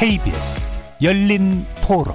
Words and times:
KBS 0.00 0.66
열린 1.02 1.62
토론 1.86 2.14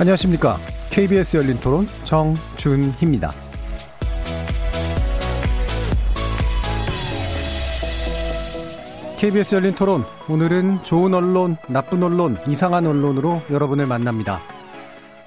안녕하십니까. 0.00 0.58
KBS 0.90 1.36
열린 1.36 1.60
토론 1.60 1.86
정준희입니다. 2.06 3.30
KBS 9.16 9.54
열린 9.54 9.76
토론 9.76 10.02
오늘은 10.28 10.82
좋은 10.82 11.14
언론, 11.14 11.56
나쁜 11.68 12.02
언론, 12.02 12.36
이상한 12.48 12.84
언론으로 12.84 13.42
여러분을 13.48 13.86
만납니다. 13.86 14.40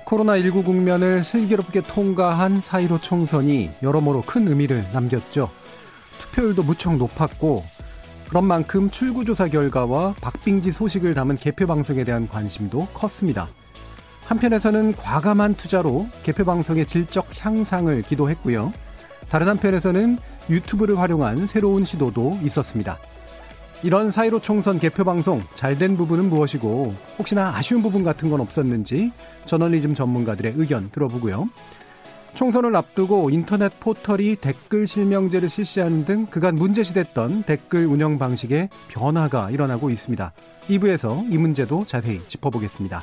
코로나19 0.03 0.65
국면을 0.65 1.23
슬기롭게 1.23 1.83
통과한 1.83 2.59
4.15 2.59 3.01
총선이 3.01 3.69
여러모로 3.81 4.23
큰 4.23 4.45
의미를 4.49 4.83
남겼죠. 4.91 5.49
투표율도 6.19 6.63
무척 6.63 6.95
높았고 6.95 7.63
그런 8.29 8.43
만큼 8.43 8.89
출구조사 8.89 9.47
결과와 9.47 10.15
박빙지 10.21 10.71
소식을 10.71 11.13
담은 11.13 11.35
개표 11.35 11.65
방송에 11.65 12.03
대한 12.03 12.27
관심도 12.27 12.87
컸습니다. 12.87 13.47
한편에서는 14.25 14.93
과감한 14.93 15.55
투자로 15.55 16.07
개표 16.23 16.43
방송의 16.43 16.85
질적 16.85 17.27
향상을 17.37 18.01
기도했고요. 18.01 18.73
다른 19.29 19.47
한편에서는 19.47 20.17
유튜브를 20.49 20.99
활용한 20.99 21.47
새로운 21.47 21.85
시도도 21.85 22.39
있었습니다. 22.43 22.97
이런 23.83 24.11
사이로 24.11 24.39
총선 24.39 24.79
개표 24.79 25.03
방송 25.03 25.41
잘된 25.53 25.97
부분은 25.97 26.29
무엇이고 26.29 26.95
혹시나 27.19 27.55
아쉬운 27.55 27.81
부분 27.81 28.03
같은 28.03 28.29
건 28.29 28.41
없었는지 28.41 29.11
저널리즘 29.45 29.93
전문가들의 29.93 30.53
의견 30.57 30.89
들어보고요. 30.91 31.47
총선을 32.37 32.75
앞두고 32.75 33.31
인터넷 33.31 33.79
포털이 33.79 34.35
댓글 34.35 34.85
실명제를 34.85 35.49
실시하는 35.49 36.05
등 36.05 36.27
그간 36.27 36.53
문제시됐던 36.53 37.43
댓글 37.43 37.87
운영 37.87 38.19
방식에 38.19 38.69
변화가 38.89 39.49
일어나고 39.49 39.89
있습니다. 39.89 40.31
2부에서 40.69 41.33
이 41.33 41.37
문제도 41.39 41.83
자세히 41.87 42.21
짚어보겠습니다. 42.27 43.01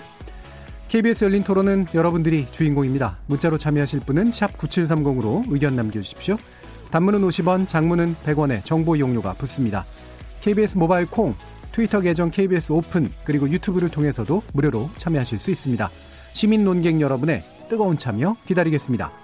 KBS 0.87 1.25
열린 1.25 1.43
토론은 1.43 1.87
여러분들이 1.95 2.47
주인공입니다. 2.53 3.19
문자로 3.27 3.59
참여하실 3.59 4.01
분은 4.07 4.31
9730으로 4.31 5.43
의견 5.49 5.75
남겨주십시오. 5.75 6.37
단문은 6.93 7.21
50원, 7.23 7.67
장문은 7.67 8.15
100원의 8.25 8.65
정보 8.65 8.95
이용료가 8.95 9.33
붙습니다. 9.33 9.85
KBS 10.43 10.79
모바일 10.79 11.07
콩, 11.07 11.35
트위터 11.73 12.01
계정 12.01 12.31
KBS 12.31 12.71
오픈, 12.71 13.11
그리고 13.25 13.51
유튜브를 13.51 13.89
통해서도 13.89 14.45
무료로 14.53 14.91
참여하실 14.99 15.41
수 15.41 15.51
있습니다. 15.51 15.91
시민 16.33 16.63
논객 16.63 17.01
여러분의 17.01 17.43
뜨거운 17.69 17.99
참여 17.99 18.37
기다리겠습니다. 18.47 19.24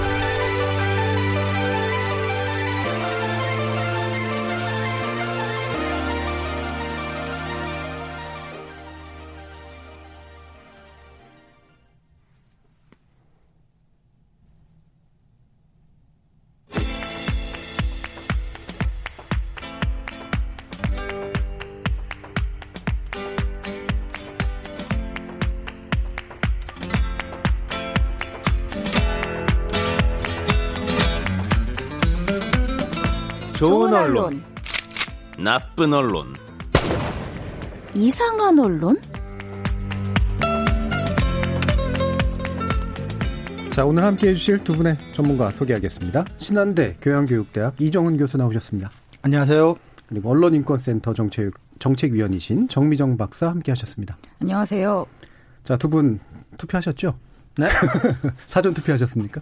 좋은 33.61 33.93
언론, 33.93 34.41
나쁜 35.37 35.93
언론, 35.93 36.33
이상한 37.93 38.57
언론? 38.57 38.99
자, 43.69 43.85
오늘 43.85 44.03
함께 44.03 44.29
해주실 44.29 44.63
두 44.63 44.75
분의 44.75 44.97
전문가 45.11 45.51
소개하겠습니다. 45.51 46.25
신한대 46.37 46.97
교양교육대학 47.03 47.79
이정훈 47.79 48.17
교수 48.17 48.37
나오셨습니다. 48.37 48.89
안녕하세요. 49.21 49.75
그리고 50.07 50.31
언론인권센터 50.31 51.13
정책, 51.13 51.53
정책위원이신 51.77 52.67
정미정 52.67 53.15
박사 53.17 53.47
함께 53.47 53.71
하셨습니다. 53.73 54.17
안녕하세요. 54.41 55.05
자, 55.65 55.77
두 55.77 55.87
분 55.87 56.19
투표하셨죠? 56.57 57.15
네? 57.59 57.67
사전 58.47 58.73
투표하셨습니까? 58.73 59.41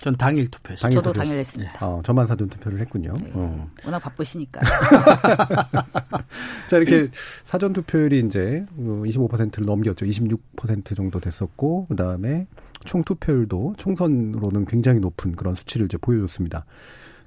전 0.00 0.16
당일 0.16 0.48
투표했어요. 0.48 0.82
당일 0.82 0.96
저도 0.96 1.12
당일 1.12 1.38
했습니다. 1.38 1.84
어, 1.84 2.00
저만 2.04 2.26
사전 2.26 2.48
투표를 2.48 2.80
했군요. 2.80 3.14
네. 3.20 3.30
어. 3.34 3.68
워낙 3.84 3.98
바쁘시니까. 3.98 4.60
자, 6.70 6.76
이렇게 6.76 7.10
사전 7.44 7.72
투표율이 7.72 8.20
이제 8.20 8.64
25%를 8.78 9.66
넘겼죠. 9.66 10.06
26% 10.06 10.96
정도 10.96 11.18
됐었고, 11.18 11.86
그 11.88 11.96
다음에 11.96 12.46
총 12.84 13.02
투표율도 13.02 13.74
총선으로는 13.76 14.66
굉장히 14.66 15.00
높은 15.00 15.34
그런 15.34 15.56
수치를 15.56 15.86
이제 15.86 15.98
보여줬습니다. 15.98 16.64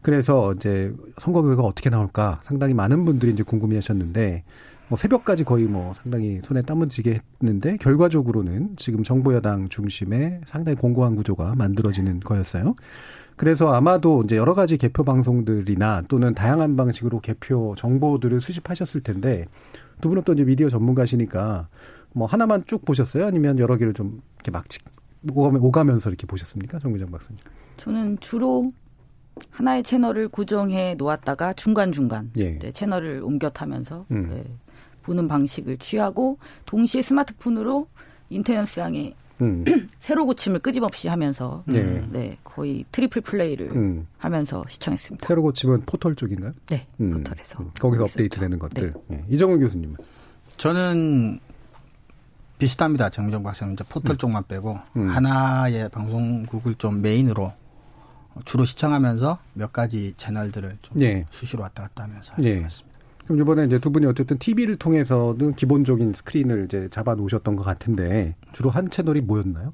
그래서 0.02 0.54
이제 0.54 0.94
선거 1.20 1.42
결과가 1.42 1.68
어떻게 1.68 1.90
나올까 1.90 2.40
상당히 2.44 2.74
많은 2.74 3.04
분들이 3.04 3.34
이제 3.34 3.44
궁금해 3.44 3.76
하셨는데, 3.76 4.46
뭐 4.92 4.98
새벽까지 4.98 5.46
거의 5.46 5.68
뭐 5.68 5.94
상당히 5.94 6.42
손에 6.42 6.62
땀을 6.64 6.90
쥐게 6.90 7.22
했는데, 7.42 7.78
결과적으로는 7.78 8.76
지금 8.76 9.04
정부 9.04 9.34
여당 9.34 9.70
중심의 9.70 10.42
상당히 10.46 10.76
공고한 10.78 11.16
구조가 11.16 11.56
만들어지는 11.56 12.20
거였어요. 12.20 12.76
그래서 13.38 13.72
아마도 13.72 14.22
이제 14.26 14.36
여러 14.36 14.54
가지 14.54 14.76
개표 14.76 15.06
방송들이나 15.06 16.02
또는 16.10 16.34
다양한 16.34 16.76
방식으로 16.76 17.22
개표 17.22 17.74
정보들을 17.78 18.42
수집하셨을 18.42 19.00
텐데 19.00 19.46
두 20.02 20.10
분은 20.10 20.24
또 20.24 20.34
이제 20.34 20.44
미디어 20.44 20.68
전문가시니까 20.68 21.70
뭐 22.12 22.28
하나만 22.28 22.66
쭉 22.68 22.84
보셨어요? 22.84 23.26
아니면 23.26 23.60
여러 23.60 23.78
개를 23.78 23.94
좀 23.94 24.22
이렇게 24.36 24.52
막 24.52 24.68
직- 24.70 24.84
오가면- 25.30 25.64
오가면 25.64 26.02
서 26.02 26.10
이렇게 26.10 26.28
보셨습니까? 26.28 26.80
정구장 26.80 27.10
박사님. 27.10 27.38
저는 27.78 28.18
주로 28.20 28.70
하나의 29.52 29.84
채널을 29.84 30.28
고정해 30.28 30.96
놓았다가 30.96 31.54
중간중간 31.54 32.32
예. 32.40 32.60
네, 32.60 32.72
채널을 32.74 33.22
옮겨 33.24 33.50
타면서 33.50 34.06
음. 34.12 34.28
네, 34.30 34.44
보는 35.04 35.28
방식을 35.28 35.78
취하고 35.78 36.38
동시에 36.66 37.02
스마트폰으로 37.02 37.88
인터넷상에 38.30 39.14
음. 39.42 39.66
새로 40.00 40.26
고침을 40.26 40.60
끊임없이 40.60 41.08
하면서 41.08 41.64
네. 41.66 42.06
네, 42.12 42.38
거의 42.44 42.86
트리플 42.92 43.22
플레이를 43.22 43.72
음. 43.76 44.08
하면서 44.18 44.64
시청했습니다. 44.70 45.26
새로 45.26 45.42
고침은 45.42 45.82
포털 45.82 46.16
쪽인가요? 46.16 46.54
네, 46.68 46.88
음. 47.00 47.12
포털에서. 47.12 47.60
음. 47.64 47.72
거기서 47.80 48.04
하고 48.04 48.12
업데이트 48.12 48.36
있었죠. 48.36 48.42
되는 48.42 48.60
것들. 48.60 48.94
네. 49.08 49.18
예. 49.18 49.34
이정훈 49.34 49.60
교수님은. 49.60 49.96
저는 50.58 51.40
비슷합니다. 52.60 53.10
정정 53.10 53.42
박사님 53.42 53.74
이제 53.74 53.84
포털 53.90 54.18
쪽만 54.18 54.44
빼고 54.48 54.78
음. 54.96 55.10
하나의 55.10 55.90
방송국을 55.90 56.76
좀 56.76 57.02
메인으로 57.02 57.52
주로 58.46 58.64
시청하면서 58.66 59.40
몇 59.54 59.74
가지 59.74 60.14
채널들을 60.18 60.78
좀 60.84 61.02
예. 61.02 61.26
수시로 61.32 61.64
왔다 61.64 61.84
갔다 61.84 62.04
하면서 62.04 62.34
예. 62.44 62.58
해봤습니다. 62.58 62.91
그럼 63.26 63.40
이번에 63.40 63.66
이제 63.66 63.80
두 63.80 63.92
분이 63.92 64.06
어쨌든 64.06 64.38
TV를 64.38 64.76
통해서는 64.78 65.54
기본적인 65.54 66.14
스크린을 66.14 66.66
이제 66.66 66.88
잡아 66.92 67.16
놓으셨던 67.16 67.56
것 67.56 67.64
같은데 67.64 68.36
주로 68.52 68.70
한 68.70 68.90
채널이 68.90 69.22
뭐였나요? 69.22 69.74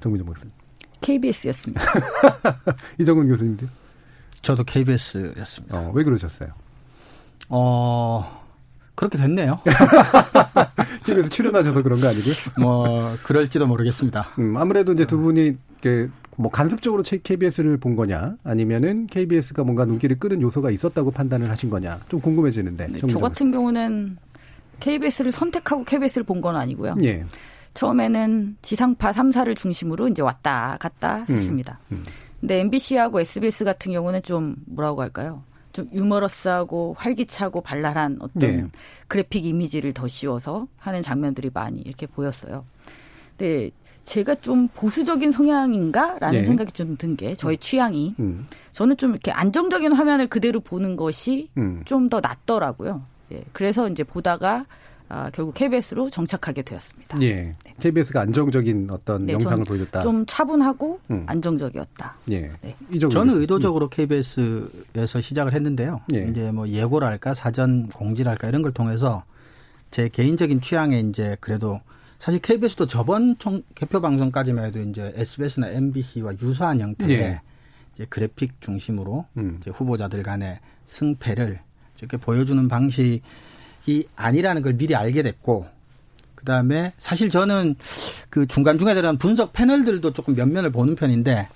정민정 0.00 0.26
박사님. 0.26 0.52
KBS였습니다. 1.00 1.82
이정훈 2.98 3.28
교수님도. 3.28 3.66
저도 4.42 4.64
KBS였습니다. 4.64 5.78
어, 5.78 5.92
왜 5.94 6.04
그러셨어요? 6.04 6.50
어, 7.48 8.44
그렇게 8.94 9.16
됐네요. 9.18 9.60
TV에서 11.04 11.28
출연하셔서 11.28 11.82
그런 11.82 12.00
거 12.00 12.08
아니고요? 12.08 12.34
뭐 12.60 13.16
그럴지도 13.22 13.66
모르겠습니다. 13.66 14.34
음, 14.38 14.56
아무래도 14.56 14.92
이제 14.92 15.06
두 15.06 15.18
분이 15.18 15.56
이렇게 15.82 16.10
뭐 16.38 16.50
간섭적으로 16.50 17.02
KBS를 17.02 17.78
본 17.78 17.96
거냐, 17.96 18.36
아니면은 18.44 19.08
KBS가 19.08 19.64
뭔가 19.64 19.84
눈길을 19.84 20.18
끄는 20.20 20.40
요소가 20.40 20.70
있었다고 20.70 21.10
판단을 21.10 21.50
하신 21.50 21.68
거냐, 21.68 21.98
좀 22.08 22.20
궁금해지는데. 22.20 22.86
네, 22.86 22.98
저 23.10 23.18
같은 23.18 23.50
경우는 23.50 24.16
KBS를 24.78 25.32
선택하고 25.32 25.82
KBS를 25.84 26.24
본 26.24 26.40
건 26.40 26.54
아니고요. 26.54 26.94
예. 27.02 27.24
처음에는 27.74 28.56
지상파 28.62 29.10
3사를 29.10 29.56
중심으로 29.56 30.08
이제 30.08 30.22
왔다 30.22 30.76
갔다 30.80 31.26
했습니다. 31.28 31.80
음. 31.90 32.04
근데 32.40 32.60
MBC하고 32.60 33.20
SBS 33.20 33.64
같은 33.64 33.90
경우는 33.92 34.22
좀 34.22 34.54
뭐라고 34.66 35.02
할까요? 35.02 35.42
좀 35.72 35.88
유머러스하고 35.92 36.94
활기차고 36.96 37.60
발랄한 37.62 38.18
어떤 38.20 38.40
네. 38.40 38.64
그래픽 39.08 39.44
이미지를 39.44 39.92
더 39.92 40.06
씌워서 40.06 40.68
하는 40.76 41.02
장면들이 41.02 41.50
많이 41.52 41.80
이렇게 41.80 42.06
보였어요. 42.06 42.64
근데 43.36 43.70
제가 44.08 44.34
좀 44.36 44.68
보수적인 44.68 45.30
성향인가라는 45.32 46.40
네. 46.40 46.44
생각이 46.44 46.72
좀 46.72 46.96
든 46.96 47.14
게 47.16 47.34
저의 47.34 47.56
음. 47.56 47.60
취향이 47.60 48.14
음. 48.18 48.46
저는 48.72 48.96
좀 48.96 49.10
이렇게 49.10 49.30
안정적인 49.30 49.92
화면을 49.92 50.26
그대로 50.28 50.60
보는 50.60 50.96
것이 50.96 51.50
음. 51.58 51.82
좀더 51.84 52.20
낫더라고요. 52.20 53.02
예. 53.32 53.44
그래서 53.52 53.88
이제 53.88 54.02
보다가 54.04 54.64
아, 55.10 55.30
결국 55.32 55.54
KBS로 55.54 56.10
정착하게 56.10 56.62
되었습니다. 56.62 57.20
예. 57.22 57.34
네. 57.34 57.56
KBS가 57.80 58.20
안정적인 58.22 58.88
어떤 58.90 59.26
네, 59.26 59.32
영상을 59.34 59.64
보여줬다. 59.64 60.00
좀 60.00 60.24
차분하고 60.26 61.00
음. 61.10 61.24
안정적이었다. 61.26 62.14
예. 62.30 62.50
네. 62.62 62.76
저는 63.10 63.40
의도적으로 63.40 63.86
음. 63.86 63.90
KBS에서 63.90 65.20
시작을 65.20 65.54
했는데요. 65.54 66.00
예. 66.14 66.28
이제 66.30 66.50
뭐 66.50 66.68
예고랄까 66.68 67.34
사전 67.34 67.88
공지랄까 67.88 68.48
이런 68.48 68.62
걸 68.62 68.72
통해서 68.72 69.24
제 69.90 70.08
개인적인 70.08 70.60
취향에 70.60 71.00
이제 71.00 71.36
그래도 71.40 71.80
사실 72.18 72.40
KBS도 72.40 72.86
저번 72.86 73.36
총 73.38 73.62
개표 73.74 74.00
방송까지만 74.00 74.66
해도 74.66 74.80
이제 74.80 75.12
SBS나 75.14 75.68
MBC와 75.70 76.32
유사한 76.42 76.80
형태의 76.80 77.12
예. 77.12 77.40
이제 77.94 78.06
그래픽 78.08 78.60
중심으로 78.60 79.26
음. 79.36 79.58
이제 79.60 79.70
후보자들 79.70 80.22
간의 80.22 80.58
승패를 80.86 81.60
이렇게 81.98 82.16
보여주는 82.16 82.68
방식 82.68 83.20
이 83.86 84.04
아니라는 84.16 84.62
걸 84.62 84.74
미리 84.74 84.94
알게 84.94 85.22
됐고 85.22 85.66
그다음에 86.34 86.92
사실 86.98 87.30
저는 87.30 87.74
그 88.30 88.46
중간중간에 88.46 88.94
들어간 89.00 89.18
분석 89.18 89.52
패널들도 89.52 90.12
조금 90.12 90.34
면면을 90.34 90.70
보는 90.70 90.94
편인데 90.94 91.48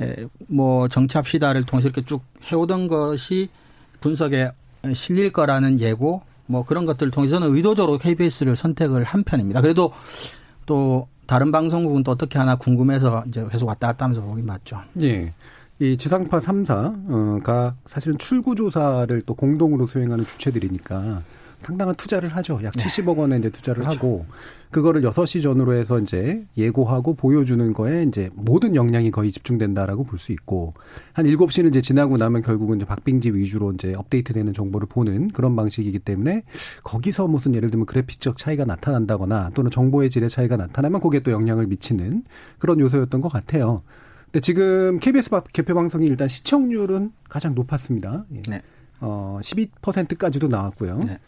에, 0.00 0.16
뭐 0.48 0.88
정치합시다를 0.88 1.64
통해서 1.64 1.88
이렇게 1.88 2.04
쭉 2.04 2.22
해오던 2.50 2.88
것이 2.88 3.48
분석에 4.00 4.50
실릴 4.94 5.30
거라는 5.32 5.80
예고 5.80 6.22
뭐 6.50 6.64
그런 6.64 6.84
것들을 6.84 7.12
통해서는 7.12 7.54
의도적으로 7.54 7.98
KBS를 7.98 8.56
선택을 8.56 9.04
한 9.04 9.22
편입니다. 9.22 9.60
그래도 9.60 9.92
또 10.66 11.06
다른 11.26 11.52
방송국은 11.52 12.02
또 12.02 12.10
어떻게 12.10 12.38
하나 12.38 12.56
궁금해서 12.56 13.22
이제 13.28 13.46
계속 13.50 13.68
왔다 13.68 13.86
갔다 13.86 14.06
하면서 14.06 14.20
보긴 14.20 14.46
맞죠. 14.46 14.80
예. 15.00 15.32
이 15.80 15.96
지상파 15.96 16.40
3사가 16.40 17.74
사실은 17.86 18.18
출구 18.18 18.54
조사를 18.54 19.22
또 19.22 19.34
공동으로 19.34 19.86
수행하는 19.86 20.24
주체들이니까 20.26 21.22
상당한 21.62 21.94
투자를 21.94 22.28
하죠. 22.36 22.60
약 22.62 22.72
네. 22.74 22.84
70억 22.84 23.16
원의 23.16 23.38
이제 23.38 23.48
투자를 23.50 23.82
그렇죠. 23.82 23.96
하고 23.96 24.26
그거를 24.70 25.00
6시 25.02 25.42
전으로 25.42 25.72
해서 25.74 25.98
이제 25.98 26.42
예고하고 26.56 27.14
보여주는 27.14 27.72
거에 27.72 28.02
이제 28.04 28.28
모든 28.34 28.76
역량이 28.76 29.10
거의 29.10 29.32
집중된다라고 29.32 30.04
볼 30.04 30.18
수 30.18 30.32
있고 30.32 30.74
한 31.14 31.24
7시는 31.24 31.68
이제 31.68 31.80
지나고 31.80 32.18
나면 32.18 32.42
결국은 32.42 32.76
이제 32.76 32.84
박빙지 32.84 33.30
위주로 33.30 33.72
이제 33.72 33.94
업데이트되는 33.96 34.52
정보를 34.52 34.86
보는 34.86 35.28
그런 35.28 35.56
방식이기 35.56 36.00
때문에 36.00 36.42
거기서 36.84 37.26
무슨 37.26 37.54
예를 37.54 37.70
들면 37.70 37.86
그래픽적 37.86 38.36
차이가 38.36 38.66
나타난다거나 38.66 39.50
또는 39.54 39.70
정보의 39.70 40.10
질의 40.10 40.28
차이가 40.28 40.58
나타나면 40.58 41.00
거기에 41.00 41.20
또 41.20 41.30
영향을 41.30 41.66
미치는 41.68 42.24
그런 42.58 42.80
요소였던 42.80 43.22
것 43.22 43.30
같아요. 43.30 43.80
근데 44.30 44.40
지금 44.40 44.98
KBS 45.00 45.30
개표 45.52 45.74
방송이 45.74 46.06
일단 46.06 46.28
시청률은 46.28 47.12
가장 47.28 47.54
높았습니다. 47.54 48.24
예. 48.34 48.42
네. 48.48 48.62
어, 49.00 49.40
12%까지도 49.42 50.48
나왔고요. 50.48 51.00
네. 51.06 51.18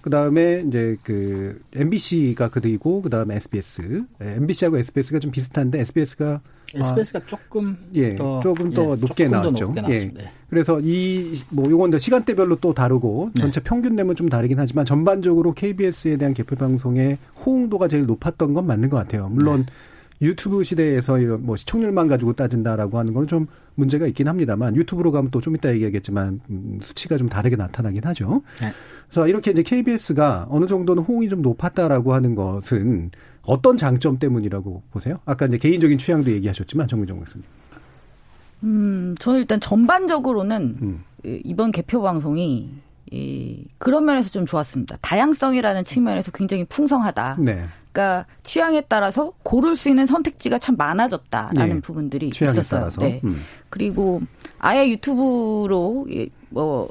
그 0.00 0.10
다음에 0.10 0.64
이제 0.66 0.96
그 1.02 1.60
MBC가 1.74 2.48
그리고 2.48 3.02
그 3.02 3.10
다음에 3.10 3.36
SBS, 3.36 4.04
MBC하고 4.20 4.78
SBS가 4.78 5.18
좀 5.18 5.30
비슷한데 5.30 5.80
SBS가 5.80 6.40
SBS가 6.74 7.18
아, 7.18 7.26
조금 7.26 7.76
예 7.94 8.14
더, 8.14 8.40
조금 8.40 8.70
더 8.70 8.82
예, 8.82 8.96
높게 8.96 9.24
조금 9.24 9.30
나왔죠. 9.30 9.74
더 9.74 9.80
높게 9.80 9.94
예. 9.94 10.04
네. 10.14 10.32
그래서 10.48 10.80
이 10.80 11.42
뭐 11.50 11.68
요건 11.70 11.96
시간대별로 11.98 12.56
또 12.56 12.72
다르고 12.72 13.30
네. 13.34 13.40
전체 13.42 13.60
네. 13.60 13.64
평균 13.64 13.96
내면 13.96 14.14
좀 14.16 14.28
다르긴 14.28 14.58
하지만 14.58 14.84
전반적으로 14.84 15.52
KBS에 15.52 16.16
대한 16.16 16.32
개표 16.34 16.56
방송의 16.56 17.18
호응도가 17.44 17.88
제일 17.88 18.06
높았던 18.06 18.54
건 18.54 18.66
맞는 18.66 18.88
것 18.88 18.96
같아요. 18.98 19.28
물론 19.28 19.66
네. 19.66 19.72
유튜브 20.20 20.64
시대에서 20.64 21.18
이런 21.18 21.44
뭐 21.46 21.56
시청률만 21.56 22.08
가지고 22.08 22.32
따진다라고 22.32 22.98
하는 22.98 23.12
거는 23.14 23.28
좀 23.28 23.46
문제가 23.76 24.06
있긴 24.06 24.26
합니다만 24.28 24.74
유튜브로 24.76 25.12
가면 25.12 25.30
또 25.30 25.40
좀 25.40 25.54
이따 25.54 25.72
얘기하겠지만 25.72 26.40
음, 26.50 26.78
수치가 26.82 27.16
좀 27.16 27.28
다르게 27.28 27.54
나타나긴 27.56 28.04
하죠. 28.04 28.42
네. 28.60 28.72
그래서 29.08 29.28
이렇게 29.28 29.52
이제 29.52 29.62
KBS가 29.62 30.46
어느 30.50 30.66
정도는 30.66 31.02
호응이 31.04 31.28
좀 31.28 31.40
높았다라고 31.42 32.12
하는 32.12 32.34
것은 32.34 33.10
어떤 33.42 33.76
장점 33.76 34.18
때문이라고 34.18 34.82
보세요? 34.90 35.20
아까 35.24 35.46
이제 35.46 35.56
개인적인 35.58 35.96
취향도 35.98 36.30
얘기하셨지만 36.32 36.88
정민정 36.88 37.20
교수님. 37.20 37.44
음, 38.64 39.14
저는 39.18 39.40
일단 39.40 39.60
전반적으로는 39.60 40.76
음. 40.82 41.04
이번 41.44 41.70
개표 41.70 42.02
방송이 42.02 42.70
이 43.10 43.64
그런 43.78 44.04
면에서 44.04 44.30
좀 44.30 44.44
좋았습니다. 44.44 44.98
다양성이라는 45.00 45.84
측면에서 45.84 46.30
굉장히 46.32 46.64
풍성하다. 46.64 47.38
네. 47.40 47.64
그러니까 47.98 48.26
취향에 48.44 48.82
따라서 48.82 49.32
고를 49.42 49.74
수 49.74 49.88
있는 49.88 50.06
선택지가 50.06 50.58
참 50.58 50.76
많아졌다라는 50.76 51.76
네. 51.76 51.80
부분들이 51.80 52.28
있었어요. 52.28 52.62
따라서. 52.68 53.00
네. 53.00 53.20
음. 53.24 53.42
그리고 53.68 54.20
아예 54.58 54.88
유튜브로 54.88 56.06
뭐 56.50 56.88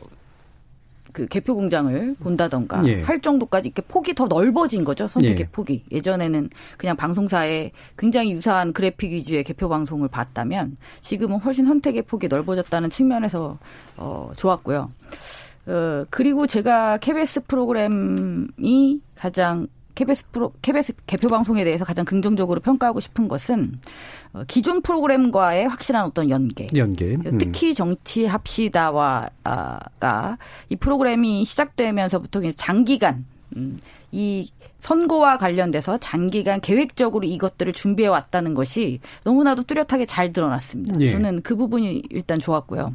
그 1.17 1.25
개표 1.25 1.55
공장을 1.55 2.15
본다던가 2.19 2.87
예. 2.87 3.01
할 3.01 3.19
정도까지 3.19 3.69
이렇게 3.69 3.81
폭이 3.81 4.13
더 4.13 4.27
넓어진 4.27 4.83
거죠 4.83 5.07
선택의 5.07 5.39
예. 5.39 5.47
폭이 5.51 5.83
예전에는 5.91 6.47
그냥 6.77 6.95
방송사에 6.95 7.71
굉장히 7.97 8.33
유사한 8.33 8.71
그래픽 8.71 9.11
위주의 9.13 9.43
개표 9.43 9.67
방송을 9.67 10.09
봤다면 10.09 10.77
지금은 11.01 11.39
훨씬 11.39 11.65
선택의 11.65 12.03
폭이 12.03 12.27
넓어졌다는 12.27 12.91
측면에서 12.91 13.57
어 13.95 14.31
좋았고요. 14.37 14.91
어 15.65 16.05
그리고 16.11 16.45
제가 16.45 16.97
KBS 16.99 17.45
프로그램이 17.47 19.01
가장 19.15 19.67
KBS 19.97 20.25
프로, 20.31 20.53
KBS 20.61 20.93
개표 21.07 21.27
방송에 21.27 21.63
대해서 21.63 21.83
가장 21.83 22.05
긍정적으로 22.05 22.59
평가하고 22.59 22.99
싶은 22.99 23.27
것은 23.27 23.79
어, 24.33 24.43
기존 24.47 24.83
프로그램과의 24.83 25.67
확실한 25.67 26.05
어떤 26.05 26.29
연계. 26.29 26.67
연계. 26.75 27.15
음. 27.15 27.37
특히 27.39 27.73
정치 27.73 28.27
합시다와가 28.27 29.31
이 30.69 30.75
프로그램이 30.75 31.43
시작되면서부터 31.45 32.41
장기간 32.51 33.25
음, 33.55 33.79
이 34.11 34.51
선거와 34.79 35.39
관련돼서 35.39 35.97
장기간 35.97 36.61
계획적으로 36.61 37.25
이것들을 37.25 37.73
준비해 37.73 38.07
왔다는 38.07 38.53
것이 38.53 38.99
너무나도 39.23 39.63
뚜렷하게 39.63 40.05
잘 40.05 40.31
드러났습니다. 40.31 40.95
예. 41.01 41.11
저는 41.11 41.41
그 41.41 41.55
부분이 41.55 42.03
일단 42.11 42.37
좋았고요. 42.37 42.93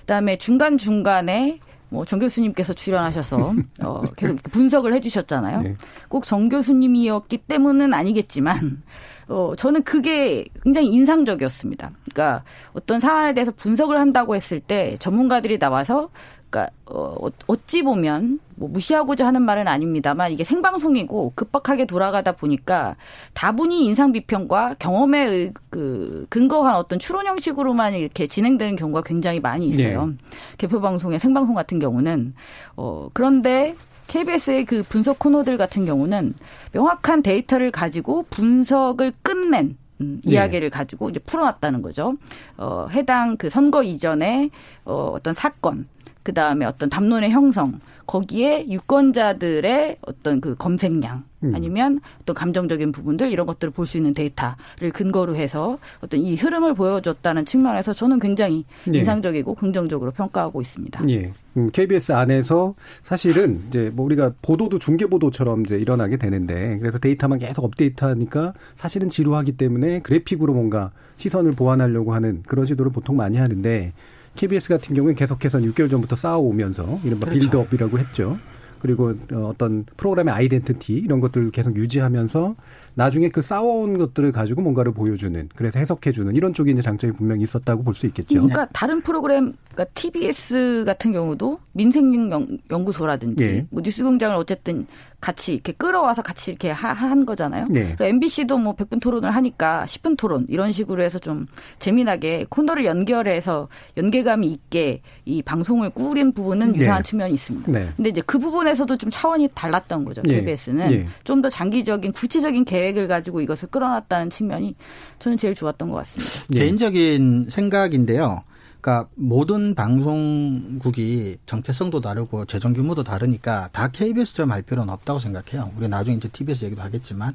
그다음에 0.00 0.38
중간 0.38 0.78
중간에 0.78 1.60
뭐정 1.90 2.18
교수님께서 2.18 2.72
출연하셔서 2.72 3.54
어, 3.82 4.02
계속 4.16 4.42
분석을 4.44 4.94
해주셨잖아요. 4.94 5.60
네. 5.62 5.76
꼭정 6.08 6.48
교수님이었기 6.48 7.38
때문은 7.38 7.92
아니겠지만 7.92 8.82
어, 9.28 9.54
저는 9.56 9.82
그게 9.84 10.44
굉장히 10.62 10.88
인상적이었습니다. 10.88 11.90
그러니까 12.12 12.44
어떤 12.72 12.98
사안에 12.98 13.32
대해서 13.32 13.52
분석을 13.52 13.98
한다고 13.98 14.34
했을 14.34 14.60
때 14.60 14.96
전문가들이 14.98 15.58
나와서 15.58 16.10
그러니까 16.50 16.72
어, 16.86 17.28
어찌 17.46 17.82
보면 17.82 18.40
뭐 18.56 18.68
무시하고자 18.68 19.26
하는 19.26 19.42
말은 19.42 19.68
아닙니다만 19.68 20.32
이게 20.32 20.44
생방송이고 20.44 21.32
급박하게 21.34 21.86
돌아가다 21.86 22.32
보니까 22.32 22.96
다분히 23.32 23.86
인상 23.86 24.12
비평과 24.12 24.76
경험에 24.78 25.52
그 25.70 26.26
근거한 26.28 26.74
어떤 26.74 26.98
추론 26.98 27.26
형식으로만 27.26 27.94
이렇게 27.94 28.26
진행되는 28.26 28.76
경우가 28.76 29.02
굉장히 29.02 29.40
많이 29.40 29.68
있어요. 29.68 30.06
네. 30.06 30.14
개표 30.58 30.80
방송의 30.80 31.20
생방송 31.20 31.54
같은 31.54 31.78
경우는 31.78 32.34
어 32.76 33.08
그런데 33.14 33.76
KBS의 34.08 34.64
그 34.64 34.82
분석 34.82 35.20
코너들 35.20 35.56
같은 35.56 35.86
경우는 35.86 36.34
명확한 36.72 37.22
데이터를 37.22 37.70
가지고 37.70 38.24
분석을 38.28 39.12
끝낸 39.22 39.78
음, 40.00 40.20
네. 40.24 40.32
이야기를 40.32 40.70
네. 40.70 40.76
가지고 40.76 41.10
이제 41.10 41.20
풀어놨다는 41.20 41.82
거죠. 41.82 42.16
어, 42.56 42.88
해당 42.90 43.36
그 43.36 43.50
선거 43.50 43.82
이전에 43.82 44.50
어, 44.84 45.12
어떤 45.14 45.34
사건, 45.34 45.86
그 46.22 46.34
다음에 46.34 46.66
어떤 46.66 46.90
담론의 46.90 47.30
형성, 47.30 47.80
거기에 48.06 48.66
유권자들의 48.68 49.98
어떤 50.02 50.40
그 50.40 50.56
검색량 50.56 51.22
음. 51.44 51.54
아니면 51.54 52.00
어떤 52.20 52.34
감정적인 52.34 52.92
부분들 52.92 53.30
이런 53.30 53.46
것들을 53.46 53.72
볼 53.72 53.86
수 53.86 53.96
있는 53.96 54.12
데이터를 54.14 54.92
근거로 54.92 55.34
해서 55.36 55.78
어떤 56.00 56.20
이 56.20 56.36
흐름을 56.36 56.74
보여줬다는 56.74 57.44
측면에서 57.44 57.92
저는 57.92 58.18
굉장히 58.18 58.64
예. 58.92 58.98
인상적이고 58.98 59.54
긍정적으로 59.54 60.10
평가하고 60.10 60.60
있습니다. 60.60 61.08
예. 61.08 61.32
음, 61.56 61.70
KBS 61.72 62.12
안에서 62.12 62.74
사실은 63.02 63.60
이제 63.68 63.90
뭐 63.92 64.04
우리가 64.06 64.32
보도도 64.42 64.78
중계 64.78 65.06
보도처럼 65.06 65.62
이제 65.62 65.76
일어나게 65.76 66.16
되는데 66.16 66.78
그래서 66.78 66.98
데이터만 66.98 67.38
계속 67.40 67.64
업데이트하니까 67.64 68.52
사실은 68.76 69.08
지루하기 69.08 69.52
때문에 69.52 70.00
그래픽으로 70.00 70.52
뭔가 70.52 70.92
시선을 71.16 71.52
보완하려고 71.52 72.14
하는 72.14 72.42
그런 72.46 72.66
시도를 72.66 72.92
보통 72.92 73.16
많이 73.16 73.38
하는데 73.38 73.92
KBS 74.36 74.68
같은 74.68 74.94
경우는 74.94 75.14
계속해서 75.14 75.58
6개월 75.58 75.90
전부터 75.90 76.16
쌓아오면서 76.16 77.00
이른바 77.04 77.26
그렇죠. 77.26 77.40
빌드업이라고 77.40 77.98
했죠. 77.98 78.38
그리고 78.78 79.12
어떤 79.32 79.84
프로그램의 79.96 80.32
아이덴티티 80.32 80.94
이런 80.94 81.20
것들을 81.20 81.50
계속 81.50 81.76
유지하면서 81.76 82.56
나중에 83.00 83.30
그 83.30 83.40
싸워온 83.40 83.96
것들을 83.96 84.30
가지고 84.30 84.60
뭔가를 84.60 84.92
보여주는 84.92 85.48
그래서 85.54 85.78
해석해주는 85.78 86.36
이런 86.36 86.52
쪽이 86.52 86.70
이제 86.70 86.82
장점이 86.82 87.14
분명히 87.14 87.44
있었다고 87.44 87.82
볼 87.82 87.94
수 87.94 88.06
있겠죠. 88.06 88.34
그러니까 88.34 88.66
다른 88.74 89.00
프로그램, 89.00 89.54
그러니까 89.72 89.84
TBS 89.94 90.84
같은 90.84 91.12
경우도 91.12 91.58
민생연구소라든지 91.72 93.44
예. 93.44 93.66
뭐 93.70 93.82
뉴스공장을 93.82 94.36
어쨌든 94.36 94.86
같이 95.20 95.54
이렇게 95.54 95.72
끌어와서 95.72 96.22
같이 96.22 96.50
이렇게 96.50 96.70
하, 96.70 96.92
한 96.92 97.26
거잖아요. 97.26 97.66
네. 97.68 97.94
MBC도 98.00 98.56
뭐 98.58 98.74
100분 98.74 99.00
토론을 99.00 99.30
하니까 99.30 99.84
10분 99.86 100.16
토론 100.16 100.46
이런 100.48 100.72
식으로 100.72 101.02
해서 101.02 101.18
좀 101.18 101.46
재미나게 101.78 102.46
코너를 102.48 102.84
연결해서 102.86 103.68
연계감이 103.98 104.46
있게 104.46 105.02
이 105.26 105.42
방송을 105.42 105.90
꾸린 105.90 106.32
부분은 106.32 106.70
네. 106.70 106.78
유사한 106.78 107.02
네. 107.02 107.08
측면이 107.08 107.34
있습니다. 107.34 107.72
네. 107.72 107.88
근데 107.96 108.10
이제 108.10 108.22
그 108.24 108.38
부분에서도 108.38 108.96
좀 108.96 109.10
차원이 109.10 109.48
달랐던 109.54 110.04
거죠. 110.04 110.22
KBS는 110.22 110.90
네. 110.90 111.06
좀더 111.24 111.50
장기적인 111.50 112.12
구체적인 112.12 112.64
계획 112.64 112.89
을 112.98 113.08
가지고 113.08 113.40
이것을 113.40 113.68
끌어놨다는 113.68 114.30
측면이 114.30 114.74
저는 115.18 115.36
제일 115.38 115.54
좋았던 115.54 115.90
것 115.90 115.96
같습니다. 115.96 116.46
개인적인 116.52 117.48
생각인데요. 117.50 118.42
그러니까 118.80 119.08
모든 119.14 119.74
방송국이 119.74 121.36
정체성도 121.46 122.00
다르고 122.00 122.46
재정 122.46 122.72
규모도 122.72 123.04
다르니까 123.04 123.68
다 123.72 123.88
KBS처럼 123.88 124.52
할 124.52 124.62
필요는 124.62 124.92
없다고 124.92 125.18
생각해요. 125.18 125.70
우리 125.76 125.88
나중에 125.88 126.16
이제 126.16 126.28
TBS 126.28 126.64
얘기도 126.64 126.82
하겠지만. 126.82 127.34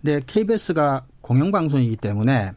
근데 0.00 0.20
KBS가 0.26 1.04
공영방송이기 1.20 1.96
때문에 1.96 2.52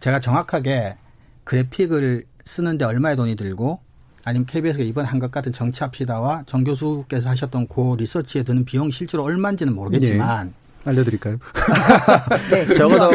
제가 0.00 0.18
정확하게 0.18 0.96
그래픽을 1.44 2.24
쓰는데 2.44 2.84
얼마의 2.84 3.14
돈이 3.16 3.36
들고 3.36 3.78
아니면 4.24 4.46
KBS가 4.46 4.82
이번 4.84 5.04
한 5.04 5.18
것 5.20 5.30
같은 5.30 5.52
정치합시다와 5.52 6.44
정 6.46 6.64
교수께서 6.64 7.28
하셨던 7.30 7.68
그 7.68 7.94
리서치에 7.98 8.42
드는 8.42 8.64
비용 8.64 8.90
실제로 8.90 9.22
얼마인지는 9.24 9.74
모르겠지만 9.74 10.46
네. 10.48 10.52
알려드릴까요? 10.84 11.38
네, 12.50 12.66
적어도 12.74 13.10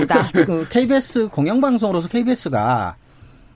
그 0.46 0.68
KBS 0.70 1.28
공영방송으로서 1.30 2.10
KBS가 2.10 2.96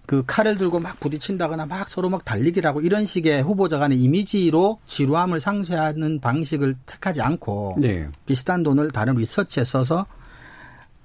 그 0.06 0.24
칼을 0.28 0.58
들고 0.58 0.80
막 0.80 1.00
부딪힌다거나 1.00 1.66
막 1.68 1.88
서로 1.88 2.10
막 2.10 2.26
달리기를 2.26 2.68
하고 2.68 2.82
이런 2.82 3.06
식의 3.06 3.44
후보자 3.44 3.78
간의 3.78 3.98
이미지로 4.02 4.80
지루함을 4.86 5.40
상쇄하는 5.40 6.20
방식을 6.20 6.76
택하지 6.86 7.22
않고 7.22 7.78
네. 7.80 8.10
비슷한 8.26 8.64
돈을 8.64 8.92
다른 8.92 9.16
리서치에 9.16 9.64
써서 9.64 10.06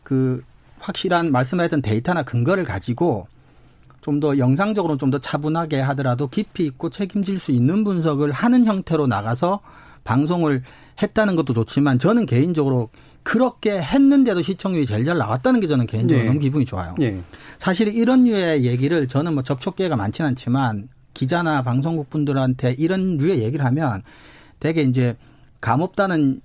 그 0.03 0.43
확실한 0.81 1.31
말씀하셨던 1.31 1.83
데이터나 1.83 2.23
근거를 2.23 2.65
가지고 2.65 3.29
좀 4.01 4.21
더 4.21 4.39
영상적으로 4.39 4.97
좀 4.97 5.11
더 5.11 5.19
차분하게 5.19 5.81
하더라도 5.81 6.29
깊이 6.29 6.65
있고 6.65 6.91
책임질 6.91 7.39
수 7.39 7.51
있는 7.51 7.83
분석을 7.85 8.31
하는 8.33 8.65
형태로 8.65 9.07
나가서 9.09 9.61
방송을 10.05 10.63
했다는 11.01 11.37
것도 11.37 11.53
좋지만 11.53 11.99
저는 11.99 12.27
개인적으로 12.27 12.91
그렇게 13.23 13.81
했는데도 13.81 14.43
시청률이 14.43 14.87
제일 14.87 15.05
잘 15.05 15.19
나왔다는 15.19 15.61
게 15.61 15.67
저는 15.67 15.87
개인적으로 15.87 16.23
네. 16.23 16.29
너무 16.29 16.41
기분이 16.41 16.65
좋아요. 16.65 16.95
네. 16.99 17.21
사실 17.59 17.89
이런 17.89 18.25
류의 18.25 18.65
얘기를 18.65 19.09
저는 19.09 19.35
뭐 19.35 19.43
접촉 19.43 19.77
기회가 19.77 19.97
많지는 19.97 20.29
않지만 20.29 20.89
기자나 21.13 21.63
방송국 21.63 22.09
분들한테 22.09 22.77
이런 22.79 23.17
류의 23.17 23.43
얘기를 23.43 23.65
하면 23.65 24.03
되게 24.61 24.83
이제 24.83 25.17
감없다는 25.61 26.41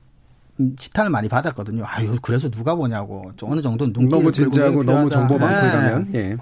지탄을 0.78 1.10
많이 1.10 1.28
받았거든요. 1.30 1.84
아유, 1.86 2.16
그래서 2.22 2.50
누가 2.50 2.76
보냐고. 2.76 3.32
어느 3.44 3.62
정도는 3.62 3.94
눈 3.94 4.10
너무 4.10 4.32
진지하고 4.32 4.84
너무 4.84 5.10
정보 5.10 5.38
많고 5.38 5.68
네. 5.68 5.72
이러면. 5.72 6.10
예. 6.14 6.38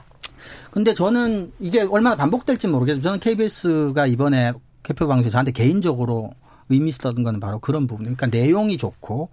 근데 0.72 0.94
저는 0.94 1.52
이게 1.60 1.82
얼마나 1.82 2.16
반복될지 2.16 2.68
모르겠지만 2.68 3.02
저는 3.02 3.20
KBS가 3.20 4.06
이번에 4.08 4.54
개표 4.84 5.08
방송에 5.08 5.30
저한테 5.30 5.52
개인적으로 5.52 6.32
의미 6.70 6.90
있었던 6.90 7.24
거는 7.24 7.40
바로 7.40 7.60
그런 7.60 7.88
부분. 7.88 8.06
그러니까 8.06 8.28
내용이 8.28 8.78
좋고 8.78 9.30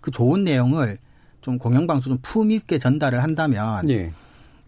그 0.00 0.10
좋은 0.10 0.44
내용을 0.44 0.98
좀 1.40 1.58
공영방송 1.58 2.14
좀 2.14 2.18
품위 2.22 2.56
있게 2.56 2.78
전달을 2.78 3.22
한다면 3.22 3.88
예. 3.88 4.12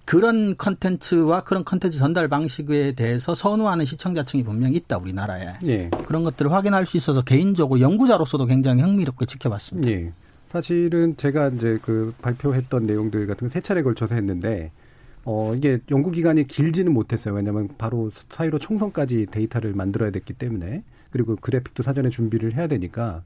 그런 0.04 0.56
컨텐츠와 0.56 1.44
그런 1.44 1.64
컨텐츠 1.64 1.98
전달 1.98 2.28
방식에 2.28 2.92
대해서 2.92 3.34
선호하는 3.34 3.84
시청자층이 3.84 4.42
분명히 4.42 4.76
있다 4.76 4.98
우리나라에 4.98 5.54
예. 5.66 5.90
그런 6.06 6.22
것들을 6.22 6.50
확인할 6.50 6.86
수 6.86 6.96
있어서 6.96 7.22
개인적으로 7.22 7.80
연구자로서도 7.80 8.46
굉장히 8.46 8.82
흥미롭게 8.82 9.26
지켜봤습니다. 9.26 9.90
예. 9.90 10.12
사실은 10.46 11.16
제가 11.16 11.48
이제 11.48 11.78
그 11.80 12.12
발표했던 12.20 12.86
내용들 12.86 13.26
같은 13.26 13.48
거세 13.48 13.60
차례 13.60 13.82
걸쳐서 13.82 14.14
했는데 14.14 14.70
어 15.24 15.54
이게 15.54 15.78
연구 15.90 16.10
기간이 16.10 16.46
길지는 16.46 16.92
못했어요. 16.92 17.34
왜냐하면 17.34 17.68
바로 17.78 18.10
사이로 18.10 18.58
총선까지 18.58 19.26
데이터를 19.30 19.72
만들어야 19.72 20.10
됐기 20.10 20.34
때문에 20.34 20.82
그리고 21.12 21.36
그래픽도 21.36 21.82
사전에 21.82 22.08
준비를 22.08 22.54
해야 22.54 22.66
되니까 22.66 23.22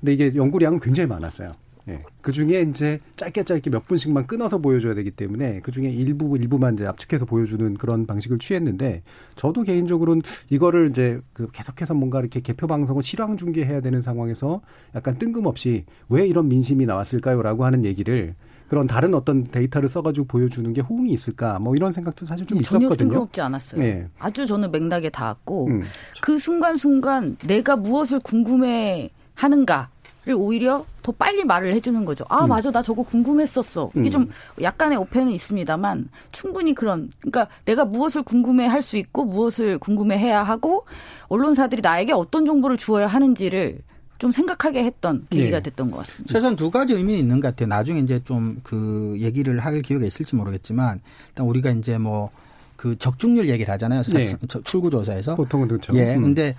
근데 0.00 0.12
이게 0.12 0.34
연구량은 0.34 0.80
굉장히 0.80 1.08
많았어요. 1.08 1.52
예. 1.88 2.02
그 2.20 2.32
중에 2.32 2.60
이제 2.62 2.98
짧게 3.16 3.44
짧게 3.44 3.70
몇 3.70 3.86
분씩만 3.86 4.26
끊어서 4.26 4.58
보여줘야 4.58 4.94
되기 4.94 5.10
때문에 5.10 5.60
그 5.60 5.70
중에 5.70 5.88
일부 5.88 6.36
일부만 6.36 6.74
이제 6.74 6.86
압축해서 6.86 7.24
보여주는 7.24 7.74
그런 7.74 8.06
방식을 8.06 8.38
취했는데 8.38 9.02
저도 9.36 9.62
개인적으로는 9.62 10.22
이거를 10.50 10.90
이제 10.90 11.20
그 11.32 11.50
계속해서 11.50 11.94
뭔가 11.94 12.20
이렇게 12.20 12.40
개표 12.40 12.66
방송을 12.66 13.02
실황 13.02 13.36
중계해야 13.36 13.80
되는 13.80 14.00
상황에서 14.02 14.60
약간 14.94 15.14
뜬금없이 15.14 15.84
왜 16.08 16.26
이런 16.26 16.48
민심이 16.48 16.84
나왔을까요라고 16.84 17.64
하는 17.64 17.84
얘기를 17.84 18.34
그런 18.68 18.86
다른 18.86 19.14
어떤 19.14 19.44
데이터를 19.44 19.88
써가지고 19.88 20.26
보여주는 20.26 20.70
게 20.72 20.80
호응이 20.80 21.10
있을까 21.12 21.58
뭐 21.58 21.74
이런 21.74 21.92
생각도 21.92 22.26
사실 22.26 22.46
좀 22.46 22.60
전혀 22.62 22.86
있었거든요. 22.86 22.88
전혀 22.96 22.96
뜬금없지 23.10 23.40
않았어요. 23.40 23.80
네. 23.80 24.08
아주 24.18 24.46
저는 24.46 24.70
맥락에 24.70 25.08
닿았고 25.10 25.66
음. 25.68 25.82
그 26.20 26.38
순간순간 26.38 27.36
내가 27.46 27.76
무엇을 27.76 28.20
궁금해 28.20 29.10
하는가 29.34 29.88
를 30.26 30.34
오히려 30.34 30.84
더 31.02 31.10
빨리 31.12 31.42
말을 31.42 31.72
해주는 31.72 32.04
거죠. 32.04 32.22
아 32.28 32.44
음. 32.44 32.48
맞아 32.50 32.70
나 32.70 32.82
저거 32.82 33.02
궁금했었어. 33.02 33.90
이게 33.94 34.08
음. 34.08 34.10
좀 34.10 34.28
약간의 34.60 34.98
오해는 34.98 35.32
있습니다만 35.32 36.10
충분히 36.32 36.74
그런 36.74 37.10
그러니까 37.22 37.48
내가 37.64 37.86
무엇을 37.86 38.24
궁금해 38.24 38.66
할 38.66 38.82
수 38.82 38.98
있고 38.98 39.24
무엇을 39.24 39.78
궁금해 39.78 40.18
해야 40.18 40.42
하고 40.42 40.84
언론사들이 41.28 41.80
나에게 41.80 42.12
어떤 42.12 42.44
정보를 42.44 42.76
주어야 42.76 43.06
하는지를 43.06 43.78
좀 44.18 44.32
생각하게 44.32 44.84
했던 44.84 45.26
계기가 45.30 45.58
네. 45.58 45.62
됐던 45.62 45.90
것 45.90 45.98
같습니다. 45.98 46.32
최소한 46.32 46.56
두 46.56 46.70
가지 46.70 46.92
의미는 46.94 47.20
있는 47.20 47.40
것 47.40 47.48
같아요. 47.48 47.68
나중에 47.68 48.00
이제 48.00 48.18
좀 48.24 48.60
그 48.62 49.16
얘기를 49.20 49.58
할 49.60 49.80
기회가 49.80 50.04
있을지 50.04 50.36
모르겠지만 50.36 51.00
일단 51.28 51.46
우리가 51.46 51.70
이제 51.70 51.98
뭐 51.98 52.30
그 52.78 52.96
적중률 52.96 53.48
얘기를 53.48 53.74
하잖아요. 53.74 54.02
네. 54.14 54.36
출구 54.62 54.88
조사에서 54.88 55.34
보통은 55.34 55.66
그렇죠. 55.66 55.92
예, 55.96 56.14
음. 56.14 56.22
근데 56.22 56.54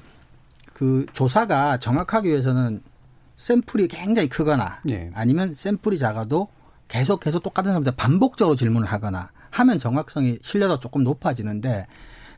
그 0.74 1.06
조사가 1.14 1.78
정확하기 1.80 2.28
위해서는 2.28 2.84
샘플이 3.38 3.88
굉장히 3.88 4.28
크거나 4.28 4.82
네. 4.84 5.10
아니면 5.14 5.56
샘플이 5.56 5.98
작아도 5.98 6.50
계속해서 6.90 7.40
똑같은 7.40 7.72
사람들 7.72 7.94
반복적으로 7.96 8.58
질문을 8.58 8.86
하거나 8.86 9.32
하면 9.50 9.80
정확성이 9.80 10.40
신뢰도 10.42 10.82
조금 10.82 11.06
높아지는데 11.06 11.88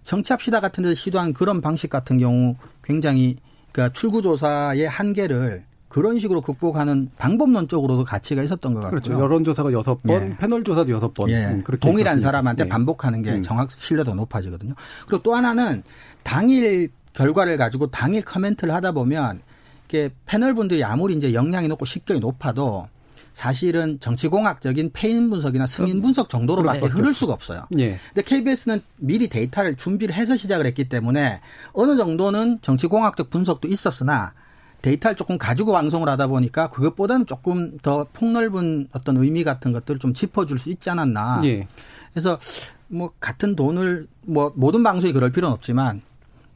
정치합시다 0.04 0.60
같은 0.60 0.84
데서 0.84 0.94
시도한 0.94 1.34
그런 1.34 1.60
방식 1.60 1.90
같은 1.90 2.20
경우 2.20 2.56
굉장히 2.84 3.38
그러니까 3.72 3.94
출구조사의 3.94 4.88
한계를 4.88 5.64
그런 5.92 6.20
식으로 6.20 6.40
극복하는 6.42 7.10
방법론적으로도 7.18 8.06
가치가 8.06 8.42
있었던 8.44 8.74
것 8.74 8.80
같고요. 8.80 9.02
그렇죠. 9.02 9.22
여론조사가 9.22 9.74
여섯 9.74 10.02
번, 10.02 10.32
예. 10.32 10.38
패널 10.38 10.64
조사도 10.64 10.90
여섯 10.90 11.14
번. 11.14 11.30
예. 11.30 11.48
음, 11.48 11.64
동일한 11.64 12.18
있었습니다. 12.18 12.28
사람한테 12.28 12.64
예. 12.64 12.70
반복하는 12.70 13.22
게 13.22 13.34
음. 13.34 13.42
정확 13.42 13.70
신뢰도 13.70 14.16
높아지거든요. 14.16 14.74
그리고 15.06 15.22
또 15.22 15.36
하나는 15.36 15.84
당일 16.24 16.90
결과를 17.14 17.58
가지고 17.58 17.88
당일 17.88 18.22
커멘트를 18.22 18.74
하다 18.74 18.94
보면 18.94 19.42
이게 19.90 20.10
패널 20.26 20.54
분들이 20.54 20.82
아무리 20.82 21.14
이제 21.14 21.34
역량이 21.34 21.68
높고 21.68 21.86
식견이 21.86 22.22
높아도 22.22 22.88
사실은 23.34 24.00
정치공학적인 24.00 24.92
패인 24.94 25.30
분석이나 25.30 25.66
승인 25.68 26.02
분석 26.02 26.30
정도로밖에 26.30 26.82
그렇죠. 26.82 26.98
흐를 26.98 27.14
수가 27.14 27.34
없어요. 27.34 27.66
예. 27.78 27.98
근데 28.14 28.22
KBS는 28.24 28.82
미리 28.98 29.30
데이터를 29.30 29.76
준비를 29.76 30.14
해서 30.14 30.36
시작을 30.36 30.66
했기 30.66 30.90
때문에 30.90 31.42
어느 31.74 31.96
정도는 31.98 32.60
정치공학적 32.62 33.30
분석도 33.30 33.68
있었으나 33.68 34.34
데이터를 34.82 35.16
조금 35.16 35.38
가지고 35.38 35.72
방송을 35.74 36.10
하다 36.10 36.28
보니까 36.28 36.70
그것보다는 36.70 37.26
조금 37.26 37.78
더 37.78 38.06
폭넓은 38.14 38.90
어떤 38.92 39.18
의미 39.18 39.44
같은 39.44 39.72
것들을 39.72 40.00
좀 40.00 40.14
짚어줄 40.14 40.60
수 40.60 40.70
있지 40.70 40.90
않았나. 40.90 41.42
예. 41.46 41.68
그래서 42.12 42.40
뭐 42.88 43.12
같은 43.20 43.56
돈을 43.56 44.08
뭐 44.24 44.52
모든 44.56 44.84
방송이 44.84 45.14
그럴 45.14 45.32
필요는 45.32 45.54
없지만 45.54 46.02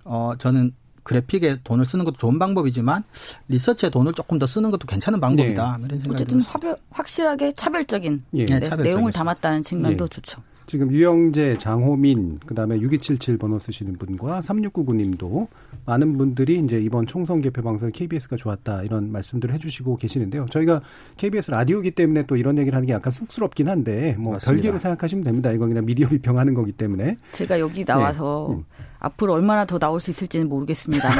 어 0.03 0.33
저는 0.37 0.73
그래픽에 1.05 1.59
돈을 1.63 1.85
쓰는 1.85 2.03
것도 2.03 2.17
좋은 2.17 2.39
방법이지만 2.39 3.03
리서치에 3.47 3.91
돈을 3.91 4.13
조금 4.13 4.39
더 4.39 4.47
쓰는 4.47 4.71
것도 4.71 4.87
괜찮은 4.87 5.21
방법이다. 5.21 5.77
네. 5.79 5.85
이런 5.85 5.99
생각이 5.99 6.23
어쨌든 6.23 6.75
확실하게 6.89 7.53
차별적인, 7.53 8.23
예. 8.33 8.45
네, 8.45 8.59
차별적인 8.59 8.83
내용을 8.83 9.11
담았다는 9.11 9.63
측면도 9.63 10.05
예. 10.05 10.09
좋죠. 10.09 10.41
지금 10.67 10.91
유영재, 10.91 11.57
장호민, 11.57 12.39
그다음에 12.45 12.79
6277 12.79 13.37
번호 13.37 13.59
쓰시는 13.59 13.97
분과 13.97 14.41
3699님도 14.41 15.47
많은 15.85 16.17
분들이 16.17 16.59
이제 16.59 16.79
이번 16.79 17.05
총선 17.05 17.41
개표 17.41 17.61
방송 17.61 17.91
KBS가 17.91 18.35
좋았다 18.35 18.83
이런 18.83 19.11
말씀들을 19.11 19.53
해주시고 19.53 19.97
계시는데요. 19.97 20.47
저희가 20.49 20.81
KBS 21.17 21.51
라디오기 21.51 21.91
때문에 21.91 22.25
또 22.25 22.35
이런 22.35 22.57
얘기를 22.57 22.75
하는 22.75 22.87
게 22.87 22.93
약간 22.93 23.11
쑥스럽긴 23.11 23.69
한데 23.69 24.15
뭐 24.17 24.33
맞습니다. 24.33 24.51
별개로 24.51 24.79
생각하시면 24.79 25.23
됩니다. 25.23 25.51
이건 25.51 25.69
그냥 25.69 25.85
미디어 25.85 26.09
비평하는 26.09 26.53
거기 26.55 26.71
때문에 26.71 27.17
제가 27.33 27.59
여기 27.59 27.85
나와서 27.85 28.47
네. 28.49 28.55
음. 28.55 28.63
앞으로 28.99 29.33
얼마나 29.33 29.65
더 29.65 29.77
나올 29.77 29.99
수 29.99 30.09
있을지는 30.09 30.49
모르겠습니다만 30.49 31.17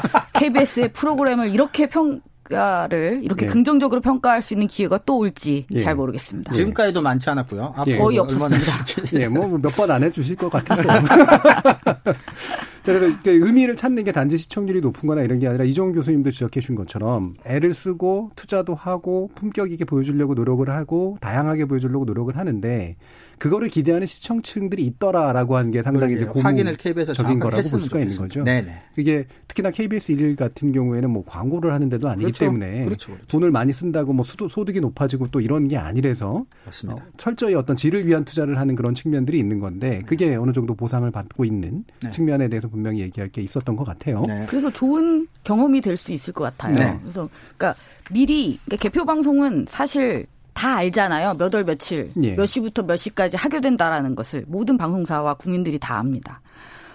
KBS의 0.32 0.92
프로그램을 0.92 1.48
이렇게 1.48 1.86
평 1.86 2.22
평가를 2.48 3.20
이렇게 3.22 3.46
네. 3.46 3.52
긍정적으로 3.52 4.00
평가할 4.00 4.42
수 4.42 4.54
있는 4.54 4.66
기회가 4.66 4.98
또 5.04 5.18
올지 5.18 5.66
네. 5.70 5.80
잘 5.82 5.94
모르겠습니다. 5.94 6.52
지금까지도 6.52 7.02
많지 7.02 7.28
않았고요. 7.30 7.74
예. 7.86 7.96
거의 7.96 8.18
없었습니다. 8.18 9.20
예, 9.20 9.28
뭐 9.28 9.46
몇 9.58 9.74
번 9.76 9.90
안 9.90 10.02
해주실 10.04 10.36
것 10.36 10.48
같아서. 10.50 10.82
그래서 12.84 13.16
의미를 13.24 13.74
찾는 13.74 14.04
게 14.04 14.12
단지 14.12 14.36
시청률이 14.36 14.80
높은 14.80 15.08
거나 15.08 15.22
이런 15.22 15.38
게 15.40 15.48
아니라 15.48 15.64
이종 15.64 15.92
교수님도 15.92 16.30
지적해 16.30 16.60
준 16.60 16.76
것처럼 16.76 17.34
애를 17.44 17.74
쓰고 17.74 18.30
투자도 18.36 18.74
하고 18.76 19.28
품격 19.34 19.72
있게 19.72 19.84
보여주려고 19.84 20.34
노력을 20.34 20.68
하고 20.70 21.16
다양하게 21.20 21.64
보여주려고 21.64 22.04
노력을 22.04 22.36
하는데 22.36 22.96
그거를 23.38 23.68
기대하는 23.68 24.06
시청층들이 24.06 24.84
있더라라고 24.84 25.56
하는 25.56 25.72
게 25.72 25.82
상당히 25.82 26.14
이제 26.14 26.24
확인을 26.24 26.76
KBS에서 26.76 27.12
적인 27.12 27.40
거라고 27.40 27.68
볼 27.68 27.80
수가 27.80 28.00
있는 28.00 28.16
거죠. 28.16 28.44
네네. 28.44 28.82
그게 28.94 29.26
특히나 29.48 29.70
KBS 29.70 30.12
일일 30.12 30.36
같은 30.36 30.72
경우에는 30.72 31.10
뭐 31.10 31.24
광고를 31.26 31.72
하는데도 31.72 32.08
아니기 32.08 32.24
그렇죠. 32.26 32.44
때문에 32.44 32.84
그렇죠. 32.84 33.12
그렇죠. 33.12 33.26
돈을 33.26 33.50
많이 33.50 33.72
쓴다고 33.72 34.12
뭐 34.12 34.24
수도, 34.24 34.48
소득이 34.48 34.80
높아지고 34.80 35.28
또 35.30 35.40
이런 35.40 35.68
게 35.68 35.76
아니라서 35.76 36.46
어, 36.88 36.96
철저히 37.16 37.54
어떤 37.54 37.76
질을 37.76 38.06
위한 38.06 38.24
투자를 38.24 38.58
하는 38.58 38.76
그런 38.76 38.94
측면들이 38.94 39.38
있는 39.38 39.58
건데 39.60 40.00
그게 40.06 40.34
어느 40.36 40.52
정도 40.52 40.74
보상을 40.74 41.10
받고 41.10 41.44
있는 41.44 41.84
네. 42.02 42.10
측면에 42.10 42.48
대해서 42.48 42.68
분명히 42.68 43.00
얘기할 43.00 43.28
게 43.30 43.42
있었던 43.42 43.76
것 43.76 43.84
같아요. 43.84 44.22
네. 44.26 44.46
그래서 44.48 44.70
좋은 44.72 45.26
경험이 45.44 45.80
될 45.80 45.96
수 45.96 46.12
있을 46.12 46.32
것 46.32 46.44
같아요. 46.44 46.74
네. 46.74 46.98
그래서 47.02 47.28
그러니까 47.56 47.80
미리 48.12 48.58
그러니까 48.66 48.82
개표 48.82 49.04
방송은 49.04 49.66
사실 49.68 50.26
다 50.56 50.76
알잖아요. 50.76 51.34
몇 51.34 51.54
월 51.54 51.64
며칠, 51.64 52.10
예. 52.22 52.34
몇 52.34 52.46
시부터 52.46 52.82
몇 52.82 52.96
시까지 52.96 53.36
하게 53.36 53.60
된다라는 53.60 54.14
것을 54.14 54.44
모든 54.48 54.78
방송사와 54.78 55.34
국민들이 55.34 55.78
다 55.78 55.98
압니다. 55.98 56.40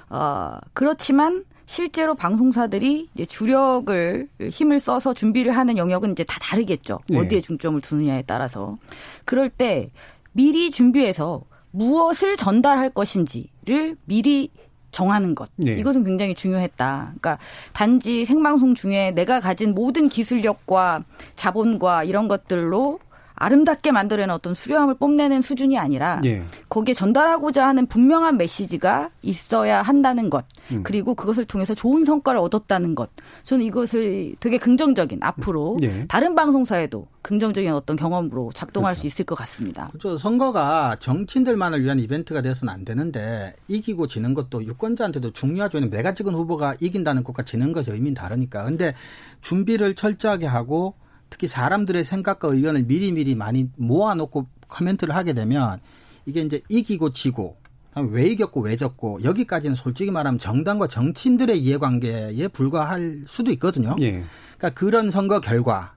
어, 0.10 0.58
그렇지만 0.74 1.46
실제로 1.68 2.16
방송사들이 2.16 3.10
이제 3.14 3.24
주력을 3.26 4.28
힘을 4.50 4.80
써서 4.80 5.14
준비를 5.14 5.56
하는 5.56 5.78
영역은 5.78 6.14
이제 6.14 6.24
다 6.24 6.40
다르겠죠. 6.42 7.00
예. 7.12 7.18
어디에 7.18 7.40
중점을 7.40 7.80
두느냐에 7.82 8.24
따라서. 8.26 8.78
그럴 9.26 9.48
때 9.50 9.92
미리 10.34 10.72
준비해서 10.72 11.44
무엇을 11.70 12.38
전달할 12.38 12.90
것인지를 12.90 13.96
미리 14.06 14.50
정하는 14.90 15.36
것. 15.36 15.50
네. 15.56 15.74
이것은 15.74 16.04
굉장히 16.04 16.34
중요했다. 16.34 17.14
그러니까 17.20 17.38
단지 17.74 18.26
생방송 18.26 18.74
중에 18.74 19.12
내가 19.12 19.40
가진 19.40 19.74
모든 19.74 20.10
기술력과 20.10 21.04
자본과 21.36 22.04
이런 22.04 22.28
것들로 22.28 23.00
아름답게 23.42 23.92
만들어낸 23.92 24.30
어떤 24.30 24.54
수려함을 24.54 24.96
뽐내는 24.96 25.42
수준이 25.42 25.78
아니라 25.78 26.22
예. 26.26 26.44
거기에 26.70 26.94
전달하고자 26.94 27.68
하는 27.68 27.88
분명한 27.88 28.38
메시지가 28.38 29.10
있어야 29.24 29.82
한다는 29.82 30.30
것 30.30 30.46
음. 30.72 30.84
그리고 30.84 31.16
그것을 31.16 31.46
통해서 31.46 31.74
좋은 31.74 32.06
성과를 32.06 32.40
얻었다는 32.40 32.94
것 32.96 33.10
저는 33.44 33.66
이것을 33.66 34.34
되게 34.40 34.58
긍정적인 34.58 35.20
앞으로 35.22 35.78
예. 35.82 36.06
다른 36.08 36.36
방송사에도 36.36 37.08
긍정적인 37.24 37.72
어떤 37.72 37.96
경험으로 37.96 38.52
작동할 38.54 38.94
그렇죠. 38.94 39.02
수 39.02 39.08
있을 39.08 39.26
것 39.26 39.36
같습니다. 39.36 39.88
그렇죠. 39.88 40.18
선거가 40.18 40.98
정치인들만을 41.00 41.84
위한 41.84 42.00
이벤트가 42.00 42.42
돼서는 42.42 42.74
안 42.74 42.84
되는데 42.84 43.56
이기고 43.68 44.08
지는 44.08 44.34
것도 44.34 44.64
유권자한테도 44.66 45.32
중요하죠. 45.32 45.80
내가 45.82 46.14
찍은 46.14 46.34
후보가 46.34 46.78
이긴다는 46.80 47.24
것과 47.24 47.44
지는 47.44 47.74
것이 47.74 47.92
의미는 47.92 48.14
다르니까. 48.16 48.64
근데 48.64 48.94
준비를 49.42 49.96
철저하게 49.96 50.46
하고 50.46 50.96
특히 51.32 51.48
사람들의 51.48 52.04
생각과 52.04 52.50
의견을 52.50 52.84
미리미리 52.84 53.34
많이 53.34 53.70
모아놓고 53.78 54.46
코멘트를 54.68 55.16
하게 55.16 55.34
되면 55.34 55.80
이게 56.28 56.42
이제 56.42 56.62
이기고 56.70 57.14
지고 57.14 57.58
왜 57.96 58.28
이겼고 58.28 58.62
왜 58.62 58.76
졌고 58.76 59.24
여기까지는 59.24 59.74
솔직히 59.76 60.12
말하면 60.12 60.38
정당과 60.38 60.88
정치인들의 60.88 61.58
이해관계에 61.58 62.48
불과할 62.50 63.24
수도 63.28 63.52
있거든요. 63.54 63.96
예. 64.02 64.24
그러니까 64.58 64.70
그런 64.80 65.10
선거 65.10 65.40
결과 65.40 65.96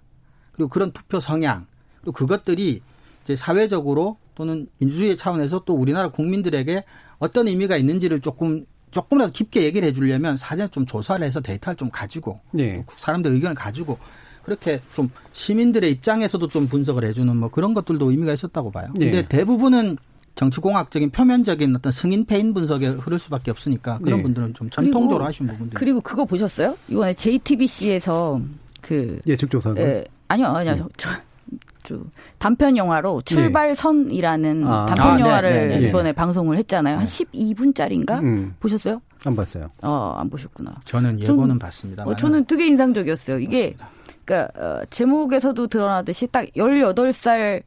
그리고 0.53 0.69
그런 0.69 0.93
투표 0.93 1.21
성향 1.21 1.67
그리고 2.01 2.13
그것들이 2.13 2.81
이제 3.25 3.37
사회적으로 3.37 4.17
또는 4.35 4.69
민주주의 4.79 5.17
차원에서 5.17 5.65
또 5.65 5.75
우리나라 5.75 6.09
국민들에게 6.09 6.85
어떤 7.19 7.49
의미가 7.49 7.77
있는지를 7.77 8.21
조금 8.21 8.67
조금이라도 8.93 9.33
깊게 9.33 9.65
얘기를 9.65 9.89
해주려면 9.89 10.37
사전 10.37 10.71
좀 10.71 10.87
조사를 10.87 11.25
해서 11.27 11.41
데이터를 11.41 11.77
좀 11.77 11.91
가지고 11.91 12.41
예. 12.59 12.85
사람들 12.99 13.33
의견을 13.33 13.57
가지고 13.57 13.99
그렇게 14.45 14.81
좀 14.95 15.11
시민들의 15.33 15.91
입장에서도 15.91 16.47
좀 16.49 16.69
분석을 16.69 17.05
해주는 17.05 17.37
뭐 17.37 17.49
그런 17.49 17.75
것들도 17.75 18.11
의미가 18.11 18.33
있었다고 18.33 18.71
봐요. 18.71 18.89
근데 18.93 19.11
네. 19.11 19.29
대부분은 19.29 19.97
정치공학적인 20.35 21.11
표면적인 21.11 21.77
어떤 21.77 21.93
승인 21.93 22.27
패인 22.27 22.55
분석에 22.55 22.89
흐를 22.89 23.19
수밖에 23.19 23.51
없으니까 23.51 23.99
그런 23.99 24.19
네. 24.19 24.23
분들은 24.25 24.55
좀 24.55 24.69
전통적으로 24.69 25.19
그리고, 25.19 25.25
하신 25.27 25.47
부분들. 25.47 25.79
그리고 25.79 26.01
그거 26.01 26.25
보셨어요? 26.25 26.77
이번에 26.89 27.15
JTBC에서 27.15 28.41
그 28.81 29.21
예측 29.27 29.51
조사. 29.51 29.73
예, 29.79 30.05
아니요, 30.29 30.49
아니요. 30.49 30.75
네. 30.75 30.83
저, 30.97 31.11
저, 31.85 31.99
단편 32.39 32.77
영화로 32.77 33.23
출발선이라는 33.23 34.61
네. 34.61 34.67
아. 34.67 34.87
단편 34.87 35.07
아, 35.07 35.15
네, 35.15 35.21
영화를 35.21 35.69
네, 35.69 35.79
네, 35.79 35.89
이번에 35.89 36.13
방송을 36.13 36.59
했잖아요. 36.59 36.99
한 36.99 37.05
12분짜리인가 37.05 38.21
음. 38.21 38.55
보셨어요? 38.59 39.01
안 39.25 39.37
봤어요. 39.37 39.71
어, 39.83 40.17
안 40.19 40.29
보셨구나. 40.29 40.81
저는 40.85 41.21
예고는 41.21 41.51
전, 41.51 41.59
봤습니다. 41.59 42.05
어, 42.05 42.17
저는 42.17 42.45
되게 42.47 42.67
인상적이었어요. 42.67 43.39
이게 43.39 43.75
맞습니다. 43.79 43.89
그러니까 44.25 44.51
어, 44.61 44.85
제목에서도 44.91 45.67
드러나듯이 45.67 46.27
딱 46.29 46.47
18살 46.57 47.63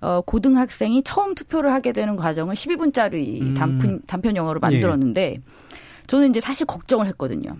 어, 0.00 0.22
고등학생이 0.22 1.02
처음 1.02 1.34
투표를 1.34 1.72
하게 1.72 1.92
되는 1.92 2.16
과정을 2.16 2.54
12분짜리 2.54 3.42
음. 3.42 3.54
단편, 3.54 4.00
단편 4.06 4.34
영화로 4.36 4.60
만들었는데 4.60 5.22
예. 5.22 5.42
저는 6.06 6.30
이제 6.30 6.40
사실 6.40 6.66
걱정을 6.66 7.06
했거든요. 7.08 7.50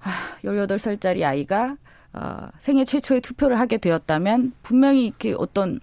아, 0.00 0.10
18살짜리 0.44 1.22
아이가 1.22 1.76
어, 2.12 2.48
생애 2.58 2.84
최초의 2.84 3.20
투표를 3.20 3.58
하게 3.58 3.78
되었다면 3.78 4.52
분명히 4.62 5.06
이렇게 5.06 5.34
어떤 5.38 5.80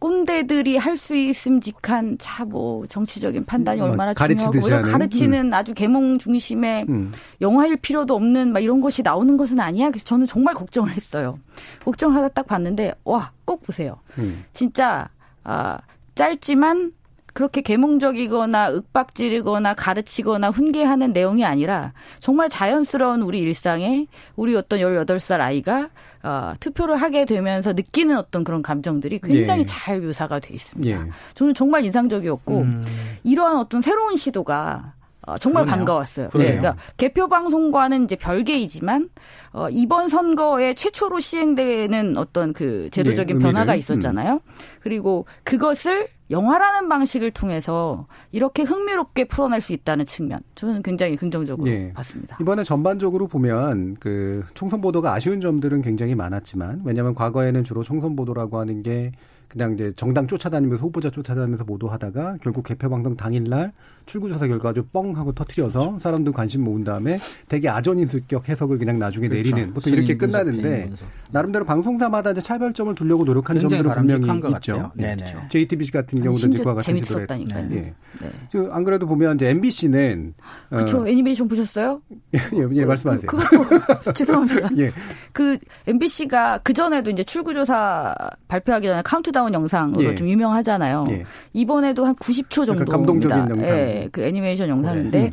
꼰대들이 0.00 0.76
할 0.76 0.96
수 0.96 1.14
있음직한 1.14 2.18
차뭐 2.18 2.86
정치적인 2.88 3.44
판단이 3.44 3.80
뭐 3.80 3.90
얼마나 3.90 4.12
중요하고 4.12 4.66
이런 4.66 4.82
가르치는 4.82 5.46
음. 5.46 5.54
아주 5.54 5.72
계몽 5.72 6.18
중심의 6.18 6.86
음. 6.88 7.12
영화일 7.40 7.76
필요도 7.76 8.14
없는 8.14 8.52
막 8.52 8.60
이런 8.60 8.80
것이 8.80 9.02
나오는 9.02 9.36
것은 9.36 9.60
아니야. 9.60 9.90
그래서 9.90 10.04
저는 10.04 10.26
정말 10.26 10.54
걱정을 10.54 10.90
했어요. 10.92 11.38
걱정하다 11.84 12.28
딱 12.28 12.46
봤는데 12.46 12.94
와 13.04 13.30
꼭 13.44 13.62
보세요. 13.62 13.96
음. 14.18 14.44
진짜 14.52 15.08
아 15.44 15.78
짧지만 16.14 16.92
그렇게 17.32 17.60
계몽적이거나 17.62 18.72
윽박지르거나 18.72 19.74
가르치거나 19.74 20.50
훈계하는 20.50 21.12
내용이 21.12 21.44
아니라 21.44 21.92
정말 22.18 22.48
자연스러운 22.48 23.22
우리 23.22 23.38
일상에 23.38 24.06
우리 24.36 24.54
어떤 24.56 24.80
18살 24.80 25.40
아이가 25.40 25.88
어, 26.22 26.52
투표를 26.60 26.96
하게 26.96 27.24
되면서 27.24 27.72
느끼는 27.72 28.16
어떤 28.18 28.44
그런 28.44 28.62
감정들이 28.62 29.20
굉장히 29.20 29.62
예. 29.62 29.64
잘 29.64 30.00
묘사가 30.00 30.38
돼 30.38 30.54
있습니다. 30.54 31.06
예. 31.06 31.10
저는 31.34 31.54
정말 31.54 31.84
인상적이었고 31.84 32.58
음. 32.58 32.82
이러한 33.24 33.56
어떤 33.56 33.80
새로운 33.80 34.16
시도가 34.16 34.94
어, 35.26 35.38
정말 35.38 35.64
그러네요. 35.64 35.84
반가웠어요. 35.84 36.28
네, 36.30 36.56
그러니까 36.56 36.76
개표 36.96 37.28
방송과는 37.28 38.04
이제 38.04 38.16
별개이지만 38.16 39.08
어, 39.52 39.68
이번 39.70 40.08
선거에 40.08 40.74
최초로 40.74 41.20
시행되는 41.20 42.16
어떤 42.16 42.52
그 42.52 42.88
제도적인 42.90 43.38
네, 43.38 43.44
변화가 43.44 43.74
있었잖아요. 43.74 44.34
음. 44.34 44.38
그리고 44.80 45.26
그것을 45.44 46.08
영화라는 46.30 46.88
방식을 46.88 47.32
통해서 47.32 48.06
이렇게 48.30 48.62
흥미롭게 48.62 49.24
풀어낼 49.24 49.60
수 49.60 49.72
있다는 49.72 50.06
측면 50.06 50.40
저는 50.54 50.82
굉장히 50.82 51.16
긍정적으로 51.16 51.68
네. 51.68 51.92
봤습니다. 51.92 52.36
이번에 52.40 52.62
전반적으로 52.62 53.26
보면 53.26 53.96
그 53.98 54.44
총선 54.54 54.80
보도가 54.80 55.12
아쉬운 55.12 55.40
점들은 55.40 55.82
굉장히 55.82 56.14
많았지만 56.14 56.82
왜냐하면 56.84 57.14
과거에는 57.14 57.64
주로 57.64 57.82
총선 57.82 58.14
보도라고 58.14 58.58
하는 58.58 58.82
게 58.82 59.12
그냥 59.48 59.72
이제 59.72 59.92
정당 59.96 60.28
쫓아다니면서 60.28 60.84
후보자 60.84 61.10
쫓아다니면서 61.10 61.64
보도하다가 61.64 62.36
결국 62.40 62.64
개표 62.64 62.88
방송 62.88 63.16
당일날 63.16 63.72
출구조사 64.10 64.48
결과 64.48 64.70
아주 64.70 64.84
뻥 64.92 65.16
하고 65.16 65.32
터트려서 65.32 65.78
그렇죠. 65.78 65.98
사람들 66.00 66.32
관심 66.32 66.64
모은 66.64 66.82
다음에 66.82 67.18
되게 67.48 67.68
아전인수격 67.68 68.48
해석을 68.48 68.78
그냥 68.78 68.98
나중에 68.98 69.28
그렇죠. 69.28 69.50
내리는 69.50 69.72
보통 69.72 69.92
이렇게 69.92 70.16
끝나는데 70.16 70.90
나름대로 71.30 71.64
방송사마다 71.64 72.32
이제 72.32 72.40
차별점을 72.40 72.94
두려고 72.96 73.24
노력한 73.24 73.60
점들은 73.60 73.92
분명히 73.92 74.26
있죠. 74.56 74.90
네. 74.94 75.14
그렇죠. 75.14 75.40
JTBC 75.48 75.92
같은 75.92 76.22
경우도 76.22 76.48
이제 76.48 76.62
그와 76.62 76.74
같은 76.74 76.96
시도를 76.96 77.22
했다니까요. 77.22 77.68
예. 77.70 77.94
네. 78.20 78.68
안 78.72 78.82
그래도 78.82 79.06
보면 79.06 79.36
이제 79.36 79.48
MBC는 79.50 80.34
그렇죠. 80.70 81.02
어, 81.02 81.08
애니메이션 81.08 81.46
보셨어요? 81.46 82.02
예, 82.34 82.38
예, 82.52 82.68
예 82.72 82.84
말씀하세요. 82.84 83.26
그, 83.28 83.36
그것도 83.36 84.12
죄송합니다. 84.14 84.70
예. 84.78 84.90
그 85.32 85.56
MBC가 85.86 86.58
그 86.64 86.72
전에도 86.72 87.10
이제 87.10 87.22
출구조사 87.22 88.14
발표하기 88.48 88.88
전에 88.88 89.02
카운트다운 89.02 89.54
영상으로 89.54 90.02
예. 90.02 90.14
좀 90.16 90.28
유명하잖아요. 90.28 91.04
예. 91.10 91.24
이번에도 91.52 92.04
한 92.04 92.16
90초 92.16 92.66
정도 92.66 92.84
감동적인 92.84 93.50
영상. 93.50 93.66
예. 93.66 93.99
그 94.12 94.22
애니메이션 94.22 94.68
영상인데 94.68 95.30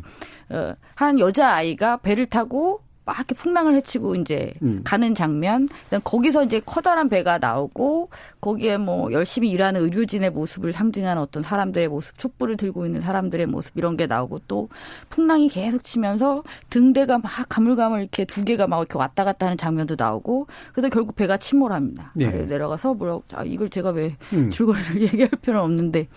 음. 0.50 0.54
어, 0.54 0.74
한 0.94 1.18
여자 1.18 1.50
아이가 1.50 1.98
배를 1.98 2.26
타고 2.26 2.82
막 3.08 3.16
이렇게 3.16 3.34
풍랑을 3.34 3.74
헤치고 3.76 4.16
이제 4.16 4.52
음. 4.60 4.82
가는 4.84 5.14
장면. 5.14 5.66
거기서 6.04 6.44
이제 6.44 6.60
커다란 6.60 7.08
배가 7.08 7.38
나오고 7.38 8.10
거기에 8.42 8.76
뭐 8.76 9.10
열심히 9.12 9.48
일하는 9.48 9.80
의료진의 9.80 10.28
모습을 10.30 10.74
상징하는 10.74 11.22
어떤 11.22 11.42
사람들의 11.42 11.88
모습, 11.88 12.18
촛불을 12.18 12.58
들고 12.58 12.84
있는 12.84 13.00
사람들의 13.00 13.46
모습 13.46 13.78
이런 13.78 13.96
게 13.96 14.06
나오고 14.06 14.40
또 14.46 14.68
풍랑이 15.08 15.48
계속 15.48 15.82
치면서 15.84 16.42
등대가 16.68 17.18
막 17.18 17.30
가물가물 17.48 18.00
이렇게 18.00 18.26
두 18.26 18.44
개가 18.44 18.66
막 18.66 18.78
이렇게 18.80 18.98
왔다 18.98 19.24
갔다 19.24 19.46
하는 19.46 19.56
장면도 19.56 19.96
나오고 19.98 20.46
그래서 20.72 20.90
결국 20.90 21.16
배가 21.16 21.38
침몰합니다. 21.38 22.12
네. 22.14 22.28
내려가서 22.28 22.92
뭐라고 22.92 23.24
아 23.32 23.42
이걸 23.42 23.70
제가 23.70 23.88
왜 23.90 24.16
음. 24.34 24.50
줄거리를 24.50 25.00
얘기할 25.08 25.30
필요는 25.40 25.62
없는데 25.62 26.08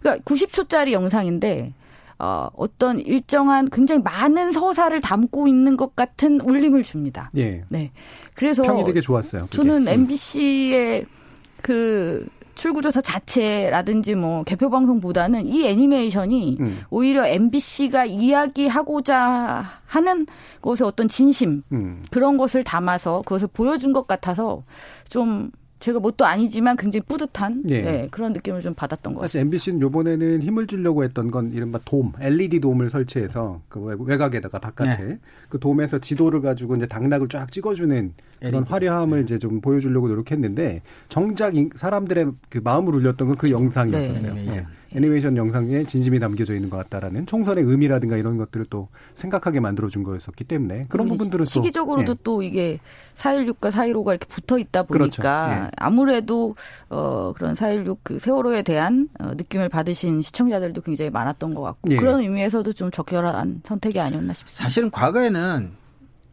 그러니까 0.00 0.22
90초짜리 0.22 0.92
영상인데 0.92 1.72
어, 2.18 2.48
어떤 2.56 2.98
일정한 2.98 3.70
굉장히 3.70 4.02
많은 4.02 4.52
서사를 4.52 5.00
담고 5.00 5.46
있는 5.46 5.76
것 5.76 5.94
같은 5.94 6.40
울림을 6.40 6.82
줍니다. 6.82 7.30
예. 7.36 7.64
네. 7.68 7.92
그래서 8.34 8.62
평이 8.62 8.84
되게 8.84 9.00
좋았어요. 9.00 9.44
그게. 9.44 9.56
저는 9.56 9.86
MBC의 9.86 11.06
그 11.62 12.26
출구조사 12.58 13.00
자체라든지 13.00 14.16
뭐 14.16 14.42
개표 14.42 14.68
방송보다는 14.68 15.46
이 15.46 15.64
애니메이션이 15.64 16.56
음. 16.58 16.80
오히려 16.90 17.24
MBC가 17.24 18.04
이야기하고자 18.04 19.64
하는 19.86 20.26
것의 20.60 20.78
어떤 20.82 21.06
진심 21.06 21.62
음. 21.70 22.02
그런 22.10 22.36
것을 22.36 22.64
담아서 22.64 23.22
그것을 23.22 23.48
보여준 23.52 23.92
것 23.92 24.08
같아서 24.08 24.64
좀 25.08 25.52
제가 25.80 26.00
뭣도 26.00 26.26
아니지만 26.26 26.76
굉장히 26.76 27.04
뿌듯한 27.06 27.62
예. 27.68 27.82
네, 27.82 28.08
그런 28.10 28.32
느낌을 28.32 28.60
좀 28.60 28.74
받았던 28.74 29.14
것 29.14 29.20
같아요. 29.20 29.28
사실 29.28 29.40
MBC는 29.42 29.80
요번에는 29.80 30.42
힘을 30.42 30.66
주려고 30.66 31.04
했던 31.04 31.30
건 31.30 31.52
이른바 31.52 31.78
돔, 31.84 32.12
LED 32.20 32.60
돔을 32.60 32.90
설치해서 32.90 33.60
그 33.68 33.80
외곽에다가 33.80 34.58
바깥에 34.58 35.04
네. 35.04 35.18
그 35.48 35.58
돔에서 35.58 35.98
지도를 35.98 36.40
가지고 36.40 36.76
이제 36.76 36.86
당락을 36.86 37.28
쫙 37.28 37.50
찍어주는 37.50 38.12
그런 38.40 38.54
LED. 38.54 38.70
화려함을 38.70 39.18
네. 39.18 39.22
이제 39.24 39.38
좀 39.38 39.60
보여주려고 39.60 40.08
노력했는데 40.08 40.82
정작 41.08 41.54
사람들의 41.76 42.32
그 42.48 42.58
마음을 42.62 42.94
울렸던 42.94 43.28
건 43.28 43.38
그 43.38 43.50
영상이었었어요. 43.52 44.34
애니메이션 44.94 45.36
영상에 45.36 45.84
진심이 45.84 46.18
담겨져 46.18 46.54
있는 46.54 46.70
것 46.70 46.78
같다라는 46.78 47.26
총선의 47.26 47.64
의미라든가 47.64 48.16
이런 48.16 48.38
것들을 48.38 48.66
또 48.70 48.88
생각하게 49.16 49.60
만들어준 49.60 50.02
거였었기 50.02 50.44
때문에 50.44 50.86
그런 50.88 51.08
부분들은 51.08 51.44
시기적으로도 51.44 52.14
또, 52.14 52.20
예. 52.20 52.22
또 52.24 52.42
이게 52.42 52.80
4.16과 53.14 53.70
4.15가 53.70 54.10
이렇게 54.10 54.26
붙어 54.26 54.58
있다 54.58 54.84
보니까 54.84 55.46
그렇죠. 55.46 55.64
예. 55.64 55.70
아무래도 55.76 56.56
어 56.88 57.34
그런 57.36 57.54
4.16 57.54 57.98
그 58.02 58.18
세월호에 58.18 58.62
대한 58.62 59.08
어, 59.20 59.32
느낌을 59.34 59.68
받으신 59.68 60.22
시청자들도 60.22 60.80
굉장히 60.80 61.10
많았던 61.10 61.54
것 61.54 61.62
같고 61.62 61.90
예. 61.90 61.96
그런 61.96 62.20
의미에서도 62.20 62.72
좀 62.72 62.90
적절한 62.90 63.62
선택이 63.64 64.00
아니었나 64.00 64.32
싶습니다. 64.32 64.64
사실은 64.64 64.90
과거에는 64.90 65.70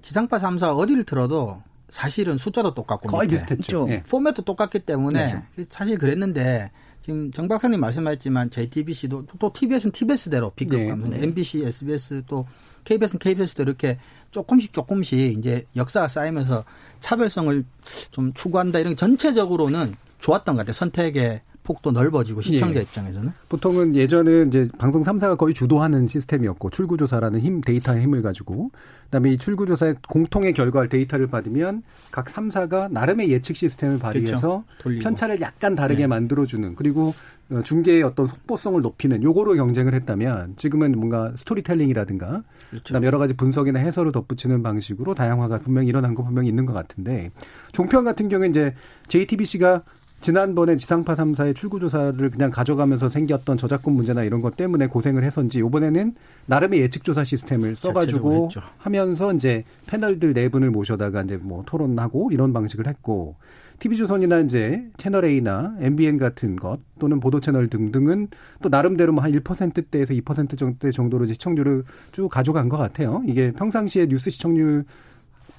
지상파 0.01 0.37
3사 0.37 0.77
어디를 0.77 1.03
들어도 1.03 1.61
사실은 1.89 2.37
숫자도 2.37 2.73
똑같고 2.73 3.09
거의 3.09 3.27
비슷했죠. 3.27 3.87
예. 3.89 4.03
포맷도 4.03 4.43
똑같기 4.43 4.79
때문에 4.79 5.43
네. 5.55 5.65
사실 5.69 5.97
그랬는데 5.97 6.71
지금 7.05 7.29
정 7.31 7.47
박사님 7.47 7.79
말씀하셨지만 7.81 8.49
JTBC도 8.49 9.27
또 9.37 9.53
TBS는 9.53 9.91
TBS대로 9.91 10.49
B급 10.55 10.79
네. 10.79 10.95
네. 10.95 11.23
MBC, 11.23 11.63
SBS 11.63 12.23
또 12.25 12.47
KBS는 12.83 13.19
KBS대로 13.19 13.69
이렇게 13.69 13.99
조금씩 14.31 14.73
조금씩 14.73 15.37
이제 15.37 15.67
역사가 15.75 16.07
쌓이면서 16.07 16.65
차별성을 17.01 17.63
좀 18.09 18.33
추구한다 18.33 18.79
이런 18.79 18.93
게 18.93 18.95
전체적으로는 18.95 19.93
좋았던 20.17 20.55
것 20.55 20.61
같아요. 20.61 20.73
선택의 20.73 21.41
폭도 21.65 21.91
넓어지고 21.91 22.41
시청자 22.41 22.79
예. 22.79 22.83
입장에서는 22.83 23.31
보통은 23.49 23.95
예전은 23.95 24.47
이제 24.47 24.69
방송 24.77 25.03
3사가 25.03 25.37
거의 25.37 25.53
주도하는 25.53 26.07
시스템이었고 26.07 26.69
출구 26.69 26.95
조사라는 26.95 27.41
힘 27.41 27.59
데이터의 27.59 28.01
힘을 28.03 28.21
가지고 28.21 28.71
그다음에 29.05 29.31
이 29.31 29.37
출구 29.37 29.65
조사의 29.65 29.95
공통의 30.07 30.53
결과를 30.53 30.87
데이터를 30.89 31.27
받으면 31.27 31.83
각 32.11 32.27
3사가 32.27 32.91
나름의 32.91 33.29
예측 33.31 33.57
시스템을 33.57 33.99
발휘해서 33.99 34.63
그렇죠. 34.81 35.03
편차를 35.03 35.41
약간 35.41 35.75
다르게 35.75 36.01
네. 36.01 36.07
만들어 36.07 36.45
주는 36.45 36.75
그리고 36.75 37.13
어, 37.51 37.61
중계의 37.61 38.01
어떤 38.03 38.25
속보성을 38.25 38.81
높이는 38.81 39.21
요거로 39.21 39.53
경쟁을 39.53 39.93
했다면 39.93 40.55
지금은 40.55 40.93
뭔가 40.93 41.31
스토리텔링이라든가 41.35 42.43
그렇죠. 42.69 42.83
그다음에 42.85 43.05
여러 43.05 43.19
가지 43.19 43.35
분석이나 43.35 43.79
해설을 43.79 44.11
덧붙이는 44.11 44.63
방식으로 44.63 45.13
다양화가 45.13 45.59
분명히 45.59 45.87
일어난 45.87 46.15
거 46.15 46.23
분명히 46.23 46.49
있는 46.49 46.65
것 46.65 46.73
같은데 46.73 47.31
종편 47.71 48.03
같은 48.03 48.29
경우에 48.29 48.47
이제 48.47 48.73
JTBC가 49.07 49.83
지난번에 50.21 50.75
지상파 50.75 51.13
3사의 51.15 51.55
출구조사를 51.55 52.29
그냥 52.31 52.49
가져가면서 52.49 53.09
생겼던 53.09 53.57
저작권 53.57 53.93
문제나 53.93 54.23
이런 54.23 54.41
것 54.41 54.57
때문에 54.57 54.87
고생을 54.87 55.23
해서인지 55.23 55.59
이번에는 55.59 56.15
나름의 56.47 56.79
예측조사 56.79 57.23
시스템을 57.23 57.75
써가지고 57.75 58.49
하면서 58.77 59.33
이제 59.33 59.63
패널들 59.85 60.33
네 60.33 60.49
분을 60.49 60.71
모셔다가 60.71 61.21
이제 61.23 61.37
뭐 61.37 61.63
토론하고 61.65 62.31
이런 62.31 62.53
방식을 62.53 62.87
했고 62.87 63.35
TV조선이나 63.79 64.39
이제 64.39 64.87
채널 64.97 65.25
A나 65.25 65.75
MBN 65.79 66.17
같은 66.17 66.55
것 66.55 66.79
또는 66.97 67.19
보도 67.19 67.39
채널 67.39 67.67
등등은 67.67 68.29
또 68.61 68.69
나름대로 68.69 69.11
뭐 69.11 69.23
한 69.23 69.31
1%대에서 69.31 70.13
2% 70.13 70.57
정도 70.57 70.91
정도로 70.91 71.25
시청률을 71.25 71.83
쭉 72.11 72.29
가져간 72.29 72.69
것 72.69 72.77
같아요. 72.77 73.21
이게 73.27 73.51
평상시에 73.51 74.07
뉴스 74.07 74.29
시청률 74.29 74.85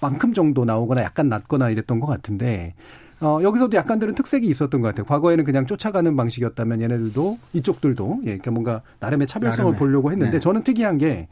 만큼 0.00 0.32
정도 0.32 0.64
나오거나 0.64 1.02
약간 1.02 1.28
낮거나 1.28 1.70
이랬던 1.70 2.00
것 2.00 2.06
같은데 2.06 2.74
어, 3.20 3.38
여기서도 3.42 3.76
약간들은 3.76 4.14
특색이 4.14 4.46
있었던 4.48 4.80
것 4.80 4.88
같아요. 4.88 5.06
과거에는 5.06 5.44
그냥 5.44 5.66
쫓아가는 5.66 6.14
방식이었다면 6.16 6.82
얘네들도 6.82 7.38
이쪽들도 7.54 8.18
예, 8.22 8.24
그러니까 8.24 8.50
뭔가 8.50 8.82
나름의 9.00 9.26
차별성을 9.26 9.72
나름의. 9.72 9.78
보려고 9.78 10.10
했는데 10.12 10.32
네. 10.32 10.40
저는 10.40 10.62
특이한 10.62 10.98
게 10.98 11.28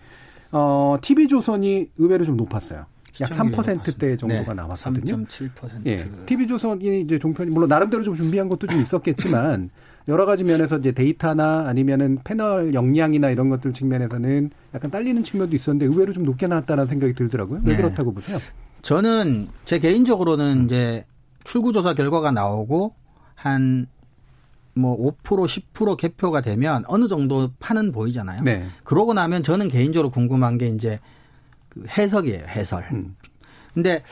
어, 0.50 0.96
TV조선이 1.02 1.90
의외로 1.98 2.24
좀 2.24 2.36
높았어요. 2.36 2.86
약 3.20 3.30
3%대 3.30 4.16
정도가 4.16 4.42
네. 4.42 4.54
나왔거든요. 4.54 5.24
3.7%. 5.24 5.50
예. 5.86 6.04
TV조선이 6.26 7.02
이제 7.02 7.18
종편이 7.18 7.50
물론 7.50 7.68
나름대로 7.68 8.02
좀 8.02 8.14
준비한 8.14 8.48
것도 8.48 8.66
좀 8.66 8.80
있었겠지만 8.80 9.70
여러 10.08 10.26
가지 10.26 10.42
면에서 10.42 10.78
이제 10.78 10.92
데이터나 10.92 11.66
아니면은 11.68 12.18
패널 12.24 12.74
역량이나 12.74 13.30
이런 13.30 13.50
것들 13.50 13.72
측면에서는 13.72 14.50
약간 14.74 14.90
딸리는 14.90 15.22
측면도 15.22 15.54
있었는데 15.54 15.86
의외로 15.86 16.12
좀 16.12 16.24
높게 16.24 16.46
나왔다는 16.46 16.86
생각이 16.86 17.14
들더라고요. 17.14 17.60
왜 17.64 17.72
네. 17.72 17.76
그렇다고 17.76 18.12
보세요? 18.12 18.38
저는 18.82 19.48
제 19.64 19.78
개인적으로는 19.78 20.58
음. 20.58 20.64
이제 20.64 21.04
출구조사 21.44 21.94
결과가 21.94 22.30
나오고 22.30 22.94
한 23.34 23.86
뭐5% 24.76 25.14
10% 25.22 25.96
개표가 25.96 26.40
되면 26.40 26.82
어느 26.88 27.06
정도 27.06 27.52
판은 27.60 27.92
보이잖아요. 27.92 28.42
네. 28.42 28.66
그러고 28.82 29.14
나면 29.14 29.44
저는 29.44 29.68
개인적으로 29.68 30.10
궁금한 30.10 30.58
게 30.58 30.66
이제 30.66 30.98
그 31.68 31.84
해석이에요. 31.86 32.44
해설. 32.48 32.88
음. 32.92 33.14
근데 33.72 34.02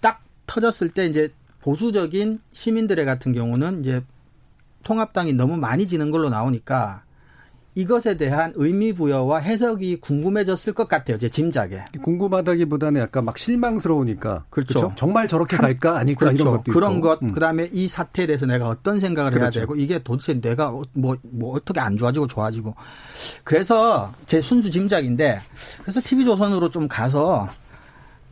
딱 0.00 0.22
터졌을 0.46 0.88
때 0.90 1.06
이제 1.06 1.30
보수적인 1.62 2.40
시민들의 2.52 3.04
같은 3.04 3.32
경우는 3.32 3.80
이제 3.80 4.04
통합당이 4.84 5.32
너무 5.32 5.56
많이 5.56 5.86
지는 5.86 6.12
걸로 6.12 6.28
나오니까 6.28 7.02
이것에 7.74 8.16
대한 8.16 8.52
의미 8.56 8.92
부여와 8.92 9.38
해석이 9.38 10.00
궁금해졌을 10.00 10.74
것 10.74 10.88
같아요. 10.88 11.18
제 11.18 11.28
짐작에. 11.28 11.86
궁금하다기보다는 12.02 13.00
약간 13.00 13.24
막 13.24 13.38
실망스러우니까. 13.38 14.44
그렇죠. 14.50 14.80
그렇죠? 14.80 14.92
정말 14.96 15.26
저렇게 15.26 15.56
갈까 15.56 15.98
아닐까 15.98 16.26
그렇죠. 16.26 16.42
이런 16.42 16.56
것도 16.56 16.72
그런 16.72 16.92
있고. 16.92 17.00
것. 17.00 17.22
음. 17.22 17.32
그다음에 17.32 17.70
이 17.72 17.88
사태에 17.88 18.26
대해서 18.26 18.44
내가 18.44 18.68
어떤 18.68 19.00
생각을 19.00 19.32
그렇죠. 19.32 19.60
해야 19.60 19.66
되고 19.66 19.74
이게 19.76 19.98
도대체 19.98 20.38
내가 20.40 20.70
뭐, 20.92 21.16
뭐 21.22 21.54
어떻게 21.56 21.80
안 21.80 21.96
좋아지고 21.96 22.26
좋아지고. 22.26 22.74
그래서 23.44 24.12
제 24.26 24.40
순수 24.40 24.70
짐작인데 24.70 25.40
그래서 25.82 26.00
TV조선으로 26.04 26.70
좀 26.70 26.88
가서 26.88 27.48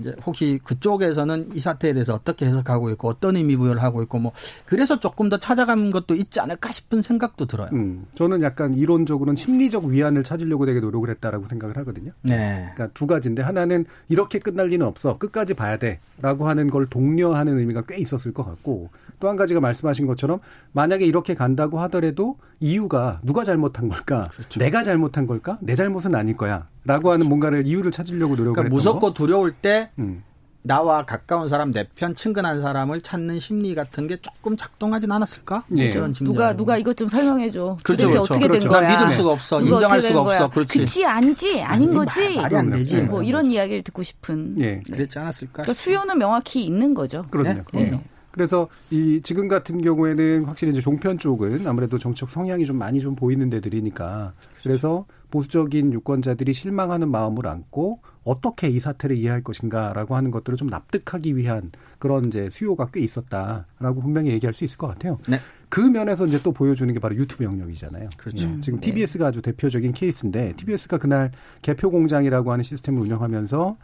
이제 0.00 0.14
혹시 0.26 0.58
그쪽에서는 0.62 1.50
이 1.54 1.60
사태에 1.60 1.92
대해서 1.92 2.14
어떻게 2.14 2.46
해석하고 2.46 2.90
있고 2.90 3.08
어떤 3.08 3.36
의미 3.36 3.56
부여를 3.56 3.82
하고 3.82 4.02
있고 4.02 4.18
뭐 4.18 4.32
그래서 4.66 5.00
조금 5.00 5.28
더 5.28 5.38
찾아간 5.38 5.90
것도 5.90 6.14
있지 6.14 6.40
않을까 6.40 6.70
싶은 6.70 7.02
생각도 7.02 7.46
들어요. 7.46 7.70
음, 7.72 8.06
저는 8.14 8.42
약간 8.42 8.74
이론적으로는 8.74 9.36
심리적 9.36 9.84
위안을 9.84 10.22
찾으려고 10.22 10.66
되게 10.66 10.80
노력을 10.80 11.08
했다라고 11.08 11.46
생각을 11.46 11.76
하거든요. 11.78 12.12
네. 12.22 12.70
그러니까 12.74 12.88
두 12.94 13.06
가지인데 13.06 13.42
하나는 13.42 13.86
이렇게 14.08 14.38
끝날 14.38 14.68
리는 14.68 14.86
없어 14.86 15.18
끝까지 15.18 15.54
봐야 15.54 15.76
돼라고 15.78 16.48
하는 16.48 16.68
걸 16.70 16.86
독려하는 16.86 17.58
의미가 17.58 17.82
꽤 17.88 17.96
있었을 17.98 18.32
것 18.32 18.44
같고 18.44 18.90
또 19.18 19.30
한 19.30 19.36
가지가 19.36 19.60
말씀하신 19.60 20.06
것처럼 20.06 20.40
만약에 20.72 21.06
이렇게 21.06 21.34
간다고 21.34 21.80
하더라도 21.80 22.36
이유가 22.60 23.20
누가 23.22 23.42
잘못한 23.44 23.88
걸까? 23.88 24.28
그렇죠. 24.28 24.60
내가 24.60 24.82
잘못한 24.82 25.26
걸까? 25.26 25.58
내 25.60 25.74
잘못은 25.74 26.14
아닐 26.14 26.36
거야. 26.36 26.68
라고 26.84 27.10
하는 27.10 27.28
뭔가를 27.28 27.66
이유를 27.66 27.90
찾으려고 27.90 28.36
노력을 28.36 28.54
그러니까 28.54 28.74
무섭고 28.74 29.00
거? 29.00 29.12
두려울 29.14 29.52
때 29.52 29.90
음. 29.98 30.22
나와 30.62 31.06
가까운 31.06 31.48
사람 31.48 31.70
내 31.72 31.88
편 31.96 32.14
친근한 32.14 32.60
사람을 32.60 33.00
찾는 33.00 33.38
심리 33.38 33.74
같은 33.74 34.06
게 34.06 34.16
조금 34.18 34.58
작동하진 34.58 35.10
않았을까? 35.10 35.64
네. 35.68 35.90
누가 36.20 36.54
누가 36.54 36.76
이것 36.76 36.94
좀 36.98 37.08
설명해 37.08 37.50
줘. 37.50 37.78
그렇죠, 37.82 38.08
그렇죠. 38.08 38.20
어떻게 38.34 38.46
그렇죠. 38.46 38.68
된 38.68 38.78
거야? 38.78 38.88
믿을 38.90 39.08
수가 39.16 39.30
없어. 39.30 39.62
인정할 39.62 40.02
수가 40.02 40.20
없어. 40.20 40.50
그렇지. 40.50 40.78
그치 40.80 41.06
아니지 41.06 41.62
아닌 41.62 41.94
거지. 41.94 42.36
말 42.36 42.52
이 42.52 42.56
안 42.56 42.70
되지. 42.70 43.00
뭐 43.02 43.22
이런 43.22 43.50
이야기를 43.50 43.82
듣고 43.84 44.02
싶은. 44.02 44.54
네. 44.56 44.82
그랬지 44.86 45.18
않았을까? 45.18 45.62
그러니까 45.62 45.72
수요는 45.72 46.18
명확히 46.18 46.62
있는 46.66 46.92
거죠. 46.92 47.24
그럼요. 47.30 47.62
네? 47.72 48.04
네. 48.30 48.32
그래서 48.32 48.68
이 48.90 49.20
지금 49.22 49.48
같은 49.48 49.80
경우에는 49.80 50.44
확실히 50.44 50.72
이제 50.72 50.80
종편 50.80 51.18
쪽은 51.18 51.66
아무래도 51.66 51.98
정책 51.98 52.30
성향이 52.30 52.64
좀 52.64 52.76
많이 52.76 53.00
좀 53.00 53.14
보이는 53.14 53.50
데들이니까 53.50 54.32
그래서 54.62 55.06
보수적인 55.30 55.92
유권자들이 55.92 56.52
실망하는 56.52 57.10
마음을 57.10 57.46
안고 57.46 58.00
어떻게 58.24 58.68
이 58.68 58.78
사태를 58.78 59.16
이해할 59.16 59.42
것인가라고 59.42 60.14
하는 60.16 60.30
것들을 60.30 60.56
좀 60.56 60.68
납득하기 60.68 61.36
위한 61.36 61.70
그런 61.98 62.26
이제 62.26 62.48
수요가 62.50 62.86
꽤 62.92 63.00
있었다라고 63.00 64.00
분명히 64.00 64.30
얘기할 64.30 64.52
수 64.52 64.64
있을 64.64 64.76
것 64.76 64.88
같아요. 64.88 65.18
네. 65.28 65.38
그 65.68 65.80
면에서 65.80 66.26
이제 66.26 66.40
또 66.42 66.52
보여주는 66.52 66.92
게 66.92 66.98
바로 66.98 67.14
유튜브 67.14 67.44
영역이잖아요. 67.44 68.10
그렇죠. 68.16 68.46
음. 68.46 68.60
지금 68.60 68.80
TBS가 68.80 69.28
아주 69.28 69.40
대표적인 69.40 69.92
케이스인데 69.92 70.54
TBS가 70.56 70.98
그날 70.98 71.30
개표 71.62 71.90
공장이라고 71.90 72.52
하는 72.52 72.64
시스템을 72.64 73.00
운영하면서 73.02 73.76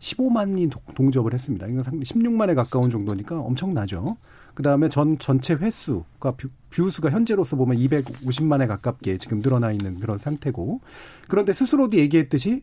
15만이 0.00 0.70
동접을 0.94 1.32
했습니다. 1.32 1.66
이건 1.66 1.82
16만에 1.84 2.54
가까운 2.54 2.90
정도니까 2.90 3.38
엄청나죠. 3.38 4.16
그 4.54 4.62
다음에 4.62 4.88
전 4.88 5.18
전체 5.18 5.54
횟수가 5.54 6.32
뷰, 6.32 6.48
뷰수가 6.70 7.10
현재로서 7.10 7.56
보면 7.56 7.76
250만에 7.78 8.68
가깝게 8.68 9.18
지금 9.18 9.40
늘어나 9.40 9.72
있는 9.72 9.98
그런 9.98 10.18
상태고 10.18 10.80
그런데 11.28 11.52
스스로도 11.52 11.96
얘기했듯이 11.96 12.62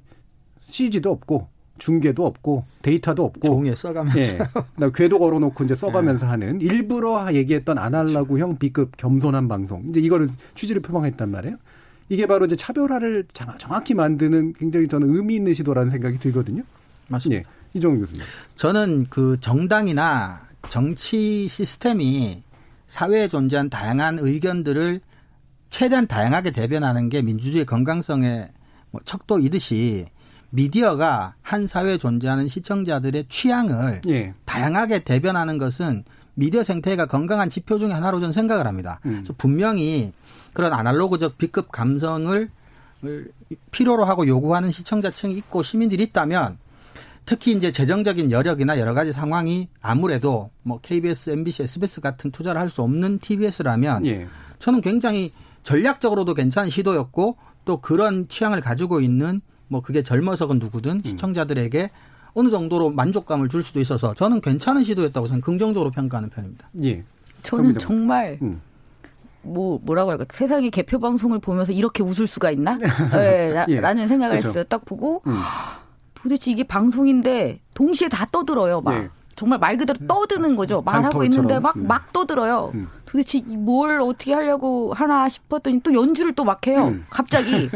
CG도 0.63 1.12
없고 1.12 1.48
중계도 1.80 2.26
없고 2.26 2.65
데이터도 2.84 3.26
없고 3.26 3.48
종이에 3.48 3.76
써가면서 3.76 4.20
예, 4.20 4.91
궤도 4.94 5.20
걸어놓고 5.20 5.63
이제 5.63 5.76
써가면서 5.76 6.26
네. 6.26 6.30
하는 6.30 6.62
일부러 6.62 7.34
얘기했던 7.34 7.78
아날라구형 7.78 8.58
B급 8.58 8.96
겸손한 8.98 9.48
방송 9.48 9.84
이제 9.89 10.00
이거를 10.00 10.30
취지를 10.56 10.82
표방했단 10.82 11.30
말이에요. 11.30 11.58
이게 12.10 12.28
바로 12.28 12.46
이제 12.46 12.56
차별화를 12.56 13.26
정확히 13.58 13.94
만드는 13.96 14.54
굉장히 14.54 14.88
저는 14.88 15.15
의미 15.15 15.36
있는 15.36 15.54
시도라는 15.54 15.89
생각이 15.89 16.20
들거든요. 16.20 16.63
맞습니다. 17.12 17.50
예, 17.50 17.78
이종훈 17.78 18.00
교수님. 18.00 18.24
저는 18.56 19.08
그 19.10 19.38
정당이나 19.39 20.47
정치 20.67 21.47
시스템이 21.47 22.43
사회에 22.88 23.28
존재한 23.28 23.69
다양한 23.69 24.19
의견들을 24.19 25.02
최대한 25.69 26.08
다양하게 26.08 26.52
대변하는 26.52 27.10
게 27.10 27.21
민주주의 27.21 27.65
건강성의 27.65 28.50
뭐 28.91 29.02
척도이듯이 29.06 30.06
미디어가 30.50 31.36
한 31.41 31.65
사회에 31.65 31.97
존재하는 31.97 32.47
시청자들의 32.50 33.26
취향을 33.30 34.02
예. 34.10 34.34
다양하게 34.45 35.00
대변하는 35.00 35.58
것은 35.58 36.04
미디어 36.34 36.63
생태가 36.63 37.06
건강한 37.06 37.50
지표 37.50 37.80
중에 37.80 37.91
하나로 37.91 38.19
저는 38.19 38.34
생각을 38.34 38.67
합니다. 38.67 39.00
음. 39.06 39.12
그래서 39.12 39.34
분명히 39.38 40.12
그런 40.54 40.74
아날로그적 40.74 41.38
B급 41.38 41.71
감성을 41.71 42.50
필요로 43.71 44.06
하고 44.06 44.28
요구하는 44.28 44.71
시청자층이 44.71 45.36
있고 45.38 45.63
시민들이 45.63 46.04
있다면 46.04 46.58
특히 47.26 47.54
이제 47.54 47.72
재정적인 47.72 48.32
여력이나 48.32 48.80
여러 48.80 48.94
가지 48.94 49.12
상황이 49.12 49.70
아무래도 49.82 50.50
뭐 50.64 50.80
KBS, 50.82 51.30
MBC, 51.32 51.64
SBS 51.64 52.02
같은 52.02 52.32
투자를 52.32 52.60
할 52.60 52.70
수 52.70 52.82
없는 52.82 53.20
TBS라면 53.20 54.06
예. 54.06 54.28
저는 54.60 54.82
굉장히 54.82 55.32
전략적으로도 55.64 56.34
괜찮은 56.34 56.70
시도였고 56.70 57.38
또 57.66 57.78
그런 57.78 58.28
취향을 58.28 58.62
가지고 58.62 59.02
있는 59.02 59.42
뭐 59.68 59.82
그게 59.82 60.04
젊어서건 60.04 60.60
누구든 60.60 60.92
음. 60.98 61.02
시청자들에게 61.04 61.90
어느 62.34 62.50
정도로 62.50 62.90
만족감을 62.92 63.50
줄 63.50 63.62
수도 63.62 63.80
있어서 63.80 64.14
저는 64.14 64.42
괜찮은 64.42 64.84
시도였다고 64.84 65.28
생각 65.28 65.46
긍정적으로 65.46 65.92
평가하는 65.92 66.30
편입니다. 66.30 66.70
예. 66.84 67.04
저는 67.44 67.78
정말 67.78 68.40
음. 68.42 68.62
뭐 69.44 69.80
뭐라고 69.84 70.12
할까 70.12 70.26
세상의 70.30 70.72
개표 70.72 71.00
방송을 71.00 71.40
보면서 71.40 71.72
이렇게 71.72 72.04
웃을 72.04 72.28
수가 72.28 72.52
있나? 72.52 72.76
네, 72.78 72.88
라, 73.54 73.66
예. 73.70 73.80
라는 73.80 74.08
생각을 74.08 74.38
그렇죠. 74.40 74.50
했어요. 74.50 74.64
딱 74.66 74.86
보고 74.86 75.22
음. 75.28 75.40
도대체 76.24 76.52
이게 76.52 76.64
방송인데 76.64 77.62
동시에 77.74 78.10
다 78.10 78.26
떠들어요. 78.32 78.82
막 78.82 78.94
예. 78.96 79.10
정말 79.36 79.58
말 79.60 79.78
그대로 79.78 79.98
떠드는 80.08 80.56
거죠. 80.56 80.84
말하고 80.86 81.24
있는데 81.24 81.56
막막 81.56 81.78
음. 81.78 81.88
막 81.88 82.14
떠들어요. 82.14 82.72
음. 82.76 82.88
도대체 83.06 83.42
뭘 83.48 84.00
어떻게 84.02 84.34
하려고 84.34 84.94
하나 84.94 85.28
싶었더니 85.30 85.80
또 85.82 85.94
연주를 85.94 86.34
또 86.34 86.44
막 86.44 86.66
해요. 86.68 86.88
음. 86.90 87.06
갑자기 87.10 87.70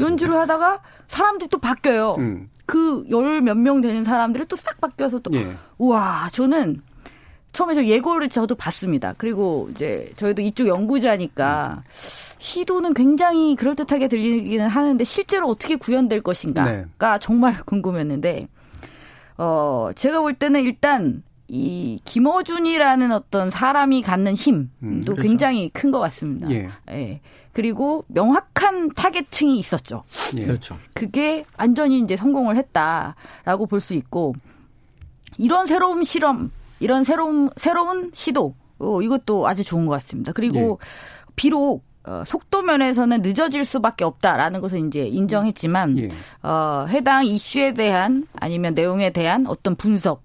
연주를 0.00 0.36
하다가 0.38 0.80
사람들이 1.08 1.48
또 1.48 1.58
바뀌어요. 1.58 2.16
음. 2.18 2.48
그열 2.66 3.40
몇 3.40 3.56
명 3.56 3.80
되는 3.80 4.04
사람들이 4.04 4.44
또 4.46 4.54
싹 4.56 4.80
바뀌어서 4.80 5.18
또 5.20 5.30
예. 5.34 5.56
우와 5.78 6.28
저는 6.32 6.82
처음에 7.58 7.74
저 7.74 7.84
예고를 7.84 8.28
저도 8.28 8.54
봤습니다. 8.54 9.14
그리고 9.18 9.66
이제 9.72 10.12
저희도 10.16 10.42
이쪽 10.42 10.68
연구자니까 10.68 11.82
시도는 12.38 12.94
굉장히 12.94 13.56
그럴듯하게 13.56 14.06
들리기는 14.06 14.68
하는데 14.68 15.02
실제로 15.02 15.48
어떻게 15.48 15.74
구현될 15.74 16.20
것인가가 16.22 16.70
네. 16.70 17.18
정말 17.20 17.60
궁금했는데 17.64 18.46
어 19.38 19.90
제가 19.96 20.20
볼 20.20 20.34
때는 20.34 20.62
일단 20.62 21.24
이 21.48 21.98
김어준이라는 22.04 23.10
어떤 23.10 23.50
사람이 23.50 24.02
갖는 24.02 24.34
힘도 24.36 24.68
음, 24.84 25.00
그렇죠. 25.00 25.20
굉장히 25.22 25.68
큰 25.70 25.90
것 25.90 25.98
같습니다. 25.98 26.48
예. 26.52 26.68
예. 26.90 27.20
그리고 27.52 28.04
명확한 28.06 28.90
타겟층이 28.90 29.58
있었죠. 29.58 30.04
예. 30.36 30.44
그렇죠. 30.44 30.78
그게 30.94 31.44
완전히 31.58 31.98
이제 31.98 32.14
성공을 32.14 32.56
했다라고 32.56 33.66
볼 33.66 33.80
수 33.80 33.94
있고 33.94 34.36
이런 35.38 35.66
새로운 35.66 36.04
실험 36.04 36.52
이런 36.80 37.04
새로운 37.04 37.50
새로운 37.56 38.10
시도 38.12 38.54
어, 38.78 39.02
이것도 39.02 39.46
아주 39.46 39.64
좋은 39.64 39.86
것 39.86 39.92
같습니다. 39.92 40.32
그리고 40.32 40.78
예. 40.80 40.86
비록 41.36 41.82
어, 42.04 42.22
속도 42.24 42.62
면에서는 42.62 43.22
늦어질 43.22 43.64
수밖에 43.64 44.04
없다라는 44.04 44.60
것을 44.60 44.86
이제 44.86 45.04
인정했지만 45.06 45.98
예. 45.98 46.08
어, 46.42 46.86
해당 46.88 47.26
이슈에 47.26 47.74
대한 47.74 48.26
아니면 48.34 48.74
내용에 48.74 49.10
대한 49.10 49.46
어떤 49.46 49.74
분석 49.74 50.22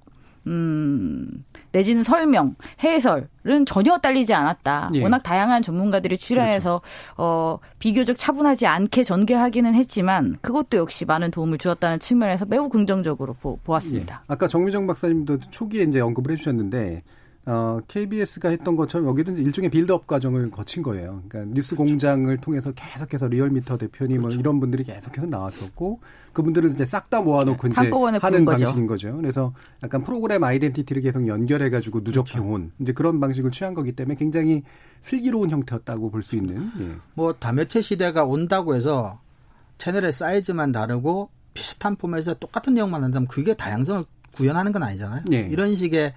음, 0.48 1.44
내지는 1.74 2.04
설명, 2.04 2.56
해설은 2.82 3.66
전혀 3.66 3.98
딸리지 3.98 4.34
않았다. 4.34 4.92
예. 4.94 5.04
워낙 5.04 5.24
다양한 5.24 5.64
전문가들이 5.64 6.18
출연해서 6.18 6.80
그렇죠. 6.80 7.14
어, 7.18 7.60
비교적 7.80 8.16
차분하지 8.16 8.68
않게 8.68 9.04
전개하기는 9.04 9.74
했지만 9.74 10.38
그것도 10.42 10.78
역시 10.78 11.04
많은 11.04 11.32
도움을 11.32 11.58
주었다는 11.58 12.00
측면에서 12.00 12.46
매우 12.46 12.70
긍정적으로 12.70 13.34
보, 13.34 13.58
보았습니다. 13.64 14.22
예. 14.22 14.26
아까 14.28 14.48
정미정 14.48 14.88
박사님도 14.88 15.40
초기에 15.50 15.84
이제 15.84 16.00
언급을 16.00 16.32
해주셨는데 16.32 17.02
어, 17.46 17.80
KBS가 17.90 18.50
했던 18.50 18.78
것처럼 18.78 19.08
여기도 19.08 19.34
일종의 19.34 19.70
빌드업 19.70 20.08
과정을 20.08 20.50
거친 20.50 20.82
거예요. 20.82 21.22
그러니까 21.28 21.54
뉴스 21.54 21.76
그렇죠. 21.76 21.92
공장을 21.92 22.38
통해서 22.38 22.72
계속해서 22.72 23.28
리얼미터 23.28 23.78
대표님 23.78 24.22
뭐 24.22 24.30
그렇죠. 24.30 24.40
이런 24.40 24.62
분들이 24.62 24.86
계속해서 24.86 25.28
나왔었고 25.28 26.00
그분들을 26.32 26.72
이제 26.72 26.86
싹 26.86 27.10
다 27.10 27.22
모아놓고 27.22 27.68
이제 27.68 27.92
하는 28.22 28.46
방식인 28.46 28.88
거죠. 28.88 29.16
그래서 29.18 29.54
약간 29.84 30.02
프로그램 30.04 30.44
아이덴티티를 30.44 31.02
계속 31.02 31.28
연결해가지고 31.28 32.00
누적해 32.04 32.40
온 32.40 32.48
그렇죠. 32.62 32.72
이제 32.80 32.94
그런 32.94 33.20
방식을 33.20 33.52
취한 33.52 33.74
거기 33.74 33.92
때문에 33.92 34.16
굉장히 34.16 34.64
슬기로운 35.02 35.50
형태였다고 35.50 36.12
볼 36.12 36.24
수 36.24 36.38
있는. 36.38 36.72
예. 36.80 36.96
뭐 37.14 37.34
다매체 37.34 37.82
시대가 37.82 38.24
온다고 38.24 38.74
해서 38.74 39.20
채널의 39.80 40.14
사이즈만 40.14 40.72
다르고 40.72 41.30
비슷한 41.54 41.98
포맷에서 41.98 42.36
똑같은 42.36 42.74
내용만 42.74 43.04
한다면 43.04 43.28
그게 43.28 43.54
다양성을 43.54 44.06
구현하는 44.34 44.72
건 44.72 44.82
아니잖아요. 44.84 45.24
예. 45.34 45.42
이런 45.52 45.76
식의 45.76 46.14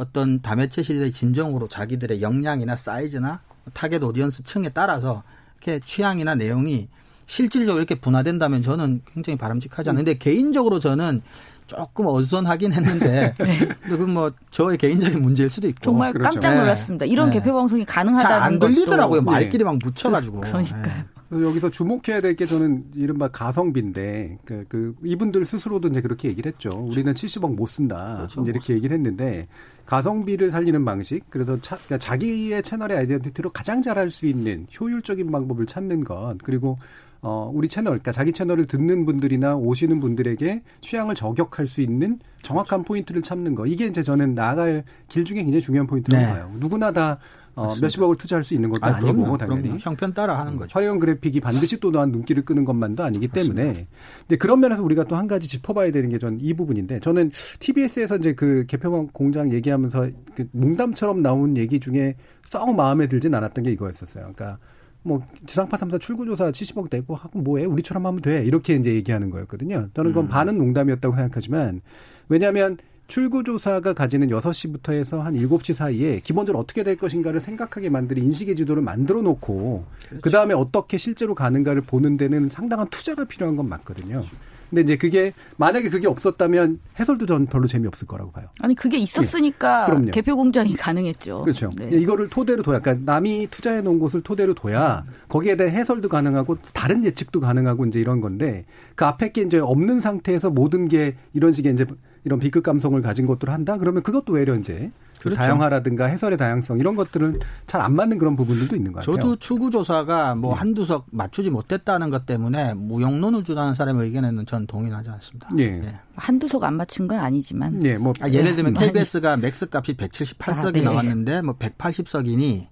어떤 0.00 0.40
다매체 0.40 0.82
시대의 0.82 1.12
진정으로 1.12 1.68
자기들의 1.68 2.22
역량이나 2.22 2.74
사이즈나 2.74 3.42
target 3.74 4.02
audience 4.02 4.44
층에 4.44 4.70
따라서 4.70 5.22
이렇게 5.58 5.78
취향이나 5.84 6.36
내용이 6.36 6.88
실질적으로 7.26 7.82
이렇게 7.82 7.94
분화된다면 7.94 8.62
저는 8.62 9.02
굉장히 9.12 9.36
바람직하지 9.36 9.90
않은데 9.90 10.14
개인적으로 10.14 10.80
저는 10.80 11.20
조금 11.66 12.06
어수선하긴 12.06 12.72
했는데 12.72 13.34
네. 13.38 13.68
그건 13.82 14.14
뭐 14.14 14.30
저의 14.50 14.78
개인적인 14.78 15.20
문제일 15.20 15.50
수도 15.50 15.68
있고 15.68 15.84
정말 15.84 16.12
그렇죠. 16.14 16.30
깜짝 16.30 16.54
놀랐습니다. 16.56 17.04
이런 17.04 17.28
네. 17.28 17.38
개표 17.38 17.52
방송이 17.52 17.84
가능하다는 17.84 18.42
안 18.42 18.58
들리더라고요. 18.58 19.20
말끼리 19.20 19.62
막 19.64 19.78
묻혀가지고. 19.84 20.40
그러니까요. 20.40 21.04
네. 21.30 21.42
여기서 21.42 21.70
주목해야 21.70 22.20
될 22.20 22.34
게 22.34 22.46
저는 22.46 22.84
이른바 22.94 23.28
가성비인데 23.28 24.38
그, 24.44 24.64
그 24.68 24.94
이분들 25.04 25.44
스스로도 25.44 25.88
이제 25.88 26.00
그렇게 26.00 26.28
얘기를 26.28 26.50
했죠. 26.50 26.70
우리는 26.70 27.12
70억 27.12 27.54
못 27.54 27.66
쓴다. 27.66 28.16
그렇죠. 28.16 28.40
이제 28.42 28.50
이렇게 28.50 28.74
얘기를 28.74 28.94
했는데 28.96 29.46
가성비를 29.86 30.50
살리는 30.52 30.84
방식, 30.84 31.24
그래서 31.30 31.60
차, 31.60 31.74
그러니까 31.76 31.98
자기의 31.98 32.62
채널의 32.62 32.96
아이덴티티로 32.98 33.50
가장 33.50 33.82
잘할 33.82 34.10
수 34.10 34.26
있는 34.26 34.66
효율적인 34.78 35.30
방법을 35.30 35.66
찾는 35.66 36.04
것, 36.04 36.36
그리고 36.44 36.78
어, 37.22 37.50
우리 37.52 37.68
채널, 37.68 37.94
그러니까 37.94 38.12
자기 38.12 38.32
채널을 38.32 38.64
듣는 38.66 39.04
분들이나 39.04 39.54
오시는 39.56 40.00
분들에게 40.00 40.62
취향을 40.80 41.14
저격할 41.14 41.66
수 41.66 41.82
있는 41.82 42.18
정확한. 42.42 42.84
포인트를 42.84 43.20
찾는 43.20 43.54
거. 43.54 43.66
이게 43.66 43.86
이제 43.86 44.02
저는 44.02 44.34
나아갈 44.34 44.84
길 45.08 45.24
중에 45.24 45.42
굉장히 45.42 45.60
중요한 45.60 45.86
포인트라고 45.86 46.24
네. 46.24 46.32
봐요. 46.32 46.50
누구나 46.58 46.90
다 46.92 47.18
어, 47.60 47.74
몇십억을 47.80 48.16
투자할 48.16 48.42
수 48.44 48.54
있는 48.54 48.70
것도 48.70 48.84
아, 48.86 48.98
니고 49.00 49.12
그럼요, 49.22 49.38
당연히 49.38 49.62
그럼요. 49.62 49.78
형편 49.80 50.14
따라 50.14 50.38
하는 50.38 50.56
거죠. 50.56 50.70
화려한 50.78 50.98
그래픽이 50.98 51.40
반드시 51.40 51.78
또 51.78 51.90
또한 51.90 52.10
눈길을 52.10 52.44
끄는 52.44 52.64
것만도 52.64 53.02
아니기 53.04 53.28
때문에 53.28 53.64
맞습니다. 53.66 53.90
근데 54.20 54.36
그런 54.36 54.60
면에서 54.60 54.82
우리가 54.82 55.04
또 55.04 55.16
한 55.16 55.26
가지 55.26 55.48
짚어봐야 55.48 55.90
되는 55.92 56.08
게 56.08 56.18
전 56.18 56.38
이 56.40 56.54
부분인데 56.54 57.00
저는 57.00 57.30
TBS에서 57.60 58.16
이제 58.16 58.32
그 58.34 58.64
개표 58.66 59.06
공장 59.08 59.52
얘기하면서 59.52 60.08
그 60.34 60.48
농담처럼 60.52 61.22
나온 61.22 61.56
얘기 61.56 61.78
중에 61.80 62.14
썩 62.44 62.74
마음에 62.74 63.06
들진 63.08 63.34
않았던 63.34 63.64
게 63.64 63.72
이거였었어요. 63.72 64.32
그러니까 64.34 64.58
뭐 65.02 65.22
지상파 65.46 65.76
3사 65.78 66.00
출구조사 66.00 66.50
70억 66.50 66.88
내고 66.90 67.14
하고 67.14 67.38
뭐해 67.40 67.64
우리처럼 67.64 68.04
하면 68.06 68.20
돼 68.20 68.44
이렇게 68.44 68.74
이제 68.74 68.94
얘기하는 68.94 69.30
거였거든요. 69.30 69.88
저는 69.94 70.12
그건 70.12 70.24
음. 70.26 70.28
반은 70.28 70.58
농담이었다고 70.58 71.14
생각하지만 71.16 71.80
왜냐하면 72.28 72.76
출구조사가 73.10 73.92
가지는 73.92 74.28
6시부터 74.28 74.92
해서 74.92 75.20
한 75.20 75.34
7시 75.34 75.74
사이에 75.74 76.20
기본적으로 76.20 76.60
어떻게 76.60 76.82
될 76.82 76.96
것인가를 76.96 77.40
생각하게 77.40 77.90
만드는 77.90 78.22
인식의 78.22 78.56
지도를 78.56 78.82
만들어 78.82 79.20
놓고 79.20 79.84
그렇죠. 80.06 80.22
그다음에 80.22 80.54
어떻게 80.54 80.96
실제로 80.96 81.34
가는가를 81.34 81.82
보는 81.82 82.16
데는 82.16 82.48
상당한 82.48 82.88
투자가 82.88 83.24
필요한 83.24 83.56
건 83.56 83.68
맞거든요. 83.68 84.22
근데 84.70 84.82
이제 84.82 84.96
그게 84.96 85.32
만약에 85.56 85.90
그게 85.90 86.06
없었다면 86.06 86.78
해설도 86.98 87.26
전 87.26 87.46
별로 87.46 87.66
재미없을 87.66 88.06
거라고 88.06 88.30
봐요. 88.30 88.46
아니 88.60 88.76
그게 88.76 88.98
있었으니까 88.98 89.98
네. 90.00 90.12
대표 90.12 90.36
공장이 90.36 90.74
가능했죠. 90.74 91.42
그렇죠. 91.42 91.72
네. 91.76 91.88
이거를 91.90 92.30
토대로 92.30 92.62
둬야 92.62 92.78
그러니까 92.78 93.12
남이 93.12 93.48
투자해 93.50 93.80
놓은 93.80 93.98
곳을 93.98 94.20
토대로 94.22 94.54
둬야 94.54 95.04
거기에 95.28 95.56
대한 95.56 95.74
해설도 95.74 96.08
가능하고 96.08 96.58
다른 96.72 97.04
예측도 97.04 97.40
가능하고 97.40 97.84
이제 97.86 97.98
이런 97.98 98.20
건데 98.20 98.64
그 98.94 99.04
앞에 99.04 99.32
게 99.32 99.42
이제 99.42 99.58
없는 99.58 99.98
상태에서 99.98 100.50
모든 100.50 100.88
게 100.88 101.16
이런 101.34 101.52
식의 101.52 101.72
이제 101.72 101.84
이런 102.24 102.38
비극 102.38 102.62
감성을 102.62 103.00
가진 103.02 103.26
것들을 103.26 103.52
한다? 103.52 103.78
그러면 103.78 104.02
그것도 104.02 104.32
외려 104.34 104.54
이제 104.54 104.90
그렇죠. 105.20 105.36
다양화라든가 105.36 106.06
해설의 106.06 106.38
다양성 106.38 106.78
이런 106.80 106.96
것들은 106.96 107.40
잘 107.66 107.80
안 107.82 107.94
맞는 107.94 108.18
그런 108.18 108.36
부분들도 108.36 108.74
있는 108.76 108.92
것 108.92 109.00
같아요. 109.00 109.16
저도 109.16 109.36
출구 109.36 109.68
조사가 109.70 110.34
뭐 110.34 110.52
네. 110.54 110.58
한두 110.58 110.84
석 110.86 111.06
맞추지 111.10 111.50
못했다는 111.50 112.08
것 112.10 112.24
때문에 112.26 112.72
무용론을 112.74 113.44
주장하는 113.44 113.74
사람의 113.74 114.06
의견에는 114.06 114.46
전 114.46 114.66
동의하지 114.66 115.10
않습니다. 115.10 115.48
예. 115.58 115.64
예. 115.64 115.94
한두 116.16 116.48
석 116.48 116.62
안 116.64 116.74
맞춘 116.74 117.06
건 117.08 117.18
아니지만. 117.18 117.82
예, 117.84 117.98
뭐 117.98 118.12
아, 118.20 118.28
예를 118.30 118.54
들면 118.56 118.74
KBS가 118.74 119.36
max 119.36 119.66
값이 119.70 119.94
178석이 119.96 120.66
아, 120.68 120.70
네. 120.72 120.82
나왔는데 120.82 121.42
뭐 121.42 121.54
180석이니 121.56 122.66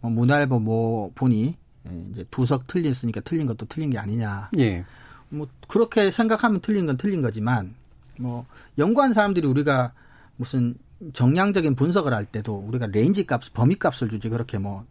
뭐 0.00 0.10
문화일보 0.10 0.58
뭐 0.60 1.10
분이 1.14 1.56
이제 2.12 2.24
두 2.30 2.44
석 2.46 2.66
틀렸으니까 2.68 3.20
틀린 3.22 3.46
것도 3.46 3.66
틀린 3.66 3.90
게 3.90 3.98
아니냐. 3.98 4.50
예. 4.58 4.84
뭐 5.28 5.46
그렇게 5.68 6.10
생각하면 6.10 6.60
틀린 6.60 6.86
건 6.86 6.96
틀린 6.96 7.20
거지만 7.22 7.74
뭐 8.22 8.46
연구한 8.78 9.12
사람들이 9.12 9.46
우리가 9.46 9.92
무슨 10.36 10.74
정량적인 11.12 11.74
분석을 11.74 12.14
할 12.14 12.24
때도 12.24 12.64
우리가 12.66 12.86
range 12.86 13.26
값, 13.26 13.42
범위 13.52 13.74
값을 13.74 14.08
주지 14.08 14.28
그렇게 14.28 14.58
뭐 14.58 14.84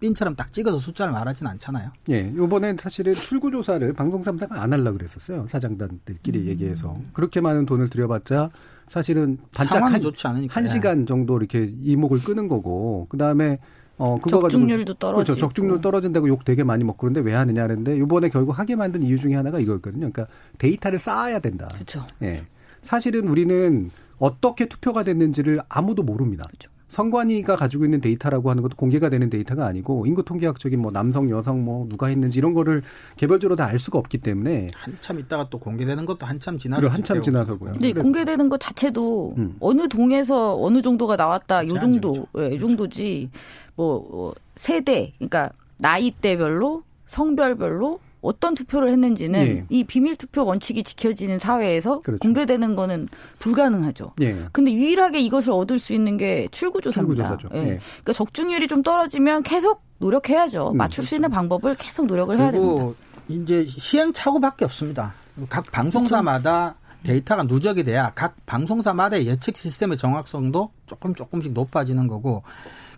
핀처럼 0.00 0.34
딱 0.34 0.52
찍어서 0.52 0.80
숫자를 0.80 1.12
말하진 1.12 1.46
않잖아요. 1.46 1.92
예. 2.10 2.32
요번엔 2.34 2.76
사실은 2.78 3.14
출구 3.14 3.52
조사를 3.52 3.92
방송 3.92 4.22
3사가 4.22 4.52
안 4.52 4.72
하려고 4.72 4.98
그랬었어요. 4.98 5.46
사장단들끼리 5.46 6.40
음. 6.40 6.46
얘기해서. 6.48 6.98
그렇게 7.12 7.40
많은 7.40 7.66
돈을 7.66 7.88
들여봤자 7.88 8.50
사실은 8.88 9.38
반짝 9.54 9.84
한, 9.84 10.00
좋지 10.00 10.26
않으니까. 10.26 10.54
한 10.54 10.66
시간 10.66 11.06
정도 11.06 11.38
이렇게 11.38 11.72
이목을 11.78 12.18
끄는 12.18 12.48
거고, 12.48 13.06
그 13.08 13.16
다음에 13.16 13.58
어, 13.96 14.18
그거 14.18 14.40
적중률도 14.40 14.94
떨어지고. 14.94 15.24
그렇죠. 15.24 15.40
적중률 15.40 15.80
떨어진다고 15.80 16.26
욕 16.28 16.44
되게 16.44 16.64
많이 16.64 16.82
먹고 16.82 16.98
그런데 16.98 17.20
왜 17.20 17.34
하느냐 17.34 17.62
하는데 17.62 17.96
이번에 17.96 18.28
결국 18.28 18.58
하게 18.58 18.74
만든 18.74 19.04
이유 19.04 19.16
중에 19.16 19.36
하나가 19.36 19.60
이거였거든요. 19.60 20.10
그러니까 20.10 20.26
데이터를 20.58 20.98
쌓아야 20.98 21.38
된다. 21.38 21.68
그렇죠. 21.72 22.04
예. 22.22 22.44
사실은 22.82 23.28
우리는 23.28 23.90
어떻게 24.18 24.66
투표가 24.66 25.02
됐는지를 25.04 25.60
아무도 25.68 26.02
모릅니다. 26.02 26.44
그렇죠. 26.48 26.70
선관위가 26.88 27.56
가지고 27.56 27.86
있는 27.86 28.02
데이터라고 28.02 28.50
하는 28.50 28.62
것도 28.62 28.76
공개가 28.76 29.08
되는 29.08 29.30
데이터가 29.30 29.64
아니고 29.64 30.04
인구 30.04 30.22
통계학적인 30.22 30.78
뭐 30.78 30.92
남성, 30.92 31.30
여성 31.30 31.64
뭐 31.64 31.86
누가 31.88 32.08
했는지 32.08 32.38
이런 32.38 32.52
거를 32.52 32.82
개별적으로 33.16 33.56
다 33.56 33.62
알 33.72 33.78
수가 33.78 33.98
없기 33.98 34.18
때문에 34.18 34.66
한참 34.74 35.18
있다가 35.18 35.48
또 35.48 35.58
공개되는 35.58 36.04
것도 36.04 36.26
한참 36.26 36.58
지나서 36.58 36.88
한참 36.88 37.22
지나서고요. 37.22 37.72
근데 37.72 37.94
공개되는 37.94 38.50
것 38.50 38.60
자체도 38.60 39.34
음. 39.38 39.56
어느 39.60 39.88
동에서 39.88 40.62
어느 40.62 40.82
정도가 40.82 41.16
나왔다 41.16 41.66
요 41.66 41.78
정도, 41.78 42.26
예, 42.36 42.48
이 42.48 42.58
정도지 42.58 43.30
뭐, 43.74 44.06
뭐 44.10 44.34
세대, 44.56 45.14
그러니까 45.16 45.50
나이대별로 45.78 46.82
성별별로 47.06 48.00
어떤 48.22 48.54
투표를 48.54 48.90
했는지는 48.90 49.40
예. 49.40 49.64
이 49.68 49.84
비밀 49.84 50.16
투표 50.16 50.44
원칙이 50.44 50.84
지켜지는 50.84 51.38
사회에서 51.38 52.00
그렇죠. 52.00 52.20
공개되는 52.20 52.74
거는 52.76 53.08
불가능하죠. 53.40 54.14
예. 54.22 54.46
근데 54.52 54.72
유일하게 54.72 55.20
이것을 55.20 55.50
얻을 55.50 55.78
수 55.78 55.92
있는 55.92 56.16
게 56.16 56.48
출구조사입니다. 56.52 57.36
출구조사죠. 57.36 57.48
예. 57.56 57.72
예. 57.72 57.78
그러니까 57.80 58.12
적중률이 58.12 58.68
좀 58.68 58.82
떨어지면 58.82 59.42
계속 59.42 59.82
노력해야죠. 59.98 60.70
음, 60.70 60.76
맞출 60.76 60.96
그렇죠. 60.96 61.08
수 61.08 61.14
있는 61.16 61.30
방법을 61.30 61.74
계속 61.74 62.06
노력을 62.06 62.38
해야 62.38 62.50
됩니다. 62.50 62.94
이제 63.28 63.66
시행착오밖에 63.66 64.64
없습니다. 64.64 65.14
각 65.48 65.70
방송사마다 65.70 66.76
데이터가 67.02 67.42
누적이 67.44 67.84
돼야 67.84 68.12
각 68.14 68.36
방송사마다의 68.46 69.26
예측 69.26 69.56
시스템의 69.56 69.96
정확성도 69.96 70.70
조금 70.86 71.14
조금씩 71.14 71.52
높아지는 71.52 72.06
거고 72.06 72.42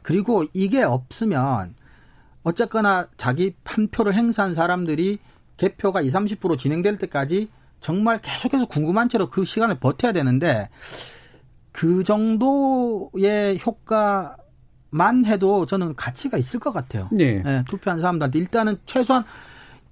그리고 0.03 0.45
이게 0.53 0.83
없으면 0.83 1.75
어쨌거나 2.45 3.09
자기 3.17 3.55
한 3.65 3.89
표를 3.89 4.15
행사한 4.15 4.55
사람들이 4.55 5.19
개표가 5.57 6.03
20, 6.03 6.41
30% 6.41 6.59
진행될 6.59 6.99
때까지 6.99 7.49
정말 7.81 8.19
계속해서 8.19 8.67
궁금한 8.67 9.09
채로 9.09 9.29
그 9.29 9.45
시간을 9.45 9.79
버텨야 9.81 10.13
되는데 10.13 10.69
그 11.73 12.05
정도의 12.05 13.59
효과만 13.59 15.25
해도 15.25 15.67
저는 15.67 15.97
가치가 15.97 16.39
있을 16.39 16.61
것 16.61 16.73
같아요. 16.73 17.09
네. 17.11 17.43
네 17.43 17.65
투표한 17.69 17.99
사람들한테 17.99 18.39
일단은 18.39 18.77
최소한 18.87 19.25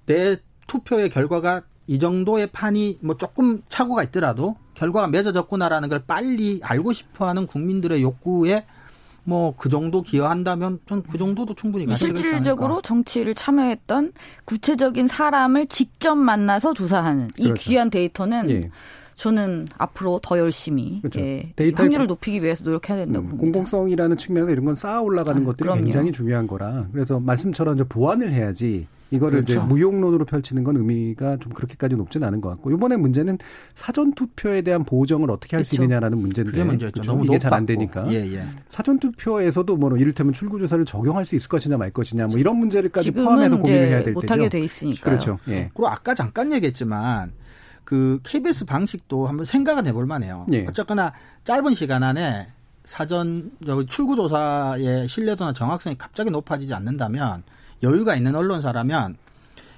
내 0.05 0.37
투표의 0.67 1.09
결과가 1.09 1.63
이 1.87 1.99
정도의 1.99 2.47
판이 2.47 2.99
뭐 3.01 3.17
조금 3.17 3.61
착오가 3.67 4.03
있더라도 4.03 4.55
결과가 4.73 5.07
맺어졌구나라는 5.07 5.89
걸 5.89 6.03
빨리 6.05 6.61
알고 6.63 6.93
싶어 6.93 7.27
하는 7.27 7.45
국민들의 7.45 8.01
욕구에 8.01 8.65
뭐 9.25 9.53
그 9.57 9.69
정도 9.69 10.01
기여한다면 10.01 10.79
전 10.87 11.03
그 11.09 11.17
정도도 11.17 11.53
충분히 11.55 11.93
실질적으로 11.95 12.81
정치를 12.81 13.35
참여했던 13.35 14.13
구체적인 14.45 15.07
사람을 15.07 15.67
직접 15.67 16.15
만나서 16.15 16.73
조사하는 16.73 17.29
이 17.37 17.43
그렇죠. 17.43 17.61
귀한 17.69 17.89
데이터는 17.89 18.49
예. 18.49 18.69
저는 19.15 19.67
앞으로 19.77 20.19
더 20.23 20.37
열심히 20.39 20.99
그렇죠. 21.01 21.19
예, 21.19 21.53
데이터 21.55 21.83
확률을 21.83 22.07
높이기 22.07 22.41
위해서 22.41 22.63
노력해야 22.63 22.97
된다고 22.97 23.27
음, 23.27 23.37
공공성이라는 23.37 24.17
측면에서 24.17 24.51
이런 24.51 24.65
건 24.65 24.75
쌓아 24.75 25.01
올라가는 25.01 25.41
아, 25.41 25.45
것들이 25.45 25.63
그럼요. 25.67 25.83
굉장히 25.83 26.11
중요한 26.11 26.47
거라 26.47 26.87
그래서 26.91 27.19
말씀처럼 27.19 27.75
이제 27.75 27.83
보완을 27.83 28.31
해야지 28.33 28.87
이거를 29.13 29.43
그렇죠. 29.43 29.59
이제 29.59 29.67
무용론으로 29.67 30.25
펼치는 30.25 30.63
건 30.63 30.77
의미가 30.77 31.37
좀 31.37 31.53
그렇게까지 31.53 31.95
높지는 31.95 32.27
않은 32.27 32.41
것 32.41 32.49
같고 32.49 32.71
이번에 32.71 32.97
문제는 32.97 33.37
사전 33.75 34.13
투표에 34.13 34.61
대한 34.61 34.83
보정을 34.83 35.29
어떻게 35.31 35.55
할수 35.55 35.71
그렇죠. 35.71 35.83
있느냐라는 35.83 36.17
문제인데 36.17 36.63
그렇죠. 36.63 37.01
너무 37.03 37.25
이게 37.25 37.37
잘 37.39 37.53
안 37.53 37.65
되니까 37.67 38.11
예, 38.11 38.15
예. 38.33 38.43
사전 38.69 38.97
투표에서도 38.99 39.77
뭐 39.77 39.95
이를테면 39.95 40.33
출구 40.33 40.57
조사를 40.59 40.83
적용할 40.85 41.23
수 41.25 41.35
있을 41.35 41.47
것이냐 41.47 41.77
말 41.77 41.91
것이냐 41.91 42.27
뭐 42.27 42.39
이런 42.39 42.57
문제를까지 42.57 43.11
포함해서 43.11 43.57
고민을 43.59 43.87
해야 43.87 44.03
될 44.03 44.13
못하게 44.13 44.49
돼 44.49 44.59
있으니까 44.59 45.03
그렇죠. 45.03 45.37
예. 45.49 45.69
그리고 45.73 45.87
아까 45.87 46.15
잠깐 46.15 46.51
얘기했지만 46.51 47.31
그 47.83 48.19
KBS 48.23 48.65
방식도 48.65 49.27
한번 49.27 49.45
생각은 49.45 49.85
해볼 49.87 50.05
만해요. 50.07 50.47
예. 50.51 50.65
어쨌거나 50.67 51.13
짧은 51.43 51.75
시간 51.75 52.01
안에 52.01 52.47
사전 52.83 53.51
출구 53.87 54.15
조사의 54.15 55.07
신뢰도나 55.07 55.53
정확성이 55.53 55.95
갑자기 55.97 56.29
높아지지 56.31 56.73
않는다면 56.73 57.43
여유가 57.83 58.15
있는 58.15 58.35
언론사라면 58.35 59.17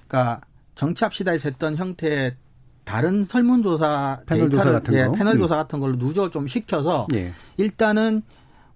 그러니까 0.08 0.42
정치합시다에서 0.76 1.50
했던 1.50 1.76
형태의 1.76 2.36
다른 2.84 3.26
설문조사 3.26 4.22
패널 4.28 4.50
조사 4.50 4.72
같은 4.72 4.94
예, 4.94 5.08
패널 5.18 5.38
조사 5.38 5.56
같은 5.56 5.80
걸로 5.80 5.96
누적을 5.96 6.30
좀 6.30 6.48
시켜서 6.48 7.08
예. 7.14 7.32
일단은 7.58 8.22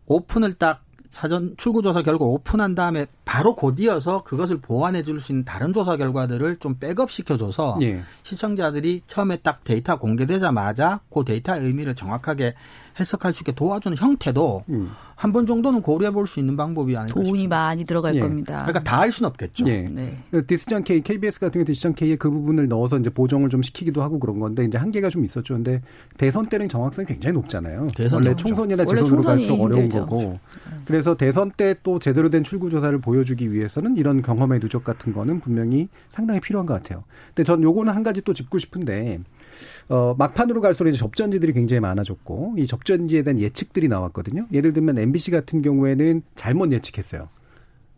오픈을 0.07 0.53
딱 0.53 0.83
사전 1.11 1.55
출구조사 1.57 2.03
결과 2.03 2.25
오픈한 2.25 2.75
다음에 2.75 3.07
바로 3.25 3.55
곧이어서 3.55 4.23
그것을 4.23 4.57
보완해 4.61 5.01
줄 5.03 5.19
수 5.19 5.31
있는 5.31 5.43
다른 5.43 5.73
조사 5.73 5.95
결과들을 5.97 6.57
좀 6.57 6.77
백업 6.79 7.11
시켜줘서 7.11 7.77
예. 7.81 8.01
시청자들이 8.23 9.01
처음에 9.07 9.37
딱 9.37 9.63
데이터 9.63 9.97
공개되자마자 9.97 11.01
그 11.13 11.23
데이터의 11.23 11.63
의미를 11.63 11.95
정확하게 11.95 12.53
해석할 12.97 13.33
수 13.33 13.41
있게 13.41 13.51
도와주는 13.51 13.97
형태도 13.97 14.63
음. 14.69 14.91
한번 15.15 15.45
정도는 15.45 15.81
고려해 15.81 16.11
볼 16.11 16.27
수 16.27 16.39
있는 16.39 16.55
방법이 16.55 16.95
아닐까 16.95 17.13
돈이 17.13 17.25
싶습니다. 17.27 17.57
많이 17.57 17.83
들어갈 17.83 18.15
예. 18.15 18.19
겁니다. 18.21 18.59
그러니까 18.59 18.83
다 18.83 18.99
할 18.99 19.11
수는 19.11 19.27
없겠죠. 19.29 19.67
예. 19.67 19.81
네. 19.81 20.17
디스전 20.47 20.83
K, 20.83 21.01
KBS 21.01 21.39
같은 21.41 21.53
경우 21.53 21.65
디스전 21.65 21.93
K에 21.95 22.15
그 22.15 22.29
부분을 22.29 22.67
넣어서 22.69 22.97
이제 22.97 23.09
보정을 23.09 23.49
좀 23.49 23.61
시키기도 23.61 24.01
하고 24.01 24.17
그런 24.19 24.39
건데 24.39 24.63
이제 24.63 24.77
한계가 24.77 25.09
좀 25.09 25.25
있었죠. 25.25 25.55
근데 25.55 25.81
대선 26.17 26.47
때는 26.47 26.69
정확성이 26.69 27.05
굉장히 27.07 27.33
높잖아요. 27.33 27.87
대선 27.95 28.23
원래 28.23 28.35
총선이나 28.35 28.85
재선으로 28.85 29.21
갈수록 29.23 29.61
어려운 29.61 29.83
힘들죠. 29.83 30.05
거고. 30.05 30.17
그렇죠. 30.17 30.39
그래서 30.85 31.17
대선 31.17 31.51
때 31.51 31.75
또 31.83 31.99
제대로 31.99 32.29
된 32.29 32.43
출구 32.43 32.69
조사를 32.69 32.97
보여주기 32.99 33.51
위해서는 33.53 33.95
이런 33.97 34.21
경험의 34.21 34.59
누적 34.59 34.83
같은 34.83 35.13
거는 35.13 35.39
분명히 35.39 35.87
상당히 36.09 36.39
필요한 36.39 36.65
것 36.65 36.73
같아요. 36.81 37.03
근데 37.27 37.43
전 37.45 37.61
요거는 37.63 37.93
한 37.93 38.03
가지 38.03 38.21
또 38.21 38.33
짚고 38.33 38.57
싶은데 38.59 39.19
어, 39.89 40.15
막판으로 40.17 40.61
갈수록 40.61 40.89
이제 40.89 40.99
접전지들이 40.99 41.53
굉장히 41.53 41.79
많아졌고 41.79 42.55
이 42.57 42.67
접전지에 42.67 43.23
대한 43.23 43.39
예측들이 43.39 43.87
나왔거든요. 43.87 44.47
예를 44.53 44.71
들면 44.71 44.99
MBC 44.99 45.31
같은 45.31 45.61
경우에는 45.63 46.21
잘못 46.35 46.71
예측했어요. 46.71 47.27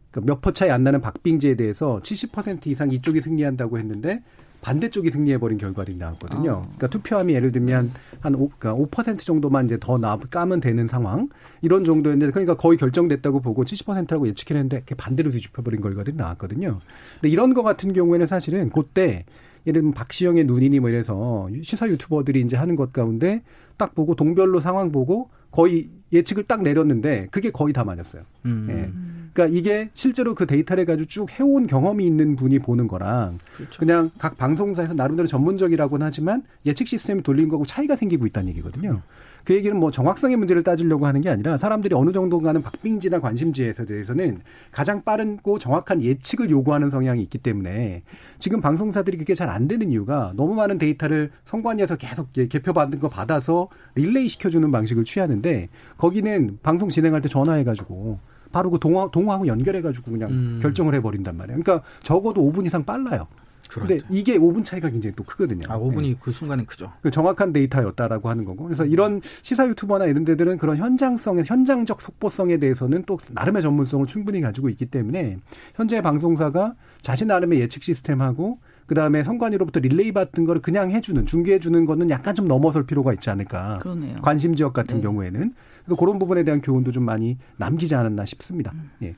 그러니까 0.10 0.34
몇퍼 0.34 0.52
차이 0.52 0.70
안 0.70 0.84
나는 0.84 1.02
박빙지에 1.02 1.56
대해서 1.56 2.00
70% 2.02 2.68
이상 2.68 2.92
이쪽이 2.92 3.22
승리한다고 3.22 3.78
했는데 3.78 4.24
반대쪽이 4.62 5.10
승리해버린 5.10 5.58
결과들이 5.58 5.98
나왔거든요. 5.98 6.52
어. 6.52 6.62
그러니까 6.62 6.88
투표함이 6.88 7.34
예를 7.34 7.52
들면 7.52 7.92
한 8.20 8.36
5, 8.36 8.52
그러니까 8.58 9.04
5% 9.04 9.20
정도만 9.20 9.66
이제 9.66 9.78
더 9.80 9.98
나, 9.98 10.18
까면 10.18 10.62
되는 10.62 10.88
상황. 10.88 11.28
이런 11.62 11.84
정도였는데, 11.84 12.32
그러니까 12.32 12.56
거의 12.56 12.78
결정됐다고 12.78 13.42
보고 13.42 13.66
70%라고 13.66 14.28
예측했는데, 14.28 14.84
반대로 14.98 15.32
뒤집혀버린 15.32 15.82
결과들이 15.82 16.16
나왔거든요. 16.16 16.80
근데 17.16 17.30
이런 17.30 17.56
거 17.56 17.64
같은 17.64 17.92
경우에는 17.92 18.28
사실은 18.28 18.70
그때 18.70 19.26
예를 19.68 19.82
들면 19.82 19.94
박시영의 19.94 20.46
눈이니 20.46 20.80
뭐 20.80 20.90
이래서 20.90 21.50
시사 21.64 21.88
유튜버들이 21.90 22.42
이제 22.42 22.58
하는 22.58 22.76
것 22.76 22.92
가운데 22.94 23.42
딱 23.78 23.96
보고 23.96 24.16
동별로 24.16 24.60
상황 24.60 24.92
보고 24.92 25.30
거의 25.52 25.90
예측을 26.14 26.44
딱 26.44 26.62
내렸는데 26.62 27.28
그게 27.32 27.52
거의 27.52 27.74
다 27.74 27.84
맞았어요. 27.84 28.24
음. 28.46 28.68
예. 28.70 29.22
그러니까 29.34 29.58
이게 29.58 29.90
실제로 29.94 30.36
그 30.36 30.46
데이터를 30.46 30.86
가지고 30.86 31.08
쭉 31.08 31.40
해온 31.40 31.68
경험이 31.68 32.06
있는 32.06 32.36
분이 32.36 32.60
보는 32.60 32.88
거랑 32.88 33.38
그렇죠. 33.56 33.80
그냥 33.80 34.12
각 34.18 34.38
방송사에서 34.38 34.94
나름대로 34.94 35.28
전문적이라고는 35.28 36.06
하지만 36.06 36.44
예측 36.66 36.88
시스템이 36.88 37.24
돌린 37.24 37.48
거고 37.48 37.66
차이가 37.66 37.96
생기고 37.96 38.26
있다는 38.28 38.50
얘기거든요. 38.50 39.02
음. 39.42 39.46
그 39.46 39.54
얘기는 39.54 39.78
뭐 39.78 39.92
정확성의 39.92 40.38
문제를 40.38 40.64
따지려고 40.64 41.06
하는 41.06 41.22
게 41.22 41.30
아니라 41.30 41.58
사람들이 41.58 41.94
어느 41.94 42.12
정도가는 42.12 42.64
박빙지나 42.64 43.20
관심지에 43.20 43.74
대해서는 43.74 44.40
가장 44.72 45.02
빠른고 45.04 45.60
정확한 45.60 46.02
예측을 46.02 46.50
요구하는 46.50 46.90
성향이 46.90 47.22
있기 47.24 47.38
때문에 47.38 48.02
지금 48.40 48.60
방송사들이 48.60 49.18
그게 49.18 49.36
잘 49.36 49.52
안 49.52 49.68
되는 49.68 49.92
이유가 49.92 50.34
너무 50.36 50.56
많은 50.56 50.78
데이터를 50.78 51.30
선관위에서 51.46 51.98
계속 51.98 52.32
개표받은 52.34 53.00
거 53.00 53.10
받아서 53.10 53.68
릴레이 53.96 54.28
시켜주는 54.30 54.72
방식을 54.72 55.04
취하는데 55.04 55.70
거기는 55.98 56.58
방송 56.64 56.90
진행할 56.90 57.22
때 57.22 57.28
전화해가지고 57.28 58.20
바로 58.52 58.70
그 58.70 58.80
동화, 58.80 59.10
동화하고 59.12 59.48
연결해가지고 59.48 60.12
그냥 60.12 60.30
음. 60.30 60.60
결정을 60.62 60.94
해버린단 60.96 61.38
말이에요. 61.38 61.62
그러니까 61.62 61.86
적어도 62.04 62.42
5분 62.42 62.66
이상 62.66 62.84
빨라요. 62.84 63.28
그런데. 63.72 64.00
이게 64.10 64.38
5분 64.38 64.64
차이가 64.64 64.90
굉장히 64.90 65.16
또 65.16 65.24
크거든요. 65.24 65.66
아, 65.70 65.80
5분이 65.80 66.02
네. 66.02 66.16
그 66.20 66.32
순간은 66.32 66.66
크죠. 66.66 66.92
그 67.02 67.10
정확한 67.10 67.54
데이터였다라고 67.54 68.30
하는 68.30 68.46
거고. 68.46 68.66
그래서 68.66 68.86
이런 68.86 69.22
시사 69.24 69.68
유튜버나 69.68 70.06
이런 70.06 70.26
데들은 70.26 70.58
그런 70.58 70.78
현장성의 70.78 71.46
현장적 71.46 72.02
속보성에 72.02 72.58
대해서는 72.58 73.04
또 73.06 73.18
나름의 73.32 73.62
전문성을 73.62 74.06
충분히 74.08 74.42
가지고 74.42 74.70
있기 74.70 74.88
때문에 74.88 75.38
현재 75.76 76.02
방송사가 76.02 76.76
자신 77.02 77.28
나름의 77.28 77.60
예측 77.60 77.84
시스템하고 77.84 78.60
그다음에 78.86 79.24
선관위로부터 79.24 79.80
릴레이 79.80 80.12
받은 80.12 80.44
거를 80.46 80.62
그냥 80.62 80.90
해주는 80.92 81.26
중계해주는 81.26 81.86
거는 81.86 82.10
약간 82.10 82.36
좀 82.36 82.46
넘어설 82.48 82.86
필요가 82.86 83.14
있지 83.14 83.30
않을까. 83.30 83.80
그러네요. 83.80 84.18
관심 84.22 84.56
지역 84.56 84.74
같은 84.74 84.98
네. 84.98 85.04
경우에는 85.04 85.54
그래서 85.86 85.96
그런 86.00 86.20
부분에 86.20 86.44
대한 86.44 86.62
교훈도 86.62 86.92
좀 86.92 87.04
많이 87.04 87.38
남기지 87.58 87.96
않았나 87.96 88.26
싶습니다. 88.26 88.72
음. 88.74 88.90
예. 89.04 89.16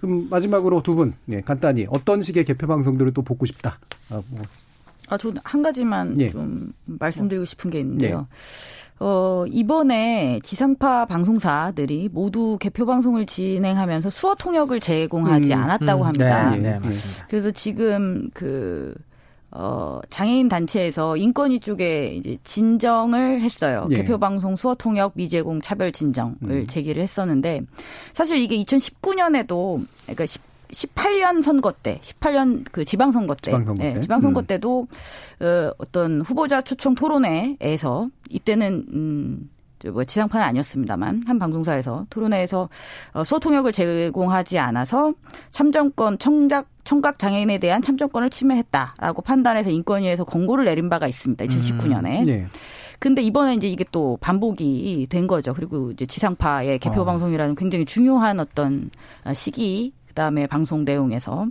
그럼 0.00 0.28
마지막으로 0.28 0.82
두 0.82 0.94
분, 0.94 1.14
예, 1.30 1.40
간단히 1.40 1.86
어떤 1.88 2.22
식의 2.22 2.44
개표 2.44 2.66
방송들을 2.66 3.12
또 3.14 3.22
보고 3.22 3.46
싶다. 3.46 3.78
아, 4.10 4.20
뭐. 4.30 4.42
아, 5.08 5.18
저한 5.18 5.62
가지만 5.62 6.20
예. 6.20 6.30
좀 6.30 6.72
말씀드리고 6.84 7.44
싶은 7.44 7.70
게 7.70 7.80
있는데요. 7.80 8.26
예. 8.30 8.82
어, 9.04 9.44
이번에 9.48 10.38
지상파 10.44 11.06
방송사들이 11.06 12.10
모두 12.12 12.56
개표 12.60 12.86
방송을 12.86 13.26
진행하면서 13.26 14.10
수어 14.10 14.36
통역을 14.36 14.78
제공하지 14.78 15.52
음, 15.52 15.58
않았다고 15.58 16.02
음, 16.02 16.06
합니다. 16.06 16.50
네, 16.50 16.58
네, 16.58 16.78
네, 16.78 16.94
그래서 17.28 17.50
지금 17.50 18.30
그 18.32 18.94
어, 19.54 20.00
장애인 20.08 20.48
단체에서 20.48 21.16
인권위 21.16 21.60
쪽에 21.60 22.14
이제 22.14 22.36
진정을 22.42 23.42
했어요. 23.42 23.86
예. 23.90 23.96
개표 23.96 24.18
방송 24.18 24.56
수어 24.56 24.74
통역 24.74 25.12
미제공 25.14 25.60
차별 25.60 25.92
진정을 25.92 26.36
음. 26.42 26.66
제기를 26.66 27.02
했었는데 27.02 27.60
사실 28.14 28.38
이게 28.38 28.56
2019년에도 28.62 29.84
그러니까 30.04 30.26
10, 30.26 30.40
18년 30.72 31.42
선거 31.42 31.70
때, 31.70 31.98
18년 32.00 32.64
그 32.72 32.84
지방선거 32.84 33.34
때, 33.34 33.50
지방선거, 33.50 33.82
네, 33.82 33.94
때. 33.94 34.00
지방선거 34.00 34.40
음. 34.40 34.46
때도 34.46 34.86
어, 35.40 35.70
어떤 35.78 36.22
후보자 36.22 36.62
초청 36.62 36.94
토론회에서 36.94 38.08
이때는 38.30 38.86
음, 38.92 39.50
뭐 39.90 40.04
지상파는 40.04 40.46
아니었습니다만 40.46 41.24
한 41.26 41.38
방송사에서 41.38 42.06
토론회에서 42.08 42.68
어, 43.12 43.24
수어 43.24 43.38
통역을 43.38 43.72
제공하지 43.72 44.58
않아서 44.58 45.12
참정권 45.50 46.18
청작 46.18 46.71
청각 46.84 47.18
장애인에 47.18 47.58
대한 47.58 47.82
참정권을 47.82 48.30
침해했다라고 48.30 49.22
판단해서 49.22 49.70
인권위에서 49.70 50.24
권고를 50.24 50.64
내린 50.64 50.88
바가 50.88 51.06
있습니다. 51.06 51.44
2019년에. 51.44 52.20
음, 52.20 52.24
네. 52.24 52.46
근데 52.98 53.22
이번에 53.22 53.54
이제 53.54 53.68
이게 53.68 53.84
또 53.90 54.16
반복이 54.20 55.08
된 55.10 55.26
거죠. 55.26 55.54
그리고 55.54 55.90
이제 55.90 56.06
지상파의 56.06 56.78
개표 56.78 57.02
어. 57.02 57.04
방송이라는 57.04 57.56
굉장히 57.56 57.84
중요한 57.84 58.38
어떤 58.38 58.90
시기 59.34 59.92
그다음에 60.08 60.46
방송 60.46 60.84
내용에서 60.84 61.46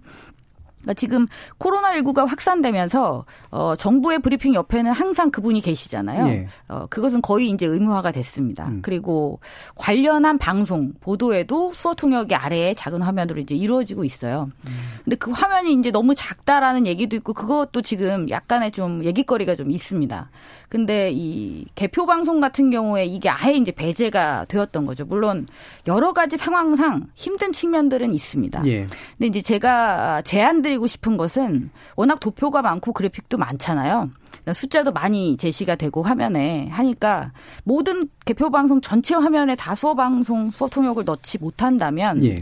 그러니까 0.81 0.93
지금 0.95 1.27
코로나19가 1.59 2.27
확산되면서 2.27 3.25
어 3.51 3.75
정부의 3.75 4.19
브리핑 4.19 4.53
옆에는 4.53 4.91
항상 4.91 5.31
그분이 5.31 5.61
계시잖아요. 5.61 6.25
네. 6.25 6.47
어 6.67 6.87
그것은 6.89 7.21
거의 7.21 7.49
이제 7.49 7.65
의무화가 7.65 8.11
됐습니다. 8.11 8.67
음. 8.67 8.81
그리고 8.81 9.39
관련한 9.75 10.37
방송 10.37 10.93
보도에도 10.99 11.71
수어 11.73 11.93
통역이 11.93 12.35
아래에 12.35 12.73
작은 12.73 13.01
화면으로 13.01 13.41
이제 13.41 13.55
이루어지고 13.55 14.03
있어요. 14.03 14.49
음. 14.67 14.71
근데 15.03 15.15
그 15.15 15.31
화면이 15.31 15.73
이제 15.73 15.91
너무 15.91 16.15
작다라는 16.15 16.85
얘기도 16.87 17.15
있고 17.17 17.33
그것도 17.33 17.81
지금 17.81 18.29
약간의 18.29 18.71
좀 18.71 19.03
얘기거리가 19.03 19.55
좀 19.55 19.71
있습니다. 19.71 20.29
근데 20.71 21.11
이 21.11 21.65
개표 21.75 22.05
방송 22.05 22.39
같은 22.39 22.69
경우에 22.69 23.03
이게 23.03 23.27
아예 23.27 23.55
이제 23.55 23.73
배제가 23.73 24.45
되었던 24.45 24.85
거죠. 24.85 25.03
물론 25.03 25.45
여러 25.85 26.13
가지 26.13 26.37
상황상 26.37 27.07
힘든 27.13 27.51
측면들은 27.51 28.13
있습니다. 28.13 28.65
예. 28.67 28.87
근데 29.17 29.27
이제 29.27 29.41
제가 29.41 30.21
제안 30.21 30.61
드리고 30.61 30.87
싶은 30.87 31.17
것은 31.17 31.71
워낙 31.97 32.21
도표가 32.21 32.61
많고 32.61 32.93
그래픽도 32.93 33.37
많잖아요. 33.37 34.11
숫자도 34.53 34.91
많이 34.91 35.37
제시가 35.37 35.75
되고 35.75 36.03
화면에 36.03 36.67
하니까 36.69 37.31
모든 37.63 38.09
개표 38.25 38.49
방송 38.49 38.81
전체 38.81 39.15
화면에 39.15 39.55
다 39.55 39.75
수어 39.75 39.93
방송 39.93 40.49
수어 40.51 40.67
통역을 40.67 41.05
넣지 41.05 41.37
못한다면 41.39 42.23
예. 42.23 42.37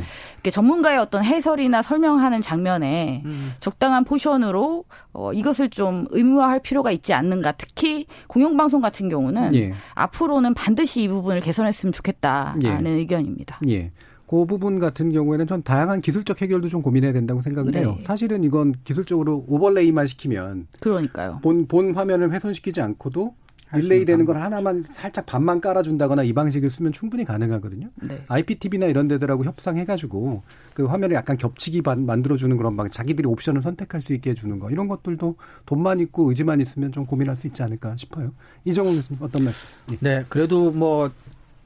전문가의 0.49 0.97
어떤 0.97 1.23
해설이나 1.23 1.81
설명하는 1.81 2.41
장면에 2.41 3.21
음. 3.25 3.53
적당한 3.59 4.03
포션으로 4.03 4.85
어, 5.13 5.33
이것을 5.33 5.69
좀 5.69 6.05
의무화할 6.09 6.61
필요가 6.61 6.91
있지 6.91 7.13
않는가. 7.13 7.53
특히 7.53 8.05
공영방송 8.27 8.81
같은 8.81 9.09
경우는 9.09 9.55
예. 9.55 9.73
앞으로는 9.95 10.53
반드시 10.53 11.03
이 11.03 11.07
부분을 11.07 11.41
개선했으면 11.41 11.91
좋겠다는 11.93 12.85
예. 12.85 12.89
의견입니다. 12.89 13.59
예. 13.67 13.91
그 14.29 14.45
부분 14.45 14.77
같은 14.77 15.11
경우에는 15.11 15.47
전 15.47 15.63
다양한 15.63 16.01
기술적 16.01 16.39
해결도 16.43 16.67
좀 16.67 16.83
고민해야 16.83 17.13
된다고 17.13 17.41
생각을 17.41 17.71
네. 17.71 17.79
해요. 17.79 17.97
사실은 18.03 18.43
이건 18.43 18.75
기술적으로 18.83 19.43
오버레이만 19.47 20.05
시키면 20.05 20.67
그러니까요. 20.79 21.39
본, 21.41 21.65
본 21.65 21.95
화면을 21.95 22.31
훼손시키지 22.31 22.79
않고도 22.79 23.33
릴레이 23.73 24.05
되는 24.05 24.25
걸 24.25 24.37
하나만 24.37 24.85
살짝 24.91 25.25
반만 25.25 25.59
깔아준다거나 25.61 26.21
이 26.23 26.33
방식을 26.33 26.69
쓰면 26.69 26.91
충분히 26.91 27.25
가능하거든요. 27.25 27.89
네. 28.03 28.19
IPTV나 28.27 28.85
이런 28.85 29.07
데들하고 29.07 29.45
협상해가지고 29.45 30.43
그 30.75 30.85
화면을 30.85 31.15
약간 31.15 31.35
겹치기 31.35 31.81
만들어주는 31.81 32.55
그런 32.55 32.77
방 32.77 32.87
자기들이 32.87 33.27
옵션을 33.27 33.63
선택할 33.63 33.99
수 33.99 34.13
있게 34.13 34.31
해주는 34.31 34.59
거 34.59 34.69
이런 34.69 34.87
것들도 34.87 35.37
돈만 35.65 36.01
있고 36.01 36.29
의지만 36.29 36.61
있으면 36.61 36.91
좀 36.91 37.07
고민할 37.07 37.35
수 37.35 37.47
있지 37.47 37.63
않을까 37.63 37.95
싶어요. 37.97 38.31
이정훈 38.63 38.95
교수님 38.95 39.23
어떤 39.23 39.45
말씀? 39.45 39.67
예. 39.91 39.97
네, 39.99 40.25
그래도 40.29 40.69
뭐 40.69 41.09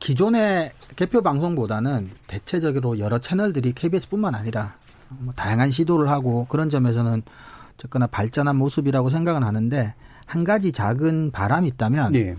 기존의 0.03 0.73
개표 0.97 1.21
방송보다는 1.21 2.09
대체적으로 2.27 2.99
여러 2.99 3.19
채널들이 3.19 3.71
KBS뿐만 3.71 4.35
아니라 4.35 4.75
뭐 5.07 5.33
다양한 5.33 5.71
시도를 5.71 6.09
하고 6.09 6.45
그런 6.49 6.69
점에서는 6.69 7.21
어쨌거나 7.75 8.07
발전한 8.07 8.57
모습이라고 8.57 9.09
생각은 9.09 9.43
하는데 9.43 9.93
한 10.25 10.43
가지 10.43 10.73
작은 10.73 11.31
바람이 11.31 11.69
있다면 11.69 12.11
네. 12.11 12.35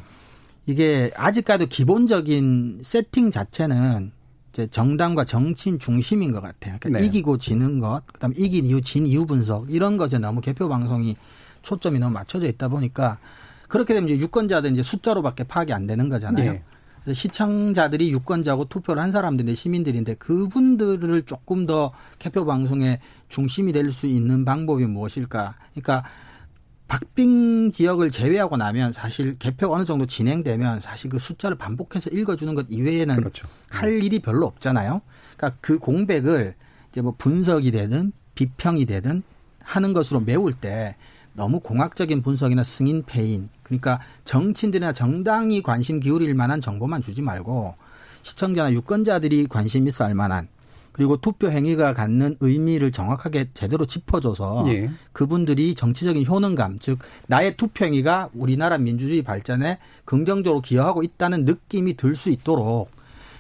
이게 0.67 1.11
아직까지 1.17 1.69
기본적인 1.71 2.83
세팅 2.83 3.31
자체는 3.31 4.13
이제 4.53 4.67
정당과 4.67 5.25
정치인 5.25 5.79
중심인 5.79 6.33
것 6.33 6.43
같아요. 6.43 6.77
그러니까 6.81 7.01
네. 7.01 7.07
이기고 7.07 7.39
지는 7.39 7.79
것, 7.79 8.03
그다음 8.13 8.35
이긴 8.37 8.67
이후 8.67 8.83
진 8.83 9.07
이후 9.07 9.25
분석 9.25 9.73
이런 9.73 9.97
것에 9.97 10.19
너무 10.19 10.43
개표 10.43 10.69
방송이 10.69 11.17
초점이 11.63 11.99
너무 11.99 12.13
맞춰져 12.13 12.47
있다 12.47 12.69
보니까 12.69 13.17
그렇게 13.69 13.95
되면 13.95 14.11
이제 14.11 14.21
유권자들 14.21 14.71
이제 14.73 14.83
숫자로밖에 14.83 15.45
파악이 15.45 15.73
안 15.73 15.87
되는 15.87 16.11
거잖아요. 16.11 16.53
네. 16.53 16.63
시청자들이 17.13 18.11
유권자고 18.13 18.67
투표를 18.67 19.03
한 19.03 19.11
사람들인데 19.13 19.55
시민들인데 19.55 20.15
그분들을 20.15 21.23
조금 21.23 21.67
더 21.67 21.93
개표 22.19 22.47
방송의 22.47 23.01
중심이 23.29 23.73
될 23.73 23.91
수 23.93 24.07
있는 24.07 24.45
방법이 24.45 24.87
무엇일까? 24.87 25.55
그러니까 25.73 26.05
박빙 26.89 27.71
지역을 27.71 28.11
제외하고 28.11 28.57
나면 28.57 28.93
사실 28.93 29.35
개표 29.35 29.73
어느 29.73 29.85
정도 29.85 30.07
진행되면 30.07 30.81
사실 30.81 31.11
그 31.11 31.19
숫자를 31.19 31.57
반복해서 31.57 32.11
읽어주는 32.11 32.55
것 32.55 32.67
이외에는 32.69 33.17
그렇죠. 33.17 33.49
할 33.71 34.03
일이 34.03 34.21
별로 34.21 34.47
없잖아요. 34.47 35.01
그러니까 35.37 35.59
그 35.61 35.79
공백을 35.79 36.55
이제 36.91 37.01
뭐 37.01 37.15
분석이 37.17 37.71
되든 37.71 38.13
비평이 38.35 38.87
되든 38.87 39.23
하는 39.61 39.93
것으로 39.93 40.21
메울 40.21 40.53
때 40.53 40.97
너무 41.33 41.61
공학적인 41.61 42.23
분석이나 42.23 42.63
승인 42.63 43.03
패인 43.05 43.49
그러니까 43.65 44.01
정치인들이나 44.25 44.93
정당이 44.93 45.63
관심 45.63 45.99
기울일 45.99 46.35
만한 46.35 46.61
정보만 46.61 47.03
주지 47.03 47.21
말고 47.23 47.75
시청자나 48.23 48.73
유권자들이 48.73 49.47
관심 49.49 49.87
있어 49.89 50.05
할 50.05 50.15
만한 50.15 50.49
그리고 50.93 51.17
투표 51.17 51.51
행위가 51.51 51.93
갖는 51.93 52.37
의미를 52.39 52.93
정확하게 52.93 53.49
제대로 53.53 53.85
짚어줘서 53.85 54.63
예. 54.69 54.89
그분들이 55.13 55.75
정치적인 55.75 56.25
효능감, 56.25 56.79
즉 56.79 57.01
나의 57.27 57.57
투표 57.57 57.85
행위가 57.85 58.31
우리나라 58.33 58.79
민주주의 58.79 59.21
발전에 59.23 59.79
긍정적으로 60.05 60.61
기여하고 60.63 61.03
있다는 61.03 61.45
느낌이 61.47 61.95
들 61.95 62.15
수 62.15 62.31
있도록 62.31 62.91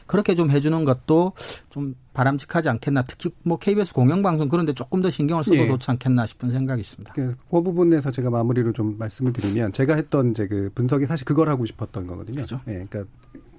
그렇게 0.06 0.34
좀 0.34 0.50
해주는 0.50 0.84
것도 0.84 1.32
좀 1.70 1.94
바람직하지 2.14 2.68
않겠나. 2.68 3.02
특히 3.02 3.30
뭐 3.42 3.58
KBS 3.58 3.92
공영방송 3.92 4.48
그런데 4.48 4.72
조금 4.72 5.02
더 5.02 5.10
신경을 5.10 5.44
써도 5.44 5.58
예. 5.58 5.66
좋지 5.66 5.90
않겠나 5.90 6.24
싶은 6.26 6.50
생각이 6.50 6.80
있습니다. 6.80 7.12
그, 7.12 7.34
그 7.50 7.62
부분에서 7.62 8.10
제가 8.10 8.30
마무리로 8.30 8.72
좀 8.72 8.96
말씀을 8.98 9.32
드리면 9.32 9.72
제가 9.72 9.96
했던 9.96 10.30
이제 10.30 10.46
그 10.46 10.70
분석이 10.74 11.06
사실 11.06 11.24
그걸 11.24 11.48
하고 11.48 11.66
싶었던 11.66 12.06
거거든요. 12.06 12.36
그렇죠. 12.36 12.60
예, 12.68 12.86
그러니까 12.88 13.04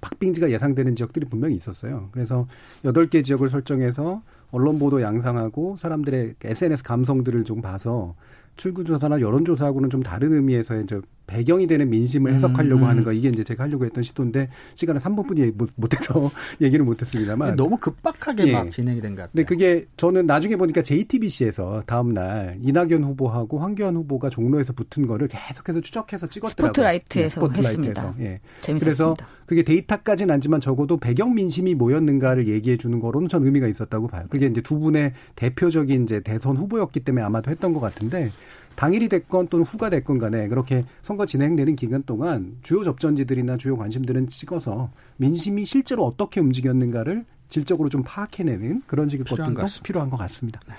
박빙지가 0.01 0.51
예상되는 0.51 0.95
지역들이 0.95 1.27
분명히 1.27 1.55
있었어요. 1.55 2.09
그래서 2.11 2.47
여덟 2.85 3.07
개 3.09 3.21
지역을 3.21 3.49
설정해서 3.49 4.21
언론 4.51 4.79
보도 4.79 5.01
양상하고 5.01 5.75
사람들의 5.77 6.35
SNS 6.43 6.83
감성들을 6.83 7.43
좀 7.43 7.61
봐서 7.61 8.15
출구조사나 8.57 9.19
여론조사하고는 9.21 9.89
좀 9.89 10.01
다른 10.03 10.33
의미에서 10.33 10.79
이제 10.81 10.99
배경이 11.27 11.65
되는 11.65 11.89
민심을 11.89 12.33
해석하려고 12.35 12.83
음. 12.85 12.87
하는 12.89 13.03
거 13.03 13.11
이게 13.11 13.29
이제 13.29 13.43
제가 13.43 13.63
하려고 13.63 13.83
했던 13.85 14.03
시도인데 14.03 14.49
시간을 14.75 15.01
3분뿐이 15.01 15.71
못해서 15.75 16.29
얘기를 16.61 16.85
못했습니다만 16.85 17.55
너무 17.55 17.77
급박하게 17.77 18.47
예. 18.47 18.51
막 18.53 18.69
진행이 18.69 19.01
된 19.01 19.15
것 19.15 19.21
같아요. 19.23 19.31
근데 19.33 19.43
그게 19.43 19.85
저는 19.97 20.27
나중에 20.27 20.55
보니까 20.55 20.83
JTBC에서 20.83 21.83
다음 21.87 22.13
날 22.13 22.57
이낙연 22.61 23.03
후보하고 23.03 23.57
황교안 23.59 23.95
후보가 23.95 24.29
종로에서 24.29 24.73
붙은 24.73 25.07
거를 25.07 25.27
계속해서 25.27 25.81
추적해서 25.81 26.27
찍었더라고요. 26.27 26.67
스포트라이트에서, 26.73 27.23
네, 27.23 27.29
스포트라이트에서. 27.29 27.69
했습니다. 27.69 28.15
예. 28.19 28.39
재밌었습니다. 28.61 28.79
그래서 28.85 29.15
그게 29.45 29.63
데이터까지는 29.63 30.33
아니지만 30.33 30.61
적어도 30.61 30.97
배경 30.97 31.35
민심이 31.35 31.75
뭐였는가를 31.75 32.47
얘기해 32.47 32.77
주는 32.77 32.99
거로는 32.99 33.29
전 33.29 33.43
의미가 33.43 33.67
있었다고 33.67 34.07
봐요. 34.07 34.25
그게 34.29 34.47
이제 34.47 34.61
두 34.61 34.79
분의 34.79 35.13
대표적인 35.35 36.03
이제 36.03 36.19
대선 36.19 36.57
후보였기 36.57 37.01
때문에 37.01 37.23
아마도 37.23 37.51
했던 37.51 37.73
것 37.73 37.79
같은데 37.79 38.31
당일이 38.75 39.07
됐건 39.07 39.47
또는 39.47 39.65
후가 39.65 39.89
됐건 39.89 40.17
간에 40.17 40.47
그렇게 40.47 40.85
선거 41.01 41.25
진행되는 41.25 41.75
기간 41.75 42.03
동안 42.03 42.57
주요 42.61 42.83
접전지들이나 42.83 43.57
주요 43.57 43.77
관심들은 43.77 44.27
찍어서 44.27 44.91
민심이 45.17 45.65
실제로 45.65 46.05
어떻게 46.05 46.41
움직였는가를 46.41 47.25
질적으로 47.47 47.89
좀 47.89 48.03
파악해내는 48.03 48.83
그런 48.87 49.07
식의 49.07 49.25
것들도 49.25 49.65
필요한 49.83 50.09
것 50.09 50.17
같습니다. 50.17 50.59
네. 50.67 50.73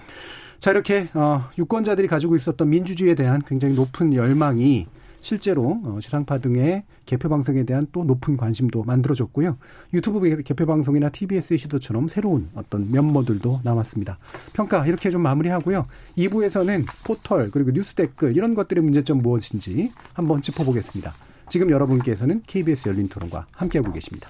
자 0.58 0.70
이렇게 0.72 1.08
어, 1.14 1.48
유권자들이 1.58 2.08
가지고 2.08 2.36
있었던 2.36 2.68
민주주의에 2.68 3.14
대한 3.14 3.42
굉장히 3.46 3.74
높은 3.74 4.14
열망이 4.14 4.86
실제로 5.26 5.80
어, 5.82 5.98
지상파 6.00 6.38
등의 6.38 6.84
개표 7.04 7.28
방송에 7.28 7.64
대한 7.64 7.88
또 7.90 8.04
높은 8.04 8.36
관심도 8.36 8.84
만들어졌고요. 8.84 9.58
유튜브 9.92 10.20
개표 10.42 10.66
방송이나 10.66 11.08
TBS의 11.08 11.58
시도처럼 11.58 12.06
새로운 12.06 12.48
어떤 12.54 12.92
면모들도 12.92 13.62
나왔습니다. 13.64 14.18
평가 14.52 14.86
이렇게 14.86 15.10
좀 15.10 15.22
마무리하고요. 15.22 15.86
2부에서는 16.16 16.86
포털 17.04 17.50
그리고 17.50 17.72
뉴스 17.72 17.94
댓글 17.94 18.36
이런 18.36 18.54
것들의 18.54 18.84
문제점 18.84 19.18
무엇인지 19.18 19.90
한번 20.14 20.42
짚어보겠습니다. 20.42 21.12
지금 21.48 21.70
여러분께서는 21.70 22.42
KBS 22.46 22.88
열린 22.88 23.08
토론과 23.08 23.46
함께하고 23.50 23.92
계십니다. 23.92 24.28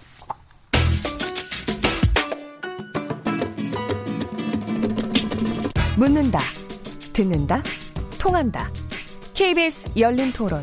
묻는다, 5.99 6.41
듣는다, 7.13 7.63
통한다. 8.19 8.71
KBS 9.35 9.99
열린 9.99 10.33
토론. 10.33 10.63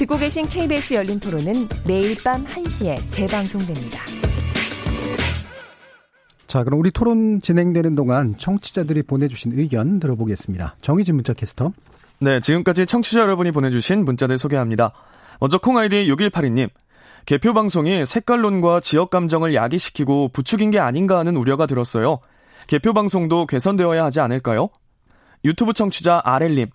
듣고 0.00 0.16
계신 0.16 0.46
KBS 0.46 0.94
열린 0.94 1.20
토론은 1.20 1.68
매일 1.86 2.16
밤 2.24 2.42
1시에 2.46 2.98
재방송됩니다. 3.10 4.00
자, 6.46 6.64
그럼 6.64 6.80
우리 6.80 6.90
토론 6.90 7.42
진행되는 7.42 7.94
동안 7.96 8.34
청취자들이 8.38 9.02
보내주신 9.02 9.52
의견 9.58 10.00
들어보겠습니다. 10.00 10.76
정희진 10.80 11.16
문자 11.16 11.34
캐스터. 11.34 11.72
네, 12.18 12.40
지금까지 12.40 12.86
청취자 12.86 13.20
여러분이 13.20 13.50
보내주신 13.52 14.06
문자들 14.06 14.38
소개합니다. 14.38 14.94
먼저 15.38 15.58
콩아이디 15.58 16.10
6182님. 16.10 16.70
개표 17.26 17.52
방송이 17.52 18.06
색깔론과 18.06 18.80
지역 18.80 19.10
감정을 19.10 19.54
야기시키고 19.54 20.28
부추긴 20.32 20.70
게 20.70 20.78
아닌가 20.78 21.18
하는 21.18 21.36
우려가 21.36 21.66
들었어요. 21.66 22.20
개표 22.68 22.94
방송도 22.94 23.44
개선되어야 23.44 24.02
하지 24.04 24.20
않을까요? 24.20 24.70
유튜브 25.44 25.74
청취자 25.74 26.22
아렐님. 26.24 26.68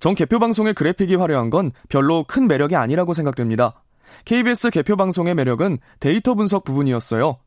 전 0.00 0.14
개표 0.14 0.38
방송의 0.38 0.74
그래픽이 0.74 1.14
화려한 1.14 1.50
건 1.50 1.72
별로 1.88 2.24
큰 2.24 2.46
매력이 2.48 2.76
아니라고 2.76 3.12
생각됩니다. 3.12 3.82
KBS 4.24 4.70
개표 4.70 4.96
방송의 4.96 5.34
매력은 5.34 5.78
데이터 6.00 6.34
분석 6.34 6.64
부분이었어요. 6.64 7.38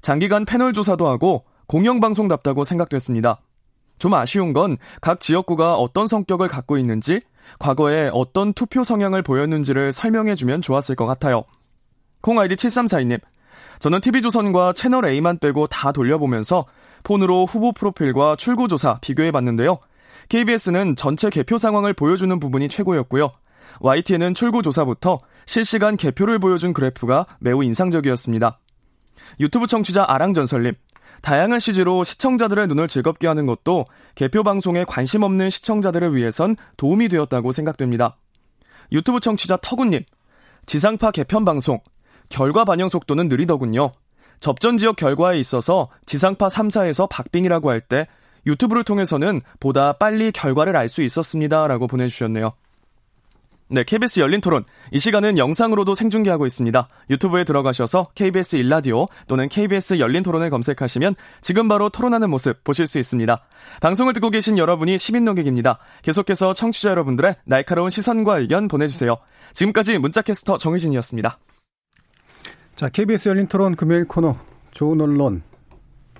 장기간 0.00 0.44
패널 0.44 0.72
조사도 0.72 1.06
하고 1.08 1.44
공영방송답다고 1.66 2.64
생각됐습니다. 2.64 3.40
좀 3.98 4.14
아쉬운 4.14 4.52
건 4.52 4.76
각 5.00 5.20
지역구가 5.20 5.76
어떤 5.76 6.06
성격을 6.06 6.48
갖고 6.48 6.76
있는지, 6.78 7.20
과거에 7.58 8.10
어떤 8.12 8.52
투표 8.52 8.82
성향을 8.82 9.22
보였는지를 9.22 9.92
설명해주면 9.92 10.62
좋았을 10.62 10.96
것 10.96 11.06
같아요. 11.06 11.44
콩 12.20 12.38
아이디 12.38 12.56
7342님. 12.56 13.20
저는 13.78 14.00
TV조선과 14.00 14.72
채널A만 14.72 15.38
빼고 15.38 15.66
다 15.66 15.92
돌려보면서 15.92 16.66
폰으로 17.04 17.44
후보 17.46 17.72
프로필과 17.72 18.36
출구조사 18.36 18.98
비교해봤는데요. 19.00 19.78
KBS는 20.28 20.96
전체 20.96 21.30
개표 21.30 21.58
상황을 21.58 21.92
보여주는 21.92 22.38
부분이 22.38 22.68
최고였고요. 22.68 23.30
YTN은 23.80 24.34
출구 24.34 24.62
조사부터 24.62 25.20
실시간 25.44 25.96
개표를 25.96 26.38
보여준 26.38 26.72
그래프가 26.72 27.26
매우 27.40 27.62
인상적이었습니다. 27.62 28.58
유튜브 29.40 29.66
청취자 29.66 30.04
아랑전설님, 30.08 30.74
다양한 31.22 31.58
CG로 31.58 32.04
시청자들의 32.04 32.66
눈을 32.68 32.88
즐겁게 32.88 33.26
하는 33.26 33.46
것도 33.46 33.84
개표 34.14 34.42
방송에 34.42 34.84
관심 34.84 35.22
없는 35.22 35.50
시청자들을 35.50 36.14
위해선 36.14 36.56
도움이 36.76 37.08
되었다고 37.08 37.52
생각됩니다. 37.52 38.16
유튜브 38.92 39.20
청취자 39.20 39.58
터구님, 39.62 40.04
지상파 40.66 41.10
개편 41.10 41.44
방송, 41.44 41.80
결과 42.28 42.64
반영 42.64 42.88
속도는 42.88 43.28
느리더군요. 43.28 43.92
접전 44.40 44.78
지역 44.78 44.96
결과에 44.96 45.38
있어서 45.38 45.88
지상파 46.06 46.48
3사에서 46.48 47.08
박빙이라고 47.08 47.70
할 47.70 47.80
때 47.80 48.06
유튜브를 48.46 48.84
통해서는 48.84 49.40
보다 49.60 49.92
빨리 49.94 50.32
결과를 50.32 50.76
알 50.76 50.88
수 50.88 51.02
있었습니다. 51.02 51.66
라고 51.66 51.86
보내주셨네요. 51.86 52.54
네, 53.68 53.82
KBS 53.82 54.20
열린 54.20 54.40
토론. 54.40 54.64
이 54.92 55.00
시간은 55.00 55.38
영상으로도 55.38 55.94
생중계하고 55.94 56.46
있습니다. 56.46 56.88
유튜브에 57.10 57.42
들어가셔서 57.42 58.10
KBS 58.14 58.56
일라디오 58.56 59.08
또는 59.26 59.48
KBS 59.48 59.98
열린 59.98 60.22
토론을 60.22 60.50
검색하시면 60.50 61.16
지금 61.40 61.66
바로 61.66 61.88
토론하는 61.88 62.30
모습 62.30 62.62
보실 62.62 62.86
수 62.86 63.00
있습니다. 63.00 63.42
방송을 63.80 64.12
듣고 64.12 64.30
계신 64.30 64.56
여러분이 64.56 64.98
시민 64.98 65.24
농객입니다. 65.24 65.78
계속해서 66.02 66.54
청취자 66.54 66.90
여러분들의 66.90 67.34
날카로운 67.44 67.90
시선과 67.90 68.38
의견 68.38 68.68
보내주세요. 68.68 69.16
지금까지 69.52 69.98
문자캐스터 69.98 70.58
정희진이었습니다. 70.58 71.38
자, 72.76 72.88
KBS 72.88 73.30
열린 73.30 73.48
토론 73.48 73.74
금요일 73.74 74.06
코너 74.06 74.36
좋은 74.70 75.00
언론 75.00 75.42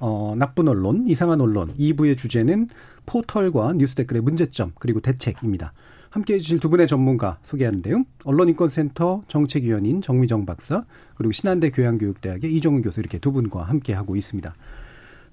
어, 0.00 0.34
나쁜 0.36 0.68
언론, 0.68 1.06
이상한 1.08 1.40
언론 1.40 1.74
2부의 1.76 2.16
주제는 2.18 2.68
포털과 3.06 3.74
뉴스 3.74 3.94
댓글의 3.94 4.22
문제점 4.22 4.72
그리고 4.78 5.00
대책입니다. 5.00 5.72
함께 6.10 6.34
해 6.34 6.38
주실 6.38 6.60
두 6.60 6.70
분의 6.70 6.86
전문가 6.86 7.38
소개하는데요. 7.42 8.04
언론인권센터 8.24 9.24
정책위원인 9.28 10.00
정미정 10.00 10.46
박사 10.46 10.84
그리고 11.14 11.32
신한대 11.32 11.70
교양교육대학의 11.70 12.54
이종훈 12.54 12.82
교수 12.82 13.00
이렇게 13.00 13.18
두 13.18 13.32
분과 13.32 13.64
함께 13.64 13.92
하고 13.92 14.16
있습니다. 14.16 14.54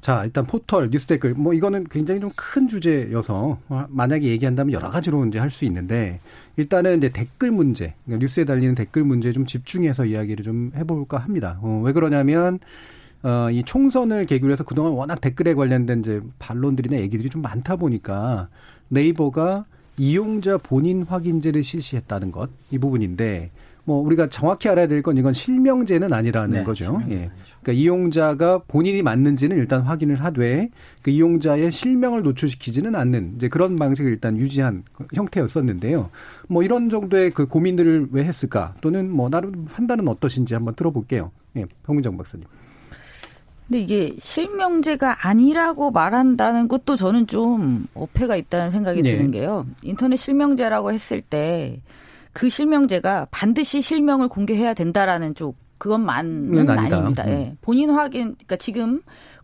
자, 0.02 0.26
일단 0.26 0.46
포털, 0.46 0.90
뉴스 0.92 1.08
댓글, 1.08 1.34
뭐 1.34 1.54
이거는 1.54 1.86
굉장히 1.86 2.20
좀 2.20 2.30
큰 2.36 2.68
주제여서 2.68 3.60
만약에 3.88 4.28
얘기한다면 4.28 4.74
여러 4.74 4.90
가지로 4.90 5.26
이제 5.26 5.40
할 5.40 5.50
수 5.50 5.64
있는데 5.64 6.20
일단은 6.58 6.98
이제 6.98 7.10
댓글 7.10 7.52
문제, 7.52 7.94
그러니까 8.04 8.22
뉴스에 8.26 8.44
달리는 8.44 8.76
댓글 8.76 9.06
문제에 9.06 9.32
좀 9.32 9.46
집중해서 9.46 10.04
이야기를 10.06 10.44
좀 10.44 10.72
해볼까 10.76 11.18
합니다. 11.20 11.58
어, 11.62 11.82
왜 11.86 11.94
그러냐면 11.94 12.60
어, 13.24 13.50
이 13.50 13.64
총선을 13.64 14.26
계기로 14.26 14.52
해서 14.52 14.64
그동안 14.64 14.92
워낙 14.94 15.22
댓글에 15.22 15.54
관련된 15.54 16.00
이제 16.02 16.22
반론들이나 16.40 16.98
얘기들이 16.98 17.30
좀 17.30 17.42
많다 17.42 17.78
보니까 17.78 18.50
네이버가 18.90 19.66
이용자 19.98 20.58
본인 20.58 21.04
확인제를 21.04 21.64
실시했다는 21.64 22.32
것, 22.32 22.50
이 22.72 22.78
부분인데, 22.80 23.52
뭐, 23.86 24.00
우리가 24.00 24.28
정확히 24.28 24.68
알아야 24.70 24.88
될 24.88 25.02
건 25.04 25.18
이건 25.18 25.34
실명제는 25.34 26.12
아니라는 26.12 26.60
네, 26.60 26.64
거죠. 26.64 27.02
예. 27.10 27.30
그러니까 27.62 27.72
이용자가 27.74 28.64
본인이 28.68 29.04
맞는지는 29.04 29.58
일단 29.58 29.82
확인을 29.82 30.24
하되, 30.24 30.70
그 31.02 31.12
이용자의 31.12 31.72
실명을 31.72 32.24
노출시키지는 32.24 32.96
않는, 32.96 33.34
이제 33.36 33.50
그런 33.50 33.76
방식을 33.76 34.10
일단 34.10 34.38
유지한 34.38 34.84
형태였었는데요. 35.14 36.10
뭐, 36.48 36.64
이런 36.64 36.90
정도의 36.90 37.30
그 37.32 37.46
고민들을 37.46 38.08
왜 38.12 38.24
했을까? 38.24 38.74
또는 38.82 39.12
뭐, 39.12 39.30
나름 39.30 39.66
판단은 39.66 40.08
어떠신지 40.08 40.56
한번 40.56 40.74
들어볼게요. 40.76 41.32
예, 41.58 41.66
홍민정 41.88 42.18
박사님. 42.18 42.48
근데 43.74 43.80
이게 43.80 44.16
실명제가 44.20 45.28
아니라고 45.28 45.92
말한다는 45.92 46.68
것도 46.68 46.96
저는 46.96 47.28
좀 47.28 47.88
어폐가 47.96 48.36
있다는 48.36 48.72
생각이 48.72 49.02
네. 49.02 49.12
드는 49.12 49.32
게요. 49.32 49.66
인터넷 49.82 50.16
실명제라고 50.16 50.92
했을 50.92 51.22
때 51.22 51.82
그 52.34 52.50
실명제가 52.50 53.28
반드시 53.32 53.82
실명을 53.82 54.28
공개해야 54.28 54.74
된다라는 54.74 55.36
쪽 55.36 55.56
그것만은 55.78 56.70
아닙니다. 56.70 57.24
예. 57.28 57.50
음. 57.52 57.58
본인 57.62 57.92
확인, 57.92 58.34
그러니까 58.34 58.56
지금 58.56 59.02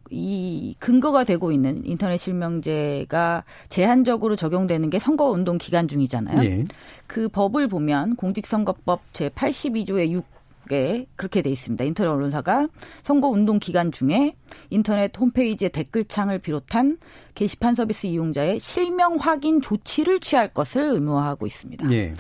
이 0.09 0.73
근거가 0.79 1.23
되고 1.23 1.51
있는 1.51 1.85
인터넷 1.85 2.17
실명제가 2.17 3.43
제한적으로 3.69 4.35
적용되는 4.35 4.89
게 4.89 4.97
선거운동 4.97 5.59
기간 5.59 5.87
중이잖아요. 5.87 6.43
예. 6.43 6.65
그 7.05 7.29
법을 7.29 7.67
보면 7.67 8.15
공직선거법 8.15 9.01
제 9.13 9.29
82조의 9.29 10.11
6 10.11 10.25
에 10.71 11.07
그렇게 11.15 11.41
돼 11.41 11.49
있습니다. 11.49 11.83
인터넷 11.83 12.09
언론사가 12.11 12.67
선거 13.01 13.27
운동 13.27 13.57
기간 13.57 13.91
중에 13.91 14.35
인터넷 14.69 15.11
홈페이지의 15.17 15.71
댓글창을 15.71 16.39
비롯한 16.39 16.99
게시판 17.33 17.73
서비스 17.73 18.05
이용자의 18.05 18.59
실명 18.59 19.15
확인 19.15 19.61
조치를 19.61 20.19
취할 20.19 20.47
것을 20.49 20.81
의무화하고 20.81 21.47
있습니다. 21.47 21.91
예. 21.91 22.13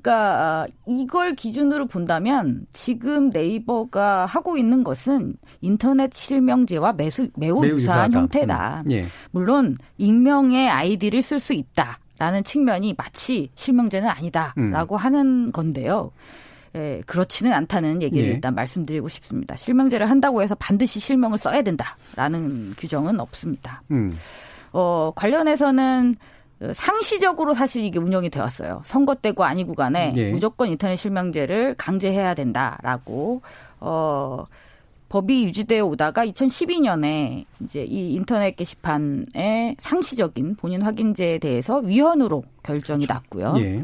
그러니까 0.00 0.66
이걸 0.86 1.34
기준으로 1.34 1.86
본다면 1.86 2.66
지금 2.72 3.30
네이버가 3.30 4.26
하고 4.26 4.56
있는 4.56 4.82
것은 4.82 5.36
인터넷 5.60 6.12
실명제와 6.12 6.94
매수, 6.94 7.28
매우, 7.36 7.60
매우 7.60 7.76
유사한 7.76 8.10
유사하다. 8.10 8.18
형태다. 8.18 8.82
음. 8.86 8.90
예. 8.90 9.06
물론 9.30 9.78
익명의 9.98 10.68
아이디를 10.68 11.22
쓸 11.22 11.38
수 11.38 11.52
있다라는 11.52 12.42
측면이 12.42 12.94
마치 12.96 13.50
실명제는 13.54 14.08
아니다라고 14.08 14.96
음. 14.96 14.98
하는 14.98 15.52
건데요. 15.52 16.10
예, 16.74 17.02
그렇지는 17.06 17.52
않다는 17.52 18.02
얘기를 18.02 18.28
예. 18.28 18.32
일단 18.32 18.54
말씀드리고 18.54 19.08
싶습니다. 19.08 19.56
실명제를 19.56 20.08
한다고 20.08 20.42
해서 20.42 20.54
반드시 20.54 21.00
실명을 21.00 21.38
써야 21.38 21.62
된다라는 21.62 22.74
규정은 22.78 23.20
없습니다. 23.20 23.82
음. 23.90 24.18
어, 24.72 25.12
관련해서는 25.14 26.14
상시적으로 26.74 27.54
사실 27.54 27.84
이게 27.84 27.98
운영이 27.98 28.30
되었어요. 28.30 28.82
선거 28.84 29.14
때고 29.14 29.44
아니고 29.44 29.74
간에 29.74 30.12
예. 30.16 30.30
무조건 30.30 30.68
인터넷 30.68 30.96
실명제를 30.96 31.74
강제해야 31.76 32.34
된다라고 32.34 33.42
어 33.80 34.46
법이 35.08 35.44
유지되어 35.44 35.84
오다가 35.84 36.24
2012년에 36.24 37.44
이제 37.60 37.84
이 37.84 38.14
인터넷 38.14 38.56
게시판의 38.56 39.76
상시적인 39.78 40.56
본인 40.56 40.82
확인제에 40.82 41.38
대해서 41.38 41.78
위헌으로 41.78 42.44
결정이 42.62 43.06
그렇죠. 43.06 43.12
났고요. 43.12 43.54
예. 43.58 43.80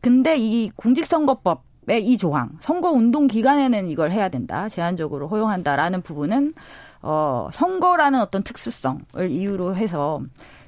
근데 0.00 0.36
이 0.38 0.70
공직선거법 0.76 1.69
이 1.98 2.16
조항 2.16 2.50
선거 2.60 2.90
운동 2.90 3.26
기간에는 3.26 3.88
이걸 3.88 4.12
해야 4.12 4.28
된다 4.28 4.68
제한적으로 4.68 5.28
허용한다라는 5.28 6.02
부분은 6.02 6.54
어 7.02 7.48
선거라는 7.52 8.20
어떤 8.20 8.42
특수성을 8.42 9.30
이유로 9.30 9.76
해서 9.76 10.20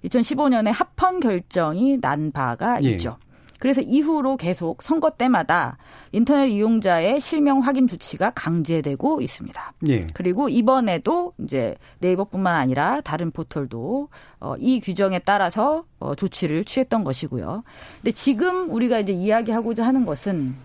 2015년에 0.04 0.72
합헌 0.72 1.20
결정이 1.20 2.00
난 2.00 2.32
바가 2.32 2.82
예. 2.82 2.90
있죠. 2.90 3.16
그래서 3.62 3.80
이후로 3.80 4.38
계속 4.38 4.82
선거 4.82 5.10
때마다 5.10 5.78
인터넷 6.10 6.48
이용자의 6.48 7.20
실명 7.20 7.60
확인 7.60 7.86
조치가 7.86 8.32
강제되고 8.34 9.20
있습니다. 9.20 9.72
예. 9.86 10.00
그리고 10.14 10.48
이번에도 10.48 11.32
이제 11.38 11.76
네이버뿐만 12.00 12.56
아니라 12.56 13.00
다른 13.02 13.30
포털도 13.30 14.08
어, 14.40 14.56
이 14.58 14.80
규정에 14.80 15.20
따라서 15.20 15.84
어, 16.00 16.16
조치를 16.16 16.64
취했던 16.64 17.04
것이고요. 17.04 17.62
근데 17.98 18.10
지금 18.10 18.68
우리가 18.68 18.98
이제 18.98 19.12
이야기하고자 19.12 19.86
하는 19.86 20.04
것은 20.04 20.56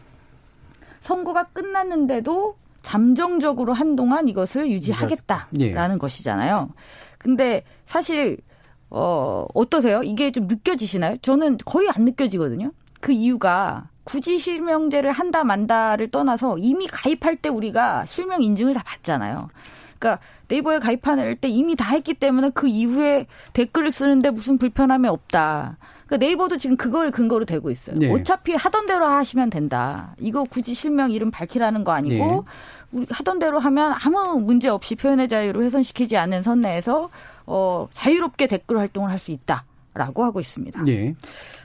선거가 1.08 1.46
끝났는데도 1.46 2.58
잠정적으로 2.82 3.72
한동안 3.72 4.28
이것을 4.28 4.70
유지하겠다라는 4.70 5.96
예. 5.96 5.98
것이잖아요. 5.98 6.70
근데 7.18 7.64
사실 7.86 8.38
어, 8.90 9.46
어떠세요? 9.54 10.04
이게 10.04 10.32
좀 10.32 10.48
느껴지시나요? 10.48 11.18
저는 11.22 11.60
거의 11.66 11.90
안 11.90 12.04
느껴지거든요. 12.04 12.74
그 13.00 13.14
이유가 13.14 13.90
굳이 14.04 14.38
실명제를 14.38 15.14
한다 15.14 15.46
만다를 15.46 16.10
떠나서 16.10 16.58
이미 16.58 16.88
가입할 16.88 17.38
때 17.38 17.48
우리가 17.48 18.06
실명 18.06 18.44
인증을 18.44 18.74
다 18.74 18.84
받잖아요. 18.86 19.50
그러니까 19.98 20.22
네이버에 20.50 20.80
가입할 20.80 21.36
때 21.38 21.48
이미 21.48 21.78
다 21.78 21.90
했기 21.92 22.14
때문에 22.16 22.52
그 22.54 22.68
이후에 22.68 23.28
댓글을 23.54 23.92
쓰는데 23.92 24.32
무슨 24.32 24.58
불편함이 24.58 25.08
없다. 25.08 25.78
그러니까 26.08 26.18
네이버도 26.26 26.58
지금 26.58 26.78
그걸 26.78 27.12
근거로 27.12 27.46
되고 27.46 27.70
있어요. 27.70 27.96
네. 27.98 28.12
어차피 28.12 28.54
하던 28.54 28.88
대로 28.88 29.06
하시면 29.06 29.50
된다. 29.50 30.16
이거 30.20 30.44
굳이 30.44 30.74
실명 30.74 31.12
이름 31.12 31.30
밝히라는 31.32 31.84
거 31.84 31.92
아니고 31.92 32.26
네. 32.26 32.42
우리 32.94 33.06
하던 33.10 33.40
대로 33.40 33.60
하면 33.60 33.94
아무 34.02 34.40
문제 34.40 34.70
없이 34.70 34.96
표현의 34.96 35.28
자유를 35.28 35.62
훼손시키지 35.64 36.16
않는 36.18 36.42
선내에서 36.42 37.10
어, 37.46 37.88
자유롭게 37.92 38.48
댓글 38.48 38.80
활동을 38.80 39.12
할 39.12 39.20
수 39.20 39.32
있다 39.32 39.66
라고 39.94 40.24
하고 40.24 40.40
있습니다. 40.40 40.80
예. 40.90 41.16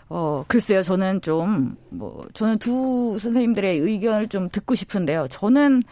어, 0.09 0.45
글쎄요, 0.49 0.83
저는 0.83 1.21
좀, 1.23 1.77
뭐, 1.91 2.27
저는 2.35 2.59
두 2.59 3.19
선생님들의 3.19 3.79
의견을 3.79 4.29
좀 4.29 4.49
듣고 4.51 4.75
싶은데요. 4.75 5.29
저는 5.29 5.83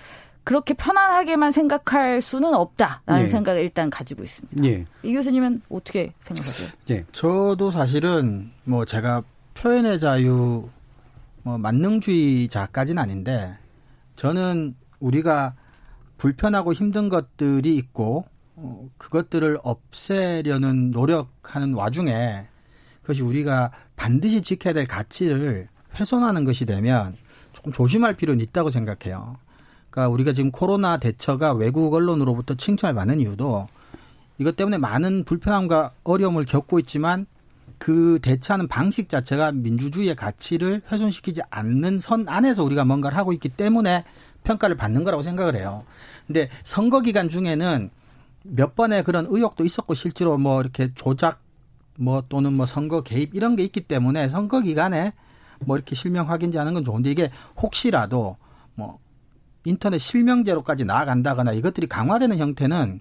그렇게 0.45 0.75
편안하게만 0.75 1.53
생각할 1.53 2.21
수는 2.23 2.55
없다라는 2.55 3.25
예. 3.25 3.29
생각을 3.29 3.63
일단 3.63 3.91
가지고 3.91 4.25
있습니다. 4.25 4.65
예. 4.65 4.85
이 5.03 5.13
교수님은 5.13 5.63
어떻게 5.69 6.13
생각하세요? 6.21 6.69
예. 6.91 7.05
저도 7.13 7.71
사실은 7.71 8.51
뭐 8.65 8.85
제가 8.85 9.23
표현의 9.55 9.99
자유, 9.99 10.69
뭐 11.43 11.59
만능주의자까지는 11.59 13.03
아닌데 13.03 13.57
저는 14.17 14.75
우리가 14.99 15.55
불편하고 16.19 16.73
힘든 16.73 17.09
것들이 17.09 17.77
있고 17.77 18.25
어, 18.57 18.89
그것들을 18.99 19.59
없애려는 19.63 20.91
노력하는 20.91 21.75
와중에 21.75 22.47
그것이 23.01 23.23
우리가 23.23 23.73
반드시 23.97 24.43
지켜야 24.43 24.75
될 24.75 24.87
가치를 24.87 25.69
훼손하는 25.95 26.45
것이 26.45 26.67
되면 26.67 27.17
조금 27.53 27.73
조심할 27.73 28.15
필요는 28.15 28.45
있다고 28.45 28.71
생각해요. 28.71 29.39
그러니까 29.91 30.09
우리가 30.09 30.33
지금 30.33 30.51
코로나 30.51 30.99
대처가 30.99 31.53
외국 31.53 31.93
언론으로부터 31.93 32.55
칭찬을 32.55 32.95
받는 32.95 33.21
이유도 33.21 33.67
이것 34.39 34.57
때문에 34.57 34.79
많은 34.79 35.25
불편함과 35.25 35.93
어려움을 36.05 36.45
겪고 36.45 36.79
있지만 36.81 37.27
그 37.79 38.19
대처하는 38.23 38.69
방식 38.69 39.09
자체가 39.09 39.53
민주주의의 39.53 40.15
가치를 40.15 40.83
훼손시키지 40.91 41.43
않는 41.51 41.99
선 41.99 42.29
안에서 42.29 42.63
우리가 42.65 42.85
뭔가를 42.85 43.17
하고 43.17 43.33
있기 43.33 43.49
때문에 43.49 44.05
평가를 44.45 44.77
받는 44.77 45.05
거라고 45.05 45.23
생각을 45.23 45.57
해요. 45.57 45.85
근데 46.27 46.49
선거 46.63 47.01
기간 47.01 47.29
중에는 47.29 47.91
몇 48.45 48.75
번의 48.75 49.05
그런 49.05 49.27
의혹도 49.29 49.65
있었고 49.65 49.95
실제로 49.95 50.39
뭐 50.39 50.61
이렇게 50.61 50.93
조작 50.95 51.41
뭐 51.99 52.23
또는 52.29 52.55
뭐 52.55 52.65
선거 52.67 53.03
개입 53.03 53.35
이런 53.35 53.57
게 53.57 53.63
있기 53.65 53.83
때문에 53.83 54.29
선거 54.29 54.61
기간에 54.61 55.13
뭐 55.61 55.77
이렇게 55.77 55.95
실명 55.95 56.31
확인지 56.31 56.57
하는 56.57 56.73
건 56.73 56.85
좋은데 56.85 57.11
이게 57.11 57.31
혹시라도 57.61 58.19
뭐 58.19 58.37
인터넷 59.65 59.99
실명제로까지 59.99 60.85
나아간다거나 60.85 61.53
이것들이 61.53 61.87
강화되는 61.87 62.39
형태는 62.39 63.01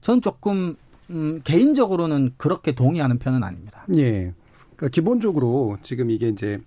전 0.00 0.20
조금 0.20 0.76
음 1.10 1.40
개인적으로는 1.44 2.32
그렇게 2.36 2.72
동의하는 2.72 3.18
편은 3.18 3.42
아닙니다. 3.42 3.86
예. 3.96 4.32
그러니까 4.76 4.88
기본적으로 4.88 5.76
지금 5.82 6.10
이게 6.10 6.28
이제 6.28 6.58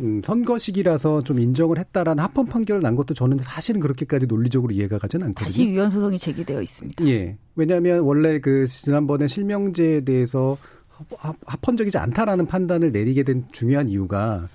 음, 0.00 0.22
선거 0.24 0.58
시기라서 0.58 1.22
좀 1.22 1.40
인정을 1.40 1.78
했다라는 1.78 2.22
합헌 2.22 2.46
판결을 2.46 2.82
난 2.82 2.94
것도 2.94 3.14
저는 3.14 3.38
사실은 3.38 3.80
그렇게까지 3.80 4.26
논리적으로 4.26 4.72
이해가 4.72 4.98
가지는 4.98 5.28
않거든요. 5.28 5.44
다시 5.44 5.66
위헌 5.66 5.90
소송이 5.90 6.18
제기되어 6.18 6.62
있습니다. 6.62 7.06
예. 7.08 7.36
왜냐하면 7.56 8.00
원래 8.00 8.38
그 8.38 8.66
지난번에 8.66 9.26
실명제에 9.26 10.02
대해서 10.02 10.56
합헌적이지 11.46 11.98
않다라는 11.98 12.46
판단을 12.46 12.92
내리게 12.92 13.22
된 13.24 13.44
중요한 13.52 13.88
이유가 13.88 14.48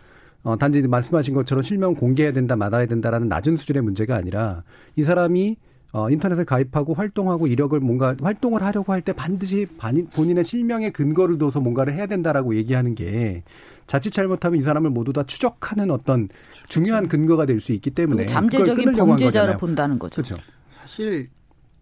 어, 0.43 0.57
단지 0.57 0.81
말씀하신 0.81 1.33
것처럼 1.33 1.61
실명 1.61 1.95
공개해야 1.95 2.33
된다, 2.33 2.55
말아야 2.55 2.85
된다라는 2.85 3.29
낮은 3.29 3.55
수준의 3.55 3.81
문제가 3.81 4.15
아니라 4.15 4.63
이 4.95 5.03
사람이 5.03 5.55
어, 5.93 6.09
인터넷에 6.09 6.43
가입하고 6.43 6.95
활동하고 6.95 7.45
이력을 7.47 7.79
뭔가 7.79 8.15
활동을 8.21 8.63
하려고 8.63 8.91
할 8.93 9.01
때 9.03 9.13
반드시 9.13 9.67
본인의 10.13 10.43
실명의 10.43 10.91
근거를 10.91 11.37
둬서 11.37 11.59
뭔가를 11.59 11.93
해야 11.93 12.07
된다라고 12.07 12.55
얘기하는 12.55 12.95
게 12.95 13.43
자칫 13.85 14.09
잘못하면 14.11 14.59
이 14.59 14.63
사람을 14.63 14.89
모두 14.89 15.13
다 15.13 15.23
추적하는 15.23 15.91
어떤. 15.91 16.29
중요한 16.67 17.07
근거가 17.07 17.45
될 17.45 17.59
수 17.59 17.73
있기 17.73 17.91
때문에 17.91 18.25
잠재적인 18.25 18.93
범죄자를 18.93 19.57
본다는 19.57 19.99
거죠. 19.99 20.21
그렇죠. 20.23 20.35
사실 20.81 21.29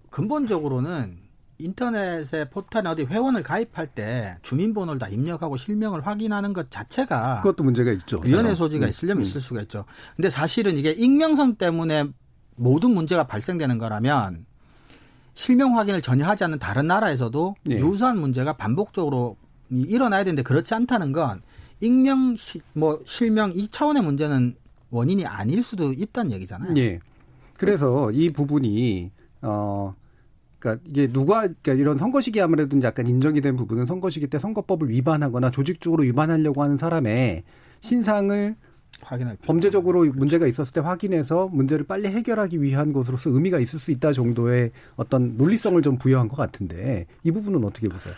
근본적으로는 0.09 1.20
인터넷에 1.61 2.49
포탈에 2.49 2.87
어디 2.87 3.03
회원을 3.03 3.43
가입할 3.43 3.87
때 3.87 4.37
주민번호를 4.41 4.99
다 4.99 5.07
입력하고 5.07 5.57
실명을 5.57 6.05
확인하는 6.05 6.53
것 6.53 6.71
자체가 6.71 7.41
그것도 7.41 7.63
문제가 7.63 7.91
있죠. 7.91 8.17
위헌의 8.17 8.43
그렇죠. 8.43 8.55
소지가 8.55 8.87
음. 8.87 8.89
있으려면 8.89 9.21
음. 9.21 9.23
있을 9.23 9.41
수가 9.41 9.61
있죠. 9.61 9.85
근데 10.15 10.29
사실은 10.29 10.77
이게 10.77 10.91
익명성 10.91 11.55
때문에 11.55 12.05
모든 12.55 12.91
문제가 12.91 13.25
발생되는 13.25 13.77
거라면 13.77 14.45
실명 15.33 15.77
확인을 15.77 16.01
전혀 16.01 16.25
하지 16.25 16.43
않는 16.43 16.59
다른 16.59 16.87
나라에서도 16.87 17.55
네. 17.63 17.75
유사한 17.77 18.19
문제가 18.19 18.53
반복적으로 18.53 19.37
일어나야 19.69 20.23
되는데 20.23 20.43
그렇지 20.43 20.73
않다는 20.73 21.11
건 21.13 21.41
익명 21.79 22.35
뭐 22.73 23.01
실명 23.05 23.53
이 23.55 23.67
차원의 23.67 24.03
문제는 24.03 24.55
원인이 24.89 25.25
아닐 25.25 25.63
수도 25.63 25.93
있다는 25.93 26.31
얘기잖아요. 26.33 26.73
예. 26.77 26.99
그래서 27.55 28.11
이 28.11 28.29
부분이 28.31 29.11
어 29.41 29.95
그러니까 30.61 30.83
이게 30.87 31.07
누가 31.07 31.41
그러니까 31.41 31.73
이런 31.73 31.97
선거 31.97 32.21
시기 32.21 32.39
아무래도 32.39 32.79
약간 32.83 33.07
인정이 33.07 33.41
된 33.41 33.57
부분은 33.57 33.87
선거 33.87 34.09
시기 34.09 34.27
때 34.27 34.37
선거법을 34.37 34.89
위반하거나 34.89 35.49
조직적으로 35.49 36.03
위반하려고 36.03 36.61
하는 36.61 36.77
사람의 36.77 37.43
신상을 37.81 38.55
확인할 39.01 39.37
범죄적으로 39.43 40.05
문제가 40.05 40.45
있었을 40.45 40.73
때 40.73 40.81
확인해서 40.81 41.49
문제를 41.51 41.85
빨리 41.85 42.07
해결하기 42.07 42.61
위한 42.61 42.93
것으로서 42.93 43.31
의미가 43.31 43.57
있을 43.59 43.79
수 43.79 43.89
있다 43.91 44.13
정도의 44.13 44.71
어떤 44.95 45.35
논리성을 45.35 45.81
좀 45.81 45.97
부여한 45.97 46.27
것 46.27 46.35
같은데 46.35 47.07
이 47.23 47.31
부분은 47.31 47.65
어떻게 47.65 47.89
보세요? 47.89 48.13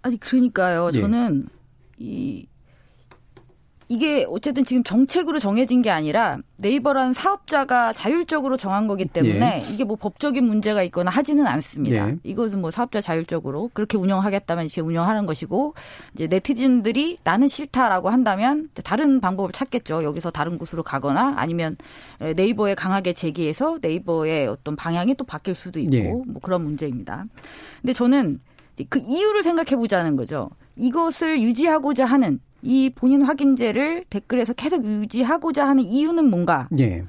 아니 0.00 0.18
그러니까요. 0.18 0.88
예. 0.94 1.00
저는 1.00 1.48
이 1.98 2.46
이게 3.88 4.26
어쨌든 4.28 4.64
지금 4.64 4.82
정책으로 4.82 5.38
정해진 5.38 5.82
게 5.82 5.90
아니라 5.90 6.38
네이버라는 6.56 7.12
사업자가 7.12 7.92
자율적으로 7.92 8.56
정한 8.56 8.86
거기 8.86 9.04
때문에 9.04 9.62
예. 9.62 9.72
이게 9.72 9.84
뭐 9.84 9.96
법적인 9.96 10.44
문제가 10.44 10.82
있거나 10.84 11.10
하지는 11.10 11.46
않습니다. 11.46 12.08
예. 12.08 12.16
이것은 12.22 12.60
뭐 12.60 12.70
사업자 12.70 13.00
자율적으로 13.00 13.70
그렇게 13.74 13.98
운영하겠다면 13.98 14.64
이렇게 14.64 14.80
운영하는 14.80 15.26
것이고 15.26 15.74
이제 16.14 16.26
네티즌들이 16.26 17.18
나는 17.24 17.46
싫다라고 17.46 18.08
한다면 18.08 18.70
다른 18.82 19.20
방법을 19.20 19.52
찾겠죠. 19.52 20.02
여기서 20.02 20.30
다른 20.30 20.56
곳으로 20.56 20.82
가거나 20.82 21.34
아니면 21.36 21.76
네이버에 22.20 22.74
강하게 22.74 23.12
제기해서 23.12 23.78
네이버의 23.82 24.46
어떤 24.46 24.76
방향이 24.76 25.14
또 25.16 25.24
바뀔 25.24 25.54
수도 25.54 25.78
있고 25.80 25.94
예. 25.94 26.02
뭐 26.02 26.40
그런 26.40 26.64
문제입니다. 26.64 27.26
근데 27.82 27.92
저는 27.92 28.40
그 28.88 29.00
이유를 29.06 29.42
생각해 29.42 29.76
보자는 29.76 30.16
거죠. 30.16 30.50
이것을 30.76 31.40
유지하고자 31.42 32.06
하는 32.06 32.40
이 32.64 32.90
본인 32.90 33.22
확인제를 33.22 34.04
댓글에서 34.10 34.54
계속 34.54 34.84
유지하고자 34.84 35.66
하는 35.66 35.84
이유는 35.84 36.30
뭔가? 36.30 36.68
예. 36.78 37.04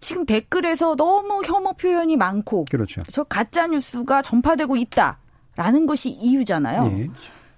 지금 0.00 0.26
댓글에서 0.26 0.96
너무 0.96 1.42
혐오 1.44 1.72
표현이 1.72 2.16
많고 2.16 2.66
그렇죠. 2.70 3.00
저 3.10 3.24
가짜 3.24 3.66
뉴스가 3.66 4.20
전파되고 4.20 4.76
있다라는 4.76 5.86
것이 5.86 6.10
이유잖아요. 6.10 6.98
예. 6.98 7.10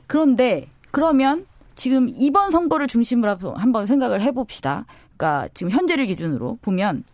그런데 0.07 0.69
그러면 0.93 1.45
지금 1.75 2.09
이번 2.15 2.53
선거를 2.53 2.87
중심으로 2.87 3.55
한번 3.57 3.87
생각을 3.87 4.23
해봅시다. 4.23 4.87
그러니까 5.17 5.49
지금 5.55 5.73
현재를 5.73 6.07
기준으로 6.07 6.59
보면 6.63 7.05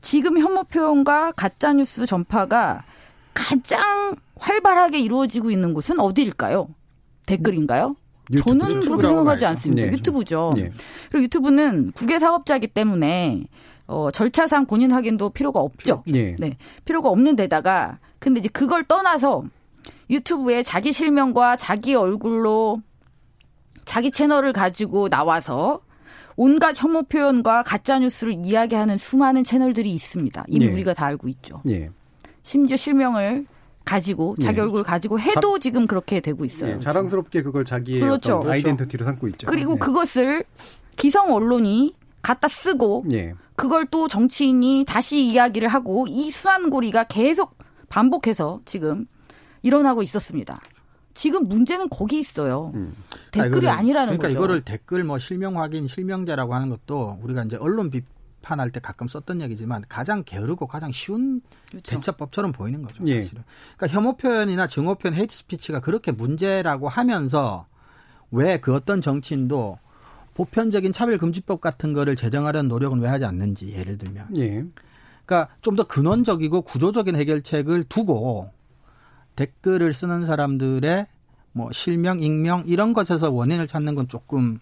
지금 0.00 0.38
혐오 0.38 0.64
표현과 0.64 1.32
가짜 1.32 1.72
뉴스 1.72 2.04
전파가 2.04 2.84
가장 3.32 4.16
활발하게 4.36 4.98
이루어지고 5.00 5.50
있는 5.50 5.72
곳은 5.72 6.00
어디일까요? 6.00 6.68
댓글인가요? 7.26 7.94
저는 8.38 8.80
그렇게 8.80 9.06
생각하지 9.06 9.46
않습니다. 9.46 9.86
네. 9.86 9.92
유튜브죠. 9.92 10.50
네. 10.54 10.70
그리고 11.10 11.24
유튜브는 11.24 11.92
국외 11.92 12.18
사업자이기 12.18 12.68
때문에 12.68 13.44
어, 13.86 14.10
절차상 14.10 14.66
본인 14.66 14.92
확인도 14.92 15.30
필요가 15.30 15.60
없죠. 15.60 16.04
네. 16.06 16.36
네. 16.38 16.56
필요가 16.84 17.08
없는 17.08 17.36
데다가 17.36 17.98
근데 18.18 18.40
이제 18.40 18.48
그걸 18.48 18.84
떠나서 18.84 19.44
유튜브에 20.10 20.62
자기 20.62 20.92
실명과 20.92 21.56
자기 21.56 21.94
얼굴로 21.94 22.82
자기 23.84 24.10
채널을 24.10 24.52
가지고 24.52 25.08
나와서 25.08 25.80
온갖 26.36 26.74
혐오 26.80 27.02
표현과 27.02 27.64
가짜 27.64 27.98
뉴스를 27.98 28.34
이야기하는 28.44 28.96
수많은 28.96 29.42
채널들이 29.44 29.90
있습니다. 29.90 30.44
이미 30.48 30.66
네. 30.66 30.72
우리가 30.72 30.94
다 30.94 31.06
알고 31.06 31.28
있죠. 31.28 31.60
네. 31.64 31.90
심지어 32.42 32.76
실명을 32.76 33.46
가지고 33.90 34.36
자기 34.40 34.56
네. 34.56 34.62
얼굴 34.62 34.84
가지고 34.84 35.18
해도 35.18 35.58
자, 35.58 35.62
지금 35.62 35.88
그렇게 35.88 36.20
되고 36.20 36.44
있어요. 36.44 36.74
네, 36.74 36.78
자랑스럽게 36.78 37.42
그걸 37.42 37.64
자기의 37.64 38.00
그렇죠. 38.00 38.38
어떤 38.38 38.52
아이덴티티로 38.52 39.04
삼고 39.04 39.26
있죠. 39.28 39.46
그리고 39.48 39.74
네. 39.74 39.80
그것을 39.80 40.44
기성 40.96 41.34
언론이 41.34 41.96
갖다 42.22 42.46
쓰고 42.46 43.04
네. 43.08 43.34
그걸 43.56 43.86
또 43.86 44.06
정치인이 44.06 44.84
다시 44.86 45.24
이야기를 45.24 45.66
하고 45.66 46.06
이 46.08 46.30
수완고리가 46.30 47.04
계속 47.04 47.56
반복해서 47.88 48.60
지금 48.64 49.06
일어나고 49.62 50.04
있었습니다. 50.04 50.60
지금 51.12 51.48
문제는 51.48 51.88
거기 51.88 52.20
있어요. 52.20 52.70
음. 52.74 52.94
댓글이 53.32 53.68
아니, 53.68 53.92
라는 53.92 54.16
그러니까 54.16 54.28
거죠. 54.28 54.38
이거를 54.38 54.60
댓글 54.60 55.02
뭐 55.02 55.18
실명 55.18 55.58
확인, 55.58 55.88
실명자라고 55.88 56.54
하는 56.54 56.70
것도 56.70 57.18
우리가 57.22 57.42
이제 57.42 57.56
언론 57.56 57.90
비 57.90 58.02
판할 58.50 58.70
때 58.70 58.80
가끔 58.80 59.06
썼던 59.06 59.40
얘기지만 59.42 59.84
가장 59.88 60.24
게으르고 60.24 60.66
가장 60.66 60.90
쉬운 60.90 61.40
그렇죠. 61.70 61.94
대처법처럼 61.94 62.50
보이는 62.50 62.82
거죠. 62.82 63.00
예. 63.06 63.22
사실은. 63.22 63.44
그러니까 63.76 63.96
혐오 63.96 64.16
표현이나 64.16 64.66
증오 64.66 64.96
표현, 64.96 65.14
hate 65.14 65.32
speech가 65.36 65.78
그렇게 65.78 66.10
문제라고 66.10 66.88
하면서 66.88 67.66
왜 68.32 68.58
그 68.58 68.74
어떤 68.74 69.00
정치인도 69.00 69.78
보편적인 70.34 70.92
차별금지법 70.92 71.60
같은 71.60 71.92
거를 71.92 72.16
제정하려는 72.16 72.68
노력은 72.68 72.98
왜 72.98 73.08
하지 73.08 73.24
않는지 73.24 73.70
예를 73.72 73.98
들면. 73.98 74.36
예. 74.38 74.64
그러니까 75.26 75.54
좀 75.60 75.76
더 75.76 75.84
근원적이고 75.84 76.62
구조적인 76.62 77.14
해결책을 77.14 77.84
두고 77.84 78.50
댓글을 79.36 79.92
쓰는 79.92 80.26
사람들의 80.26 81.06
뭐 81.52 81.70
실명, 81.72 82.18
익명 82.20 82.64
이런 82.66 82.92
것에서 82.94 83.30
원인을 83.30 83.68
찾는 83.68 83.94
건 83.94 84.08
조금 84.08 84.58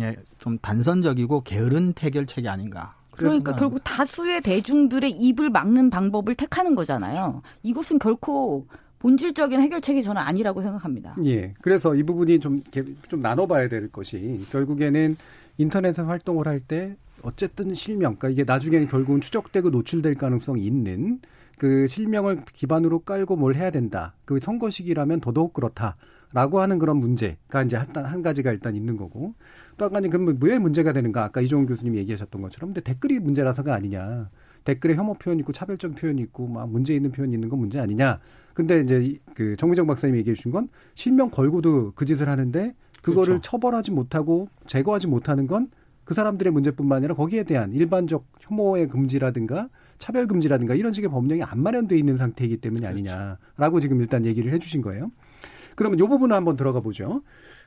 예, 0.00 0.16
좀 0.38 0.58
단선적이고 0.58 1.42
게으른 1.42 1.92
해결책이 1.98 2.48
아닌가. 2.48 2.94
그러니까 3.12 3.54
결국 3.56 3.80
다수의 3.84 4.40
대중들의 4.40 5.10
입을 5.10 5.50
막는 5.50 5.90
방법을 5.90 6.34
택하는 6.34 6.74
거잖아요. 6.74 7.42
이것은 7.62 7.98
결코 7.98 8.66
본질적인 8.98 9.60
해결책이 9.60 10.02
저는 10.02 10.20
아니라고 10.20 10.60
생각합니다. 10.62 11.16
예. 11.24 11.54
그래서 11.62 11.94
이 11.94 12.02
부분이 12.02 12.38
좀, 12.40 12.62
좀 13.08 13.20
나눠봐야 13.20 13.68
될 13.68 13.88
것이 13.90 14.44
결국에는 14.50 15.16
인터넷에 15.58 16.02
활동을 16.02 16.46
할 16.46 16.60
때 16.60 16.96
어쨌든 17.22 17.74
실명, 17.74 18.16
그러니까 18.16 18.28
이게 18.30 18.44
나중에는 18.44 18.88
결국은 18.88 19.20
추적되고 19.20 19.70
노출될 19.70 20.14
가능성이 20.14 20.64
있는 20.64 21.20
그 21.58 21.86
실명을 21.86 22.42
기반으로 22.54 23.00
깔고 23.00 23.36
뭘 23.36 23.54
해야 23.54 23.70
된다. 23.70 24.14
그 24.24 24.40
선거식이라면 24.40 25.20
더더욱 25.20 25.52
그렇다. 25.52 25.96
라고 26.32 26.60
하는 26.60 26.78
그런 26.78 26.98
문제가 26.98 27.64
이제 27.64 27.76
한, 27.76 27.88
한 27.96 28.22
가지가 28.22 28.52
일단 28.52 28.74
있는 28.76 28.96
거고 28.96 29.34
가지 29.88 30.08
그러면 30.08 30.38
왜 30.42 30.58
문제가 30.58 30.92
되는가 30.92 31.24
아까 31.24 31.40
이종훈 31.40 31.66
교수님이 31.66 31.98
얘기하셨던 31.98 32.42
것처럼 32.42 32.74
근데 32.74 32.80
댓글이 32.82 33.18
문제라서가 33.20 33.74
아니냐 33.74 34.28
댓글에 34.64 34.94
혐오 34.94 35.14
표현 35.14 35.38
있고 35.40 35.52
차별적 35.52 35.94
표현이 35.94 36.20
있고 36.22 36.46
막 36.46 36.68
문제 36.70 36.94
있는 36.94 37.10
표현이 37.12 37.32
있는 37.32 37.48
건 37.48 37.58
문제 37.58 37.78
아니냐 37.80 38.20
근데 38.52 38.80
이제 38.80 39.18
그 39.34 39.56
정미정 39.56 39.86
박사님이 39.86 40.18
얘기해 40.18 40.34
주신 40.34 40.52
건 40.52 40.68
실명 40.94 41.30
걸고도 41.30 41.92
그 41.94 42.04
짓을 42.04 42.28
하는데 42.28 42.74
그거를 43.00 43.34
그렇죠. 43.34 43.40
처벌하지 43.40 43.92
못하고 43.92 44.48
제거하지 44.66 45.06
못하는 45.06 45.46
건 45.46 45.70
그 46.10 46.14
사람들의 46.14 46.52
문제뿐만 46.52 46.96
아니라 46.96 47.14
거기에 47.14 47.44
대한 47.44 47.72
일반적 47.72 48.26
혐오의 48.40 48.88
금지라든가 48.88 49.68
차별 49.98 50.26
금지라든가 50.26 50.74
이런 50.74 50.92
식의 50.92 51.08
법령이 51.08 51.44
안 51.44 51.62
마련돼 51.62 51.96
있는 51.96 52.16
상태이기 52.16 52.56
때문이 52.56 52.80
그렇죠. 52.80 53.12
아니냐라고 53.12 53.78
지금 53.78 54.00
일단 54.00 54.24
얘기를 54.24 54.52
해주신 54.52 54.82
거예요. 54.82 55.12
그러면 55.76 56.00
요 56.00 56.08
부분을 56.08 56.34
한번 56.34 56.56
들어가 56.56 56.80
보죠. 56.80 57.22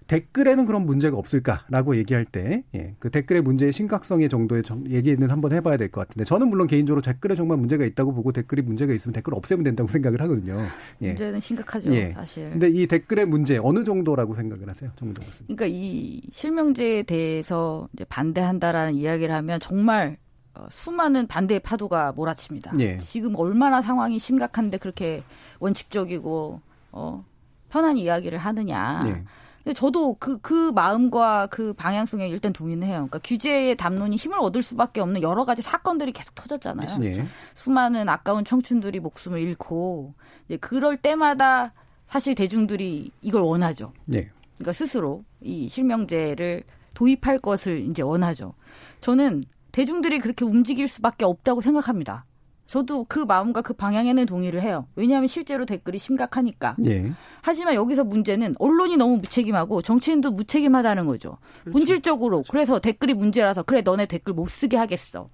댓글에는 0.07 0.65
그런 0.65 0.85
문제가 0.85 1.17
없을까라고 1.17 1.95
얘기할 1.97 2.25
때, 2.25 2.63
예, 2.75 2.95
그 2.99 3.09
댓글의 3.09 3.41
문제의 3.41 3.71
심각성의 3.73 4.29
정도의 4.29 4.63
얘기는 4.89 5.29
한번 5.29 5.51
해봐야 5.53 5.77
될 5.77 5.89
것 5.89 6.01
같은데, 6.01 6.23
저는 6.25 6.49
물론 6.49 6.67
개인적으로 6.67 7.01
댓글에 7.01 7.35
정말 7.35 7.57
문제가 7.57 7.85
있다고 7.85 8.13
보고 8.13 8.31
댓글이 8.31 8.61
문제가 8.61 8.93
있으면 8.93 9.13
댓글 9.13 9.33
없애면 9.35 9.63
된다고 9.63 9.87
생각을 9.89 10.21
하거든요. 10.21 10.59
예. 11.01 11.07
문제는 11.09 11.39
심각하죠, 11.39 11.93
예. 11.93 12.11
사실. 12.11 12.49
근데 12.51 12.69
이 12.69 12.87
댓글의 12.87 13.25
문제 13.25 13.57
어느 13.61 13.83
정도라고 13.83 14.33
생각을 14.35 14.69
하세요, 14.69 14.91
정도 14.97 15.21
그러니까 15.47 15.65
이 15.67 16.21
실명제에 16.31 17.03
대해서 17.03 17.87
이제 17.93 18.03
반대한다라는 18.05 18.95
이야기를 18.95 19.33
하면 19.35 19.59
정말 19.59 20.17
어, 20.55 20.67
수많은 20.69 21.25
반대의 21.27 21.59
파도가 21.61 22.11
몰아칩니다. 22.11 22.73
예. 22.79 22.97
지금 22.97 23.35
얼마나 23.35 23.81
상황이 23.81 24.19
심각한데 24.19 24.77
그렇게 24.77 25.23
원칙적이고 25.59 26.61
어 26.91 27.25
편한 27.69 27.97
이야기를 27.97 28.37
하느냐. 28.37 28.99
네. 29.03 29.23
근데 29.64 29.74
저도 29.74 30.16
그, 30.16 30.39
그 30.39 30.72
마음과 30.72 31.47
그 31.47 31.74
방향성에 31.74 32.28
일단 32.28 32.51
동의는 32.51 32.86
해요. 32.86 32.95
그러니까 32.95 33.20
규제의 33.20 33.78
담론이 33.78 34.18
힘을 34.18 34.38
얻을 34.39 34.61
수밖에 34.61 34.99
없는 34.99 35.22
여러 35.22 35.45
가지 35.45 35.61
사건들이 35.61 36.11
계속 36.11 36.36
터졌잖아요. 36.36 36.97
네. 36.97 37.26
수많은 37.55 38.09
아까운 38.09 38.43
청춘들이 38.43 38.99
목숨을 38.99 39.39
잃고, 39.39 40.14
이제 40.47 40.57
그럴 40.57 40.97
때마다 40.97 41.74
사실 42.07 42.36
대중들이 42.36 43.11
이걸 43.22 43.41
원하죠. 43.41 43.93
네. 44.05 44.30
그러니까 44.55 44.74
스스로 44.74 45.24
이 45.41 45.70
실명제를 45.70 46.64
도입할 46.93 47.39
것을 47.39 47.80
이제 47.89 48.03
원하죠. 48.03 48.53
저는 48.99 49.45
대중들이 49.72 50.20
그렇게 50.20 50.45
움직일 50.45 50.88
수밖에 50.88 51.26
없다고 51.26 51.61
생각합니다. 51.61 52.26
저도 52.66 53.05
그 53.07 53.20
마음과 53.20 53.61
그 53.61 53.74
방향에는 53.74 54.26
동의를 54.26 54.61
해요. 54.61 54.88
왜냐하면 54.95 55.28
실제로 55.28 55.66
댓글이 55.66 55.99
심각하니까. 55.99 56.76
네. 56.80 57.11
하지만 57.41 57.76
여기서 57.76 58.03
문제는 58.03 58.55
언론이 58.57 58.97
너무 58.97 59.18
무책임하고 59.18 59.82
정치인도 59.82 60.32
무책임하다는 60.32 61.05
거죠. 61.05 61.38
그렇죠. 61.61 61.72
본질적으로 61.72 62.38
그렇죠. 62.38 62.51
그래서 62.51 62.80
댓글이 62.80 63.14
문제라서 63.14 63.64
그래 63.64 63.82
너네 63.82 64.05
댓글 64.07 64.34
못 64.34 64.49
쓰게 64.49 64.78
하겠어. 64.78 65.30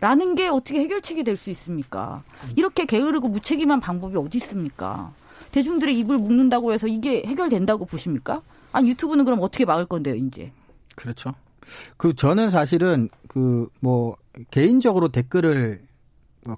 라는 0.00 0.34
게 0.34 0.46
어떻게 0.48 0.80
해결책이 0.80 1.24
될 1.24 1.36
수 1.36 1.48
있습니까? 1.50 2.22
이렇게 2.54 2.84
게으르고 2.84 3.28
무책임한 3.28 3.80
방법이 3.80 4.16
어디 4.18 4.36
있습니까? 4.38 5.12
대중들의 5.52 5.98
입을 6.00 6.18
묶는다고 6.18 6.72
해서 6.74 6.86
이게 6.86 7.22
해결된다고 7.24 7.86
보십니까? 7.86 8.42
아니 8.72 8.90
유튜브는 8.90 9.24
그럼 9.24 9.40
어떻게 9.40 9.64
막을 9.64 9.86
건데요, 9.86 10.14
이제? 10.16 10.52
그렇죠. 10.96 11.32
그 11.96 12.14
저는 12.14 12.50
사실은 12.50 13.08
그 13.28 13.68
뭐 13.80 14.16
개인적으로 14.50 15.08
댓글을 15.08 15.80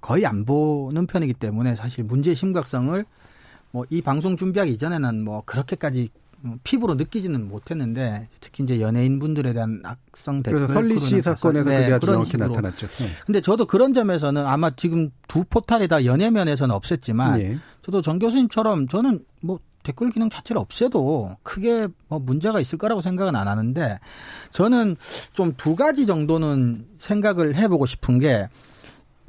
거의 0.00 0.26
안 0.26 0.44
보는 0.44 1.06
편이기 1.06 1.34
때문에 1.34 1.76
사실 1.76 2.04
문제의 2.04 2.36
심각성을 2.36 3.04
뭐 3.72 3.84
이 3.90 4.02
방송 4.02 4.36
준비하기 4.36 4.72
이전에는 4.72 5.24
뭐 5.24 5.42
그렇게까지 5.44 6.08
피부로 6.62 6.94
느끼지는 6.94 7.48
못했는데 7.48 8.28
특히 8.40 8.62
이제 8.62 8.80
연예인 8.80 9.18
분들에 9.18 9.52
대한 9.52 9.82
악성 9.84 10.42
댓글 10.42 10.60
그래서 10.60 10.72
설리 10.72 10.98
씨 10.98 11.20
사건에서 11.20 11.68
네, 11.68 11.86
그게 11.90 11.98
그런 11.98 12.24
식으로 12.24 12.48
나타났죠. 12.48 12.86
네. 12.86 13.06
근데 13.26 13.40
저도 13.40 13.66
그런 13.66 13.92
점에서는 13.92 14.46
아마 14.46 14.70
지금 14.70 15.10
두 15.26 15.42
포탈이 15.44 15.88
다 15.88 16.04
연예면에서는 16.04 16.74
없앴지만 16.76 17.36
네. 17.38 17.58
저도 17.82 18.02
정 18.02 18.20
교수님처럼 18.20 18.86
저는 18.86 19.24
뭐 19.40 19.58
댓글 19.82 20.10
기능 20.10 20.30
자체를 20.30 20.60
없애도 20.60 21.38
크게 21.42 21.88
뭐 22.06 22.20
문제가 22.20 22.60
있을 22.60 22.78
거라고 22.78 23.00
생각은 23.00 23.34
안 23.34 23.48
하는데 23.48 23.98
저는 24.52 24.94
좀 25.32 25.54
두 25.56 25.74
가지 25.74 26.06
정도는 26.06 26.86
생각을 27.00 27.56
해보고 27.56 27.84
싶은 27.86 28.20
게 28.20 28.48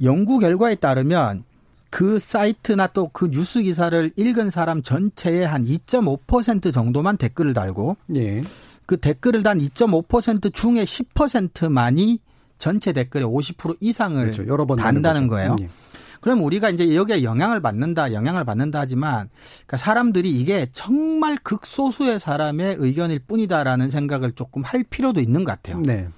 연구 0.02 0.38
결과에 0.38 0.74
따르면 0.74 1.44
그 1.90 2.18
사이트나 2.18 2.86
또 2.88 3.08
그 3.12 3.28
뉴스 3.30 3.62
기사를 3.62 4.12
읽은 4.16 4.50
사람 4.50 4.80
전체의 4.82 5.46
한 5.46 5.64
2.5% 5.64 6.72
정도만 6.72 7.16
댓글을 7.16 7.52
달고 7.52 7.96
예. 8.14 8.44
그 8.86 8.96
댓글을 8.96 9.42
단 9.42 9.58
2.5% 9.58 10.54
중에 10.54 10.84
10%만이 10.84 12.20
전체 12.58 12.92
댓글의 12.92 13.26
50% 13.26 13.78
이상을 13.80 14.22
그렇죠. 14.22 14.46
여러 14.46 14.66
번 14.66 14.76
단다는 14.76 15.26
거예요. 15.28 15.56
예. 15.62 15.68
그럼 16.20 16.44
우리가 16.44 16.68
이제 16.70 16.94
여기에 16.94 17.22
영향을 17.22 17.60
받는다, 17.60 18.12
영향을 18.12 18.44
받는다 18.44 18.80
하지만 18.80 19.30
그러니까 19.66 19.78
사람들이 19.78 20.30
이게 20.30 20.66
정말 20.72 21.36
극소수의 21.42 22.20
사람의 22.20 22.76
의견일 22.78 23.20
뿐이다라는 23.20 23.90
생각을 23.90 24.32
조금 24.32 24.62
할 24.62 24.84
필요도 24.84 25.20
있는 25.20 25.44
것 25.44 25.52
같아요. 25.52 25.82
네. 25.82 26.08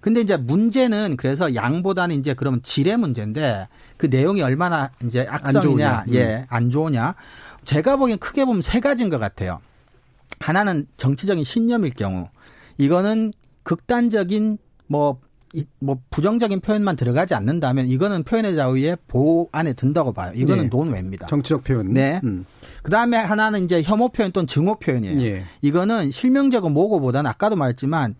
근데 0.00 0.20
이제 0.20 0.36
문제는 0.36 1.16
그래서 1.16 1.54
양보다는 1.54 2.16
이제 2.16 2.34
그러면 2.34 2.62
질의 2.62 2.96
문제인데 2.96 3.68
그 3.96 4.06
내용이 4.06 4.42
얼마나 4.42 4.90
이제 5.04 5.26
악성이냐, 5.28 6.04
음. 6.08 6.14
예, 6.14 6.46
안 6.48 6.70
좋으냐. 6.70 7.14
제가 7.64 7.96
보기엔 7.96 8.18
크게 8.18 8.44
보면 8.44 8.62
세 8.62 8.80
가지인 8.80 9.10
것 9.10 9.18
같아요. 9.18 9.60
하나는 10.40 10.86
정치적인 10.96 11.44
신념일 11.44 11.94
경우, 11.94 12.26
이거는 12.78 13.32
극단적인 13.64 14.58
뭐, 14.86 15.20
이, 15.52 15.66
뭐 15.80 15.98
부정적인 16.10 16.60
표현만 16.60 16.96
들어가지 16.96 17.34
않는다면 17.34 17.88
이거는 17.88 18.22
표현의 18.22 18.56
자유의 18.56 18.98
보호 19.08 19.48
안에 19.52 19.72
든다고 19.74 20.12
봐요. 20.12 20.32
이거는 20.34 20.64
네. 20.64 20.68
논외입니다. 20.68 21.26
정치적 21.26 21.64
표현. 21.64 21.92
네. 21.92 22.20
음. 22.24 22.46
그 22.82 22.90
다음에 22.90 23.16
하나는 23.16 23.64
이제 23.64 23.82
혐오 23.82 24.08
표현 24.08 24.32
또는 24.32 24.46
증오 24.46 24.76
표현이에요. 24.78 25.20
예. 25.20 25.44
이거는 25.60 26.10
실명적인 26.10 26.72
모고보다는 26.72 27.28
아까도 27.28 27.56
말했지만 27.56 28.14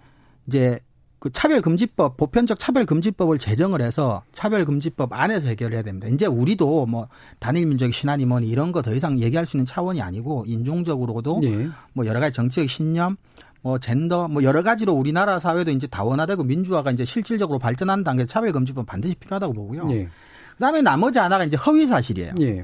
이제 0.46 0.80
그 1.20 1.30
차별금지법, 1.30 2.16
보편적 2.16 2.58
차별금지법을 2.58 3.38
제정을 3.38 3.82
해서 3.82 4.22
차별금지법 4.32 5.12
안에서 5.12 5.48
해결해야 5.48 5.82
됩니다. 5.82 6.08
이제 6.08 6.26
우리도 6.26 6.86
뭐 6.86 7.08
단일 7.38 7.66
민족의 7.66 7.92
신안이 7.92 8.24
뭐니 8.26 8.48
이런 8.48 8.72
거 8.72 8.82
더 8.82 8.94
이상 8.94 9.18
얘기할 9.18 9.44
수 9.44 9.56
있는 9.56 9.66
차원이 9.66 10.00
아니고 10.00 10.44
인종적으로도 10.46 11.40
네. 11.42 11.68
뭐 11.92 12.06
여러 12.06 12.20
가지 12.20 12.32
정치적 12.32 12.70
신념, 12.70 13.16
뭐 13.60 13.78
젠더, 13.78 14.28
뭐 14.28 14.42
여러 14.44 14.62
가지로 14.62 14.92
우리나라 14.92 15.38
사회도 15.38 15.72
이제 15.72 15.86
다원화되고 15.86 16.44
민주화가 16.44 16.90
이제 16.92 17.04
실질적으로 17.04 17.58
발전하는 17.58 18.04
단계에 18.04 18.26
차별금지법 18.26 18.86
반드시 18.86 19.14
필요하다고 19.16 19.52
보고요. 19.52 19.84
네. 19.86 20.08
그다음에 20.52 20.80
나머지 20.82 21.18
하나가 21.18 21.44
이제 21.44 21.56
허위 21.56 21.86
사실이에요. 21.86 22.34
네. 22.34 22.62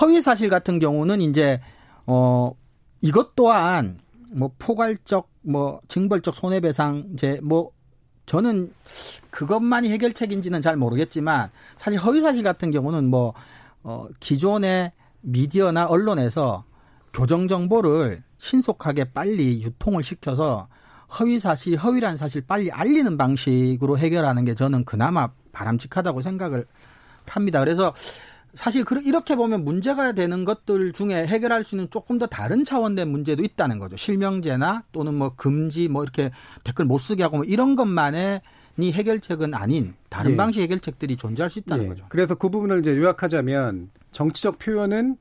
허위 0.00 0.22
사실 0.22 0.48
같은 0.48 0.78
경우는 0.78 1.20
이제 1.20 1.60
어 2.06 2.52
이것 3.00 3.36
또한 3.36 3.98
뭐 4.32 4.50
포괄적 4.58 5.28
뭐 5.42 5.80
징벌적 5.88 6.34
손해배상제 6.34 7.40
뭐 7.42 7.70
저는 8.30 8.72
그것만이 9.30 9.90
해결책인지는 9.90 10.62
잘 10.62 10.76
모르겠지만 10.76 11.50
사실 11.76 11.98
허위사실 11.98 12.44
같은 12.44 12.70
경우는 12.70 13.10
뭐 13.10 13.34
어, 13.82 14.06
기존의 14.20 14.92
미디어나 15.22 15.86
언론에서 15.86 16.62
교정 17.12 17.48
정보를 17.48 18.22
신속하게 18.38 19.06
빨리 19.12 19.60
유통을 19.64 20.04
시켜서 20.04 20.68
허위 21.18 21.40
사실, 21.40 21.76
허위란 21.76 22.16
사실 22.16 22.40
빨리 22.42 22.70
알리는 22.70 23.16
방식으로 23.16 23.98
해결하는 23.98 24.44
게 24.44 24.54
저는 24.54 24.84
그나마 24.84 25.30
바람직하다고 25.50 26.20
생각을 26.20 26.66
합니다. 27.26 27.58
그래서 27.58 27.92
사실 28.54 28.84
이렇게 29.04 29.36
보면 29.36 29.64
문제가 29.64 30.12
되는 30.12 30.44
것들 30.44 30.92
중에 30.92 31.26
해결할 31.26 31.64
수 31.64 31.76
있는 31.76 31.88
조금 31.90 32.18
더 32.18 32.26
다른 32.26 32.64
차원의 32.64 33.04
문제도 33.06 33.42
있다는 33.42 33.78
거죠. 33.78 33.96
실명제나 33.96 34.84
또는 34.92 35.14
뭐 35.14 35.34
금지 35.36 35.88
뭐 35.88 36.02
이렇게 36.02 36.30
댓글 36.64 36.84
못 36.84 36.98
쓰게 36.98 37.22
하고 37.22 37.38
뭐 37.38 37.44
이런 37.44 37.76
것만의 37.76 38.40
이 38.78 38.92
해결책은 38.92 39.54
아닌 39.54 39.94
다른 40.08 40.32
예. 40.32 40.36
방식 40.36 40.60
해결책들이 40.62 41.16
존재할 41.16 41.50
수 41.50 41.58
있다는 41.58 41.84
예. 41.84 41.88
거죠. 41.88 42.06
그래서 42.08 42.34
그 42.34 42.48
부분을 42.48 42.80
이제 42.80 42.96
요약하자면 42.96 43.90
정치적 44.12 44.58
표현은 44.58 45.16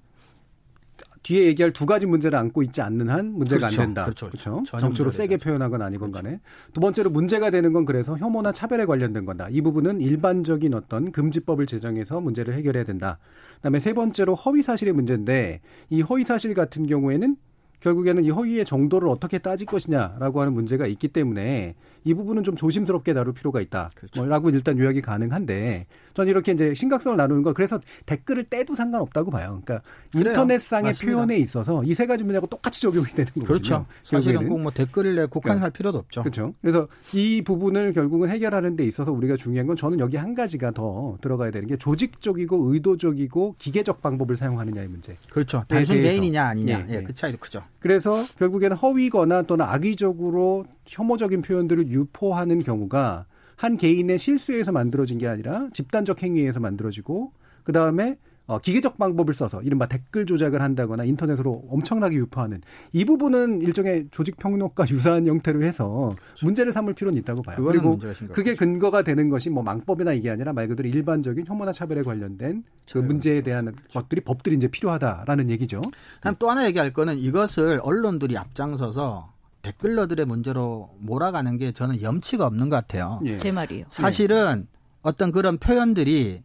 뒤에 1.23 1.45
얘기할 1.47 1.71
두 1.71 1.85
가지 1.85 2.05
문제를 2.05 2.37
안고 2.37 2.63
있지 2.63 2.81
않는 2.81 3.09
한 3.09 3.33
문제가 3.33 3.67
그렇죠. 3.67 3.81
안 3.81 3.87
된다. 3.87 4.03
그렇죠. 4.05 4.27
그렇죠. 4.29 4.63
정치로 4.65 5.11
세게 5.11 5.37
표현하건 5.37 5.81
아니건 5.81 6.11
그렇죠. 6.11 6.27
간에. 6.27 6.39
두 6.73 6.79
번째로 6.79 7.09
문제가 7.09 7.49
되는 7.49 7.73
건 7.73 7.85
그래서 7.85 8.17
혐오나 8.17 8.51
차별에 8.51 8.85
관련된 8.85 9.25
거다. 9.25 9.49
이 9.49 9.61
부분은 9.61 10.01
일반적인 10.01 10.73
어떤 10.73 11.11
금지법을 11.11 11.65
제정해서 11.65 12.21
문제를 12.21 12.53
해결해야 12.53 12.83
된다. 12.83 13.19
그다음에 13.57 13.79
세 13.79 13.93
번째로 13.93 14.35
허위 14.35 14.61
사실의 14.61 14.93
문제인데 14.93 15.61
이 15.89 16.01
허위 16.01 16.23
사실 16.23 16.53
같은 16.53 16.87
경우에는 16.87 17.35
결국에는 17.81 18.25
이 18.25 18.29
허위의 18.29 18.65
정도를 18.65 19.07
어떻게 19.07 19.37
따질 19.37 19.65
것이냐라고 19.65 20.41
하는 20.41 20.53
문제가 20.53 20.85
있기 20.87 21.07
때문에 21.07 21.75
이 22.03 22.13
부분은 22.13 22.43
좀 22.43 22.55
조심스럽게 22.55 23.13
다룰 23.13 23.33
필요가 23.33 23.61
있다라고 23.61 23.93
그렇죠. 23.95 24.25
뭐 24.25 24.51
일단 24.51 24.77
요약이 24.77 25.01
가능한데 25.01 25.87
저는 26.19 26.29
이렇게 26.29 26.51
이제 26.51 26.73
심각성을 26.73 27.15
나누는 27.15 27.43
건 27.43 27.53
그래서 27.53 27.79
댓글을 28.05 28.45
떼도 28.45 28.75
상관없다고 28.75 29.31
봐요. 29.31 29.61
그러니까 29.63 29.81
인터넷상의 30.13 30.93
표현에 30.93 31.37
있어서 31.37 31.83
이 31.85 31.93
세 31.99 32.05
가지 32.07 32.23
문제하고 32.23 32.47
똑같이 32.47 32.81
적용이 32.81 33.07
되는 33.07 33.25
거죠. 33.33 33.45
그렇죠. 33.45 33.85
사실은 34.03 34.47
꼭 34.47 34.59
뭐 34.59 34.71
댓글을 34.71 35.15
내 35.15 35.25
국한할 35.25 35.59
그러니까. 35.59 35.77
필요도 35.77 35.97
없죠. 35.97 36.21
그렇죠. 36.23 36.53
그래서 36.61 36.87
이 37.13 37.41
부분을 37.41 37.91
결국은 37.93 38.29
해결하는 38.29 38.75
데 38.75 38.85
있어서 38.85 39.11
우리가 39.11 39.35
중요한 39.37 39.67
건 39.67 39.75
저는 39.75 39.99
여기 39.99 40.17
한 40.17 40.33
가지가 40.35 40.71
더 40.71 41.17
들어가야 41.21 41.51
되는 41.51 41.67
게 41.67 41.77
조직적이고 41.77 42.73
의도적이고 42.73 43.55
기계적 43.57 44.01
방법을 44.01 44.35
사용하느냐의 44.37 44.87
문제. 44.87 45.15
그렇죠. 45.29 45.63
단순 45.67 46.01
메인이냐 46.01 46.43
아니냐. 46.43 46.85
예, 46.89 46.95
예, 46.95 47.01
그 47.03 47.13
차이도 47.13 47.37
크죠. 47.39 47.63
그래서 47.79 48.23
결국에는 48.37 48.75
허위거나 48.77 49.41
또는 49.43 49.65
악의적으로 49.65 50.65
혐오적인 50.85 51.41
표현들을 51.41 51.87
유포하는 51.89 52.63
경우가 52.63 53.25
한 53.59 53.75
개인의 53.75 54.17
실수에서 54.17 54.71
만들어진 54.71 55.17
게 55.17 55.27
아니라 55.27 55.67
집단적 55.73 56.23
행위에서 56.23 56.61
만들어지고 56.61 57.33
그 57.63 57.73
다음에 57.73 58.17
어, 58.45 58.57
기계적 58.57 58.97
방법을 58.97 59.33
써서 59.33 59.61
이른바 59.61 59.85
댓글 59.85 60.25
조작을 60.25 60.61
한다거나 60.61 61.03
인터넷으로 61.03 61.65
엄청나게 61.69 62.15
유포하는 62.15 62.61
이 62.93 63.03
부분은 63.03 63.61
일종의 63.61 64.07
조직 64.11 64.37
평론과 64.37 64.85
유사한 64.89 65.27
형태로 65.27 65.61
해서 65.61 66.09
그렇죠. 66.15 66.45
문제를 66.45 66.71
삼을 66.71 66.93
필요는 66.93 67.19
있다고 67.19 67.41
봐요. 67.41 67.61
그리고 67.61 67.99
그게 68.31 68.55
근거가 68.55 69.01
되는 69.01 69.29
것이 69.29 69.49
뭐 69.49 69.61
망법이나 69.61 70.13
이게 70.13 70.29
아니라 70.29 70.53
말 70.53 70.69
그대로 70.69 70.87
일반적인 70.87 71.45
혐오나 71.45 71.73
차별에 71.73 72.01
관련된 72.01 72.63
그 72.89 72.97
문제에 72.97 73.41
대한 73.41 73.75
것들이 73.93 74.21
법들이 74.21 74.55
이제 74.55 74.69
필요하다라는 74.69 75.49
얘기죠. 75.49 75.81
다음 76.21 76.33
또 76.39 76.49
하나 76.49 76.65
얘기할 76.65 76.93
거는 76.93 77.17
이것을 77.17 77.81
언론들이 77.83 78.37
앞장서서 78.37 79.38
댓글러들의 79.61 80.25
문제로 80.25 80.95
몰아가는 80.99 81.57
게 81.57 81.71
저는 81.71 82.01
염치가 82.01 82.45
없는 82.45 82.69
것 82.69 82.77
같아요. 82.77 83.19
예. 83.25 83.37
제 83.37 83.51
말이에요. 83.51 83.85
사실은 83.89 84.67
어떤 85.01 85.31
그런 85.31 85.57
표현들이 85.57 86.43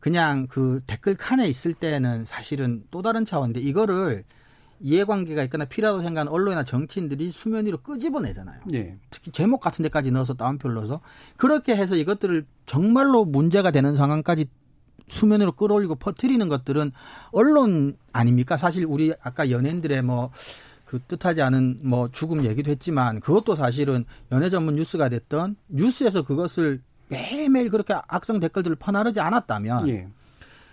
그냥 0.00 0.46
그 0.48 0.80
댓글 0.86 1.14
칸에 1.14 1.48
있을 1.48 1.72
때는 1.72 2.24
사실은 2.24 2.84
또 2.90 3.02
다른 3.02 3.24
차원인데 3.24 3.60
이거를 3.60 4.24
이해관계가 4.80 5.42
있거나 5.44 5.64
필요하다고 5.64 6.02
생각하는 6.02 6.30
언론이나 6.30 6.62
정치인들이 6.62 7.30
수면 7.30 7.64
위로 7.66 7.78
끄집어내잖아요. 7.78 8.60
예. 8.74 8.98
특히 9.08 9.30
제목 9.30 9.60
같은 9.60 9.82
데까지 9.82 10.10
넣어서 10.10 10.34
다운표를 10.34 10.74
넣어서 10.76 11.00
그렇게 11.36 11.74
해서 11.74 11.96
이것들을 11.96 12.44
정말로 12.66 13.24
문제가 13.24 13.70
되는 13.70 13.96
상황까지 13.96 14.46
수면으로 15.08 15.52
끌어올리고 15.52 15.96
퍼뜨리는 15.96 16.46
것들은 16.48 16.92
언론 17.30 17.96
아닙니까? 18.12 18.56
사실 18.56 18.84
우리 18.86 19.12
아까 19.22 19.50
연예인들의 19.50 20.02
뭐 20.02 20.30
그 20.94 21.00
뜻하지 21.08 21.42
않은 21.42 21.78
뭐 21.82 22.08
죽음 22.12 22.44
얘기도 22.44 22.70
했지만 22.70 23.18
그것도 23.18 23.56
사실은 23.56 24.04
연애 24.30 24.48
전문 24.48 24.76
뉴스가 24.76 25.08
됐던 25.08 25.56
뉴스에서 25.66 26.22
그것을 26.22 26.82
매일매일 27.08 27.68
그렇게 27.68 27.96
악성 28.06 28.38
댓글들을 28.38 28.76
퍼나르지 28.76 29.18
않았다면 29.18 29.88
예. 29.88 30.06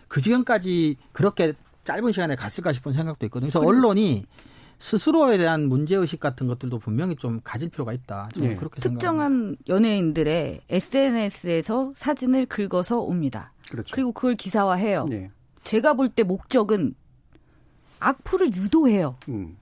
그 0.07 0.21
지금까지 0.21 0.97
그렇게 1.11 1.53
짧은 1.85 2.11
시간에 2.11 2.35
갔을까 2.35 2.71
싶은 2.71 2.93
생각도 2.93 3.25
있거든요. 3.25 3.49
그래서 3.49 3.65
언론이 3.67 4.25
스스로에 4.77 5.39
대한 5.39 5.67
문제 5.67 5.95
의식 5.95 6.19
같은 6.19 6.45
것들도 6.45 6.77
분명히 6.77 7.15
좀 7.15 7.41
가질 7.43 7.69
필요가 7.69 7.91
있다. 7.91 8.29
저는 8.35 8.51
예. 8.51 8.55
그렇게 8.55 8.79
특정한 8.79 9.55
생각합니다. 9.57 9.63
연예인들의 9.69 10.61
SNS에서 10.69 11.93
사진을 11.95 12.45
긁어서 12.45 12.99
옵니다. 12.99 13.53
그렇죠. 13.71 13.89
그리고 13.91 14.11
그걸 14.11 14.35
기사화해요. 14.35 15.07
예. 15.13 15.31
제가 15.63 15.95
볼 15.95 16.09
때 16.09 16.21
목적은 16.21 16.93
악플을 17.99 18.53
유도해요. 18.55 19.15
음. 19.29 19.57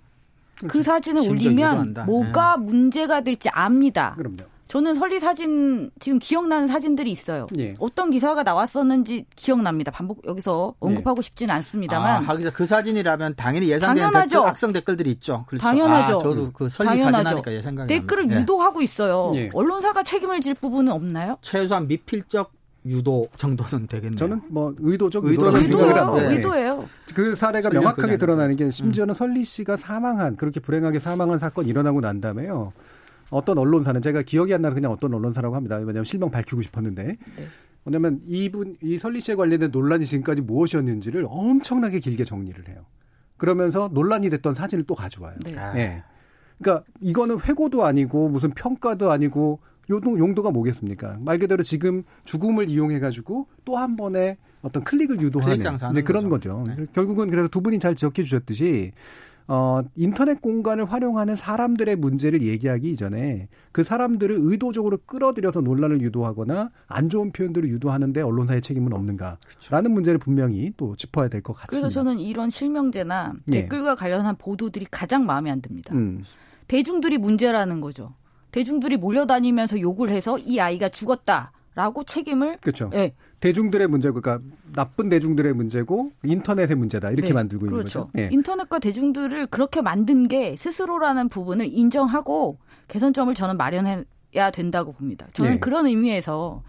그 0.60 0.68
그렇죠. 0.68 0.92
사진을 0.92 1.30
올리면 1.30 1.96
뭐가 2.06 2.58
네. 2.58 2.64
문제가 2.66 3.22
될지 3.22 3.50
압니다. 3.50 4.16
그럼요. 4.18 4.38
저는 4.70 4.94
설리 4.94 5.20
사진 5.20 5.90
지금 6.00 6.20
기억나는 6.20 6.68
사진들이 6.68 7.10
있어요. 7.10 7.48
예. 7.58 7.74
어떤 7.80 8.12
기사가 8.12 8.44
나왔었는지 8.44 9.26
기억납니다. 9.36 9.90
반복 9.92 10.22
여기서 10.28 10.76
언급하고 10.80 11.18
예. 11.18 11.22
싶지는 11.24 11.56
않습니다만. 11.56 12.24
아, 12.24 12.52
그 12.54 12.68
사진이라면 12.68 13.34
당연히 13.36 13.68
예상되는 13.70 14.12
댓글, 14.12 14.38
악성 14.38 14.72
댓글들이 14.72 15.10
있죠. 15.14 15.46
그렇죠. 15.48 15.64
당연하죠. 15.64 16.16
아, 16.18 16.20
저도 16.20 16.52
그 16.54 16.70
설리 16.70 16.90
당연하죠. 16.90 17.16
사진 17.16 17.28
하니까 17.28 17.52
예상이 17.52 17.88
댓글을 17.88 18.32
예. 18.32 18.36
유도하고 18.36 18.84
있어요. 18.84 19.32
예. 19.34 19.50
언론사가 19.56 20.04
책임을 20.04 20.40
질 20.42 20.54
부분은 20.54 20.94
없나요? 20.94 21.38
최소한 21.42 21.88
미필적 21.88 22.52
유도 22.86 23.28
정도는 23.36 23.88
되겠네요. 23.88 24.18
저는 24.18 24.42
뭐 24.50 24.74
의도적 24.78 25.26
의도라고 25.26 25.58
의도예요. 25.58 26.14
네. 26.14 26.36
의도예요. 26.36 26.90
그 27.14 27.36
사례가 27.36 27.70
명확하게 27.70 28.18
드러나는 28.18 28.56
게 28.56 28.72
심지어는 28.72 29.14
음. 29.14 29.16
설리 29.16 29.44
씨가 29.44 29.76
사망한 29.78 30.38
그렇게 30.38 30.60
불행하게 30.60 31.00
사망한 31.00 31.40
사건 31.40 31.66
일어나고 31.66 32.02
난 32.02 32.22
다음에요. 32.22 32.74
어떤 33.30 33.58
언론사는 33.58 34.02
제가 34.02 34.22
기억이 34.24 34.54
안 34.54 34.62
나는 34.62 34.76
그냥 34.76 34.92
어떤 34.92 35.14
언론사라고 35.14 35.56
합니다. 35.56 35.76
왜냐하면 35.76 36.04
실명 36.06 36.32
밝히고 36.32 36.62
싶었는데. 36.62 37.04
네. 37.04 37.48
왜냐하면 37.86 38.22
이분 38.26 38.76
이 38.82 38.98
설리 38.98 39.22
씨에 39.22 39.36
관련된 39.36 39.72
논란이 39.72 40.06
지금까지 40.06 40.42
무엇이었는지를 40.42 41.26
엄청나게 41.28 42.00
길게 42.00 42.24
정리를 42.24 42.68
해요. 42.68 42.86
그러면서 43.38 43.90
논란이 43.92 44.30
됐던 44.30 44.54
사진을 44.54 44.84
또 44.86 44.96
가져와요. 44.96 45.36
네. 45.44 45.56
네. 45.74 46.04
그러니까 46.60 46.86
이거는 47.00 47.40
회고도 47.40 47.86
아니고 47.86 48.30
무슨 48.30 48.50
평가도 48.52 49.12
아니고 49.12 49.60
요동 49.90 50.20
용도가 50.20 50.52
뭐겠습니까? 50.52 51.18
말 51.22 51.40
그대로 51.40 51.64
지금 51.64 52.04
죽음을 52.26 52.70
이용해 52.70 53.00
가지고 53.00 53.48
또 53.66 53.78
한 53.78 53.96
번에 53.96 54.38
어떤 54.62 54.84
클릭을 54.84 55.22
유도하는 55.22 55.60
네, 55.94 56.02
그런 56.02 56.28
거죠. 56.30 56.64
네. 56.68 56.86
결국은 56.94 57.30
그래서 57.30 57.48
두 57.48 57.62
분이 57.62 57.80
잘 57.80 57.96
지적해 57.96 58.24
주셨듯이 58.24 58.92
어, 59.48 59.82
인터넷 59.96 60.42
공간을 60.42 60.86
활용하는 60.92 61.36
사람들의 61.36 61.96
문제를 61.96 62.44
얘기하기 62.44 62.92
이전에 62.92 63.48
그 63.72 63.84
사람들을 63.84 64.36
의도적으로 64.40 65.00
끌어들여서 65.08 65.62
논란을 65.62 66.02
유도하거나 66.02 66.70
안 66.86 67.10
좋은 67.10 67.32
표현들을 67.32 67.68
유도하는데 67.70 68.22
언론사의 68.22 68.62
책임은 68.62 68.94
없는가라는 68.94 69.38
그렇죠. 69.68 69.90
문제를 69.90 70.20
분명히 70.20 70.72
또 70.78 70.96
짚어야 70.96 71.30
될 71.30 71.42
것 71.42 71.54
같습니다. 71.54 71.70
그래서 71.72 71.90
저는 71.90 72.20
이런 72.20 72.52
실명제나 72.52 73.34
예. 73.52 73.62
댓글과 73.62 73.96
관련한 73.96 74.36
보도들이 74.38 74.86
가장 74.92 75.26
마음에 75.26 75.50
안 75.50 75.62
듭니다. 75.62 75.96
음. 75.96 76.22
대중들이 76.68 77.18
문제라는 77.18 77.82
거죠. 77.82 78.14
대중들이 78.52 78.98
몰려다니면서 78.98 79.80
욕을 79.80 80.10
해서 80.10 80.38
이 80.38 80.60
아이가 80.60 80.90
죽었다라고 80.90 82.04
책임을 82.06 82.58
그렇죠. 82.62 82.90
예. 82.94 83.14
대중들의 83.40 83.88
문제고 83.88 84.20
그러니까 84.20 84.46
나쁜 84.74 85.10
대중들의 85.10 85.54
문제고 85.54 86.12
인터넷의 86.24 86.76
문제다 86.76 87.12
이렇게 87.12 87.30
네. 87.30 87.34
만들고 87.34 87.66
있는 87.68 87.78
그렇죠. 87.78 88.08
거죠. 88.08 88.12
예. 88.18 88.30
인터넷과 88.32 88.80
대중들을 88.80 89.48
그렇게 89.48 89.82
만든 89.82 90.28
게 90.28 90.56
스스로라는 90.58 91.30
부분을 91.30 91.68
인정하고 91.72 92.58
개선점을 92.88 93.34
저는 93.36 93.58
마련해야 93.58 94.52
된다고 94.54 94.92
봅니다. 94.92 95.28
저는 95.34 95.54
예. 95.54 95.60
그런 95.60 95.86
의미에서 95.86 96.64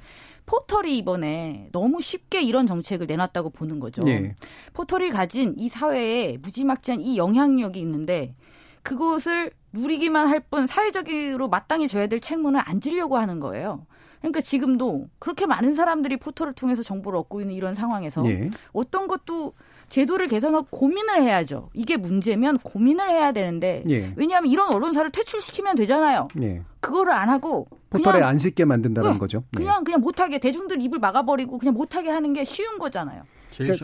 포털이 0.46 0.98
이번에 0.98 1.68
너무 1.72 2.00
쉽게 2.00 2.42
이런 2.42 2.66
정책을 2.66 3.06
내놨다고 3.06 3.50
보는 3.50 3.80
거죠. 3.80 4.02
예. 4.06 4.34
포털이 4.72 5.10
가진 5.10 5.54
이 5.56 5.68
사회에 5.68 6.38
무지막지한 6.42 7.00
이 7.00 7.16
영향력이 7.16 7.80
있는데 7.80 8.34
그것을 8.82 9.52
누리기만 9.72 10.28
할 10.28 10.40
뿐 10.50 10.66
사회적으로 10.66 11.48
마땅히 11.48 11.86
줘야 11.86 12.06
될 12.06 12.20
책무는 12.20 12.60
안 12.64 12.80
지려고 12.80 13.16
하는 13.18 13.40
거예요. 13.40 13.86
그러니까 14.20 14.40
지금도 14.40 15.08
그렇게 15.18 15.46
많은 15.46 15.74
사람들이 15.74 16.16
포털을 16.18 16.52
통해서 16.52 16.82
정보를 16.82 17.18
얻고 17.20 17.40
있는 17.40 17.54
이런 17.54 17.74
상황에서 17.74 18.22
예. 18.26 18.50
어떤 18.72 19.06
것도 19.06 19.54
제도를 19.88 20.28
개선하고 20.28 20.66
고민을 20.70 21.22
해야죠. 21.22 21.70
이게 21.72 21.96
문제면 21.96 22.58
고민을 22.58 23.08
해야 23.10 23.32
되는데 23.32 23.82
예. 23.88 24.12
왜냐하면 24.16 24.50
이런 24.50 24.70
언론사를 24.72 25.10
퇴출시키면 25.10 25.76
되잖아요. 25.76 26.28
예. 26.42 26.62
그거를 26.80 27.12
안 27.12 27.28
하고 27.30 27.66
포털에 27.90 28.22
안 28.22 28.36
씻게 28.38 28.64
만든다는 28.64 29.12
네. 29.12 29.18
거죠. 29.18 29.44
그냥 29.56 29.84
그냥 29.84 30.00
못하게 30.00 30.38
대중들 30.38 30.80
입을 30.82 30.98
막아버리고 30.98 31.58
그냥 31.58 31.74
못하게 31.74 32.10
하는 32.10 32.32
게 32.32 32.44
쉬운 32.44 32.78
거잖아요. 32.78 33.22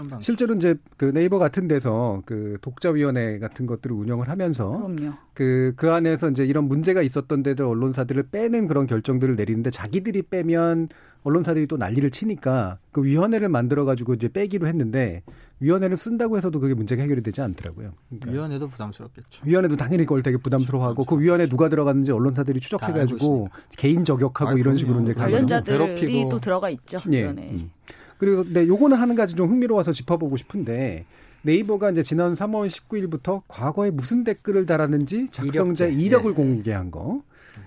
방법. 0.08 0.22
실제로 0.22 0.54
이제 0.54 0.74
그 0.96 1.12
네이버 1.12 1.38
같은 1.38 1.68
데서 1.68 2.22
그 2.26 2.58
독자위원회 2.60 3.38
같은 3.38 3.66
것들을 3.66 3.94
운영을 3.94 4.28
하면서 4.28 4.70
그럼요. 4.70 5.14
그, 5.34 5.74
그 5.76 5.90
안에서 5.90 6.30
이제 6.30 6.44
이런 6.44 6.64
문제가 6.64 7.02
있었던 7.02 7.42
데들 7.42 7.64
언론사들을 7.64 8.24
빼는 8.30 8.66
그런 8.66 8.86
결정들을 8.86 9.36
내리는데 9.36 9.70
자기들이 9.70 10.22
빼면 10.22 10.88
언론사들이 11.24 11.66
또 11.66 11.76
난리를 11.76 12.08
치니까 12.12 12.78
그 12.92 13.02
위원회를 13.04 13.48
만들어 13.48 13.84
가지고 13.84 14.14
이제 14.14 14.28
빼기로 14.28 14.66
했는데 14.68 15.22
위원회를 15.58 15.96
쓴다고 15.96 16.36
해서도 16.36 16.60
그게 16.60 16.74
문제가 16.74 17.02
해결이 17.02 17.22
되지 17.22 17.40
않더라고요. 17.40 17.92
그러니까 18.08 18.30
위원회도 18.30 18.68
부담스럽겠죠. 18.68 19.42
위원회도 19.44 19.76
당연히 19.76 20.04
그걸 20.04 20.22
되게 20.22 20.36
부담스러워하고 20.36 21.04
그렇죠. 21.04 21.16
그 21.16 21.22
위원회 21.22 21.48
누가 21.48 21.68
들어갔는지 21.68 22.12
언론사들이 22.12 22.60
추적해 22.60 22.92
가지고 22.92 23.48
개인 23.76 24.04
저격하고 24.04 24.52
아, 24.52 24.54
이런 24.54 24.76
식으로 24.76 25.00
이제 25.00 25.14
관련자들이 25.14 26.28
또 26.30 26.38
들어가 26.38 26.70
있죠. 26.70 26.98
예. 27.12 27.22
위원회. 27.22 27.50
음. 27.50 27.70
그리고 28.18 28.44
네, 28.44 28.66
요거는 28.66 28.96
하는 28.96 29.14
가지 29.14 29.34
좀 29.34 29.48
흥미로워서 29.50 29.92
짚어보고 29.92 30.36
싶은데 30.36 31.04
네이버가 31.42 31.90
이제 31.90 32.02
지난 32.02 32.34
3월 32.34 32.68
19일부터 32.68 33.42
과거에 33.46 33.90
무슨 33.90 34.24
댓글을 34.24 34.66
달았는지 34.66 35.28
작성자 35.30 35.86
이력 35.86 36.00
이력을 36.00 36.30
네. 36.30 36.34
공개한 36.34 36.90
거. 36.90 37.22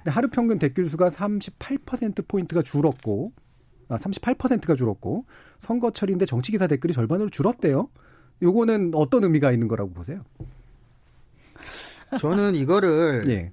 하루 0.05 0.27
평균 0.29 0.59
댓글 0.59 0.87
수가 0.89 1.09
38% 1.09 2.27
포인트가 2.27 2.61
줄었고 2.61 3.31
아, 3.87 3.97
38%가 3.97 4.75
줄었고 4.75 5.25
선거철인데 5.59 6.25
정치 6.25 6.51
기사 6.51 6.67
댓글이 6.67 6.93
절반으로 6.93 7.29
줄었대요. 7.29 7.89
요거는 8.41 8.91
어떤 8.93 9.23
의미가 9.23 9.51
있는 9.51 9.67
거라고 9.67 9.91
보세요? 9.91 10.23
저는 12.19 12.55
이거를 12.55 13.25
예. 13.29 13.51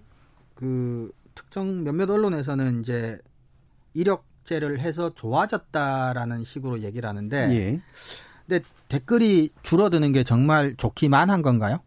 그 0.54 1.10
특정 1.34 1.84
몇몇 1.84 2.08
언론에서는 2.10 2.80
이제 2.80 3.18
이력 3.94 4.24
삭제를 4.46 4.78
해서 4.80 5.10
좋아졌다라는 5.14 6.44
식으로 6.44 6.80
얘기를 6.80 7.08
하는데 7.08 7.36
예. 7.52 7.80
근데 8.46 8.64
댓글이 8.88 9.50
줄어드는 9.62 10.12
게 10.12 10.22
정말 10.24 10.74
좋기만 10.76 11.30
한 11.30 11.42
건가요? 11.42 11.80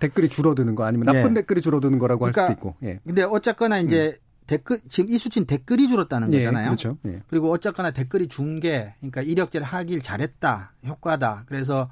댓글이 0.00 0.28
줄어드는 0.28 0.74
거 0.74 0.84
아니면 0.84 1.06
나쁜 1.06 1.30
예. 1.30 1.34
댓글이 1.40 1.60
줄어드는 1.60 1.98
거라고 1.98 2.20
그러니까, 2.20 2.42
할 2.42 2.50
수도 2.50 2.58
있고. 2.58 2.76
예. 2.82 3.00
근데 3.06 3.22
어쨌거나 3.22 3.78
이제 3.78 4.16
음. 4.18 4.26
댓글 4.46 4.80
지금 4.88 5.12
이 5.14 5.18
수치는 5.18 5.46
댓글이 5.46 5.88
줄었다는 5.88 6.32
예, 6.34 6.38
거잖아요. 6.38 6.64
그렇죠. 6.66 6.98
예. 7.06 7.22
그리고 7.28 7.50
어쨌거나 7.52 7.92
댓글이 7.92 8.26
준 8.28 8.58
게 8.60 8.94
그러니까 8.98 9.22
이력제를 9.22 9.64
하길 9.66 10.00
잘했다. 10.02 10.72
효과다. 10.86 11.44
그래서 11.46 11.88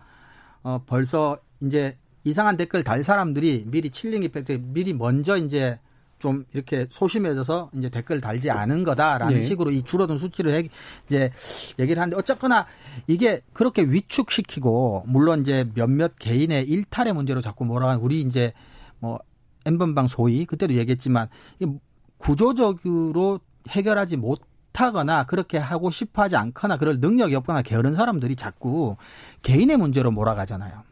어 0.62 0.82
벌써 0.84 1.38
이제 1.60 1.96
이상한 2.24 2.56
댓글 2.56 2.82
달 2.82 3.04
사람들이 3.04 3.64
미리 3.68 3.90
칠링 3.90 4.24
이펙트 4.24 4.58
미리 4.62 4.92
먼저 4.92 5.36
이제 5.36 5.78
좀 6.18 6.44
이렇게 6.52 6.86
소심해져서 6.90 7.70
이제 7.74 7.88
댓글 7.88 8.20
달지 8.20 8.50
않은 8.50 8.84
거다라는 8.84 9.36
네. 9.36 9.42
식으로 9.42 9.70
이 9.70 9.82
줄어든 9.82 10.18
수치를 10.18 10.52
해, 10.52 10.68
이제 11.06 11.30
얘기를 11.78 12.00
하는데 12.00 12.16
어쨌거나 12.16 12.66
이게 13.06 13.40
그렇게 13.52 13.82
위축시키고 13.82 15.04
물론 15.06 15.42
이제 15.42 15.68
몇몇 15.74 16.18
개인의 16.18 16.64
일탈의 16.64 17.12
문제로 17.12 17.40
자꾸 17.40 17.64
뭐라 17.64 17.88
하는 17.88 18.00
우리 18.00 18.20
이제 18.20 18.52
뭐 18.98 19.18
엠번방 19.64 20.08
소위 20.08 20.44
그때도 20.44 20.74
얘기했지만 20.74 21.28
구조적으로 22.18 23.40
해결하지 23.68 24.16
못 24.16 24.40
하거나 24.74 25.24
그렇게 25.24 25.58
하고 25.58 25.90
싶어 25.90 26.22
하지 26.22 26.36
않거나 26.36 26.76
그럴 26.76 27.00
능력이 27.00 27.34
없거나 27.34 27.62
게으른 27.62 27.94
사람들이 27.94 28.36
자꾸 28.36 28.96
개인의 29.42 29.76
문제로 29.76 30.12
몰아가잖아요. 30.12 30.84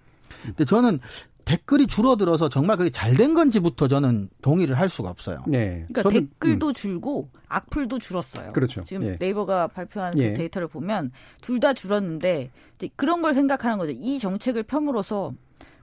근데 0.43 0.65
저는 0.65 0.99
댓글이 1.47 1.87
줄어들어서 1.87 2.49
정말 2.51 2.77
그게 2.77 2.91
잘 2.91 3.17
된 3.17 3.33
건지부터 3.33 3.89
저는 3.89 4.29
동의를 4.43 4.79
할 4.79 4.89
수가 4.91 5.09
없어요. 5.09 5.43
네. 5.47 5.87
그러니까 5.89 6.03
저는, 6.03 6.29
댓글도 6.29 6.67
음. 6.69 6.73
줄고 6.75 7.29
악플도 7.49 7.99
줄었어요. 8.01 8.53
그렇죠. 8.53 8.85
지금 8.85 9.07
예. 9.07 9.17
네이버가 9.19 9.69
발표한 9.69 10.13
그 10.13 10.19
예. 10.21 10.31
그 10.33 10.39
데이터를 10.39 10.69
보면 10.69 11.13
둘 11.41 11.61
다 11.61 11.73
줄었는데 11.73 12.51
이제 12.75 12.91
그런 12.97 13.23
걸 13.23 13.33
생각하는 13.33 13.79
거죠. 13.79 13.93
이 13.93 14.19
정책을 14.19 14.65
펴으로써 14.65 15.33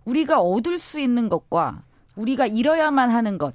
우리가 0.06 0.40
얻을 0.42 0.78
수 0.78 1.00
있는 1.00 1.30
것과 1.30 1.82
우리가 2.18 2.46
잃어야만 2.46 3.10
하는 3.10 3.38
것 3.40 3.54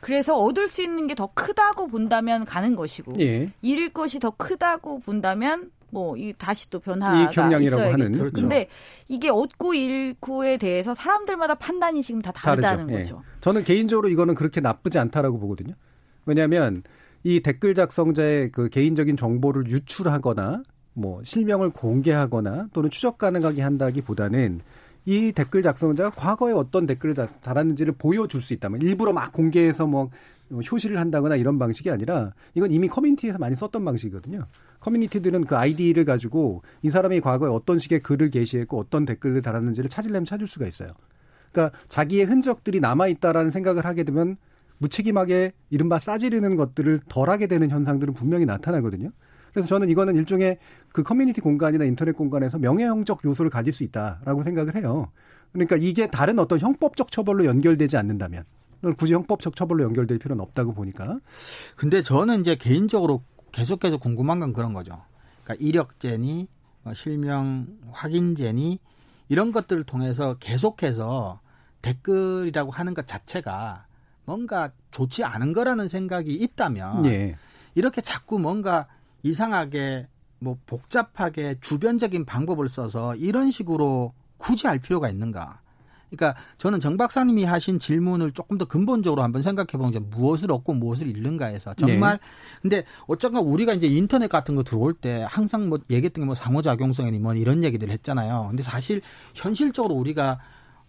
그래서 0.00 0.36
얻을 0.38 0.66
수 0.68 0.82
있는 0.82 1.06
게 1.06 1.14
더 1.14 1.28
크다고 1.32 1.86
본다면 1.88 2.44
가는 2.44 2.74
것이고 2.76 3.14
예. 3.20 3.50
잃을 3.62 3.90
것이 3.94 4.18
더 4.18 4.30
크다고 4.30 4.98
본다면 5.00 5.70
뭐 5.90 6.16
이 6.16 6.32
다시 6.36 6.68
또 6.70 6.78
변화가 6.80 7.30
경량이라고 7.30 7.82
하는 7.82 8.12
그렇죠. 8.12 8.32
근데 8.32 8.68
이게 9.08 9.28
얻고 9.28 9.74
잃고에 9.74 10.56
대해서 10.56 10.94
사람들마다 10.94 11.54
판단이 11.54 12.02
지금 12.02 12.22
다 12.22 12.32
다르다는 12.32 12.86
다르죠. 12.86 12.94
예. 12.94 13.02
거죠. 13.02 13.22
예. 13.24 13.40
저는 13.40 13.64
개인적으로 13.64 14.08
이거는 14.08 14.34
그렇게 14.34 14.60
나쁘지 14.60 14.98
않다라고 14.98 15.38
보거든요. 15.38 15.74
왜냐하면 16.26 16.82
이 17.22 17.40
댓글 17.40 17.74
작성자의 17.74 18.52
그 18.52 18.68
개인적인 18.68 19.16
정보를 19.16 19.66
유출하거나 19.66 20.62
뭐 20.94 21.20
실명을 21.24 21.70
공개하거나 21.70 22.68
또는 22.72 22.90
추적 22.90 23.18
가능하게 23.18 23.62
한다기보다는 23.62 24.60
이 25.06 25.32
댓글 25.32 25.62
작성자가 25.62 26.10
과거에 26.10 26.52
어떤 26.52 26.86
댓글을 26.86 27.14
달았는지를 27.42 27.94
보여줄 27.98 28.42
수 28.42 28.52
있다면 28.54 28.82
일부러 28.82 29.12
막 29.12 29.32
공개해서 29.32 29.86
뭐 29.86 30.10
효시를 30.50 30.98
한다거나 30.98 31.36
이런 31.36 31.58
방식이 31.58 31.90
아니라 31.90 32.32
이건 32.54 32.72
이미 32.72 32.88
커뮤니티에서 32.88 33.38
많이 33.38 33.54
썼던 33.54 33.84
방식이거든요. 33.84 34.46
커뮤니티들은 34.80 35.44
그 35.44 35.56
아이디를 35.56 36.04
가지고 36.04 36.62
이 36.82 36.90
사람이 36.90 37.20
과거에 37.20 37.48
어떤 37.50 37.78
식의 37.78 38.00
글을 38.00 38.30
게시했고 38.30 38.78
어떤 38.78 39.04
댓글을 39.04 39.42
달았는지를 39.42 39.88
찾으려면 39.88 40.24
찾을 40.24 40.46
수가 40.46 40.66
있어요. 40.66 40.90
그러니까 41.52 41.76
자기의 41.88 42.24
흔적들이 42.24 42.80
남아 42.80 43.08
있다라는 43.08 43.50
생각을 43.50 43.84
하게 43.84 44.04
되면 44.04 44.36
무책임하게 44.78 45.52
이른바 45.68 45.98
싸지르는 45.98 46.56
것들을 46.56 47.00
덜 47.08 47.28
하게 47.28 47.46
되는 47.46 47.70
현상들은 47.70 48.14
분명히 48.14 48.46
나타나거든요. 48.46 49.10
그래서 49.52 49.68
저는 49.68 49.88
이거는 49.90 50.16
일종의 50.16 50.58
그 50.92 51.02
커뮤니티 51.02 51.40
공간이나 51.40 51.84
인터넷 51.84 52.12
공간에서 52.12 52.58
명예형적 52.58 53.24
요소를 53.24 53.50
가질 53.50 53.72
수 53.72 53.84
있다라고 53.84 54.42
생각을 54.42 54.76
해요. 54.76 55.10
그러니까 55.52 55.76
이게 55.76 56.06
다른 56.06 56.38
어떤 56.38 56.60
형법적 56.60 57.10
처벌로 57.10 57.44
연결되지 57.44 57.96
않는다면 57.96 58.44
굳이 58.96 59.14
형법적 59.14 59.56
처벌로 59.56 59.84
연결될 59.84 60.18
필요는 60.18 60.42
없다고 60.42 60.74
보니까. 60.74 61.18
근데 61.76 62.02
저는 62.02 62.40
이제 62.40 62.54
개인적으로 62.54 63.22
계속해서 63.52 63.98
궁금한 63.98 64.40
건 64.40 64.52
그런 64.52 64.72
거죠. 64.72 65.02
그러니까 65.44 65.64
이력제니 65.64 66.48
뭐 66.82 66.94
실명 66.94 67.66
확인제니 67.90 68.78
이런 69.28 69.52
것들을 69.52 69.84
통해서 69.84 70.34
계속해서 70.38 71.40
댓글이라고 71.82 72.70
하는 72.70 72.94
것 72.94 73.06
자체가 73.06 73.86
뭔가 74.24 74.70
좋지 74.90 75.24
않은 75.24 75.52
거라는 75.52 75.88
생각이 75.88 76.32
있다면 76.34 77.06
예. 77.06 77.36
이렇게 77.74 78.00
자꾸 78.00 78.38
뭔가 78.38 78.86
이상하게 79.22 80.08
뭐 80.38 80.58
복잡하게 80.66 81.56
주변적인 81.60 82.24
방법을 82.24 82.68
써서 82.68 83.14
이런 83.16 83.50
식으로 83.50 84.14
굳이 84.38 84.66
할 84.66 84.78
필요가 84.78 85.08
있는가? 85.08 85.60
그러니까 86.10 86.40
저는 86.58 86.80
정 86.80 86.96
박사님이 86.96 87.44
하신 87.44 87.78
질문을 87.78 88.32
조금 88.32 88.58
더 88.58 88.64
근본적으로 88.64 89.22
한번 89.22 89.42
생각해 89.42 89.72
보면 89.72 90.10
무엇을 90.10 90.50
얻고 90.50 90.74
무엇을 90.74 91.06
잃는가 91.06 91.46
해서 91.46 91.74
정말 91.74 92.18
네. 92.18 92.60
근데 92.62 92.84
어쩐가 93.06 93.40
우리가 93.40 93.74
이제 93.74 93.86
인터넷 93.86 94.28
같은 94.28 94.56
거 94.56 94.62
들어올 94.62 94.94
때 94.94 95.26
항상 95.28 95.68
뭐 95.68 95.78
얘기했던 95.90 96.24
게 96.24 96.30
뭐 96.30 96.34
상호작용성이니 96.36 97.18
뭐 97.18 97.34
이런 97.34 97.64
얘기들 97.64 97.90
했잖아요. 97.90 98.46
근데 98.48 98.62
사실 98.62 99.00
현실적으로 99.34 99.94
우리가 99.96 100.38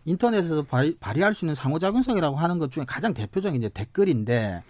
인터넷에서 0.05 0.63
발휘, 0.63 0.95
발휘할 0.99 1.33
수 1.33 1.45
있는 1.45 1.55
상호작용성이라고 1.55 2.35
하는 2.35 2.59
것 2.59 2.71
중에 2.71 2.85
가장 2.85 3.13
대표적인 3.13 3.59
이제 3.59 3.69
댓글인데 3.69 4.63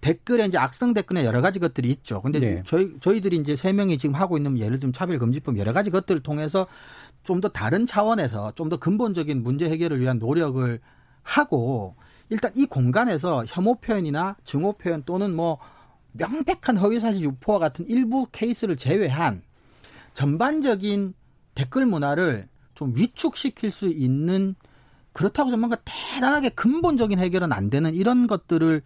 댓글에 0.00 0.44
이제 0.46 0.58
악성 0.58 0.94
댓글에 0.94 1.24
여러 1.24 1.40
가지 1.40 1.58
것들이 1.58 1.88
있죠. 1.90 2.22
근데 2.22 2.38
네. 2.38 2.62
저희 2.64 2.94
저희들이 3.00 3.36
이제 3.36 3.56
세 3.56 3.72
명이 3.72 3.98
지금 3.98 4.14
하고 4.14 4.36
있는 4.36 4.56
예를 4.58 4.78
들면 4.78 4.92
차별 4.92 5.18
금지법 5.18 5.58
여러 5.58 5.72
가지 5.72 5.90
것들을 5.90 6.20
통해서 6.20 6.66
좀 7.24 7.40
더 7.40 7.48
다른 7.48 7.86
차원에서 7.86 8.52
좀 8.52 8.68
더 8.68 8.76
근본적인 8.78 9.42
문제 9.42 9.68
해결을 9.68 10.00
위한 10.00 10.18
노력을 10.18 10.80
하고 11.22 11.94
일단 12.30 12.50
이 12.54 12.66
공간에서 12.66 13.44
혐오 13.46 13.76
표현이나 13.76 14.36
증오 14.44 14.74
표현 14.74 15.02
또는 15.04 15.34
뭐 15.34 15.58
명백한 16.12 16.76
허위사실 16.78 17.22
유포와 17.22 17.58
같은 17.58 17.86
일부 17.88 18.26
케이스를 18.32 18.76
제외한 18.76 19.42
전반적인 20.14 21.14
댓글 21.54 21.86
문화를 21.86 22.48
좀 22.74 22.92
위축시킬 22.96 23.70
수 23.70 23.86
있는 23.86 24.54
그렇다고 25.12 25.50
뭔가 25.56 25.76
대단하게 25.84 26.50
근본적인 26.50 27.18
해결은 27.18 27.52
안 27.52 27.70
되는 27.70 27.94
이런 27.94 28.26
것들을 28.26 28.82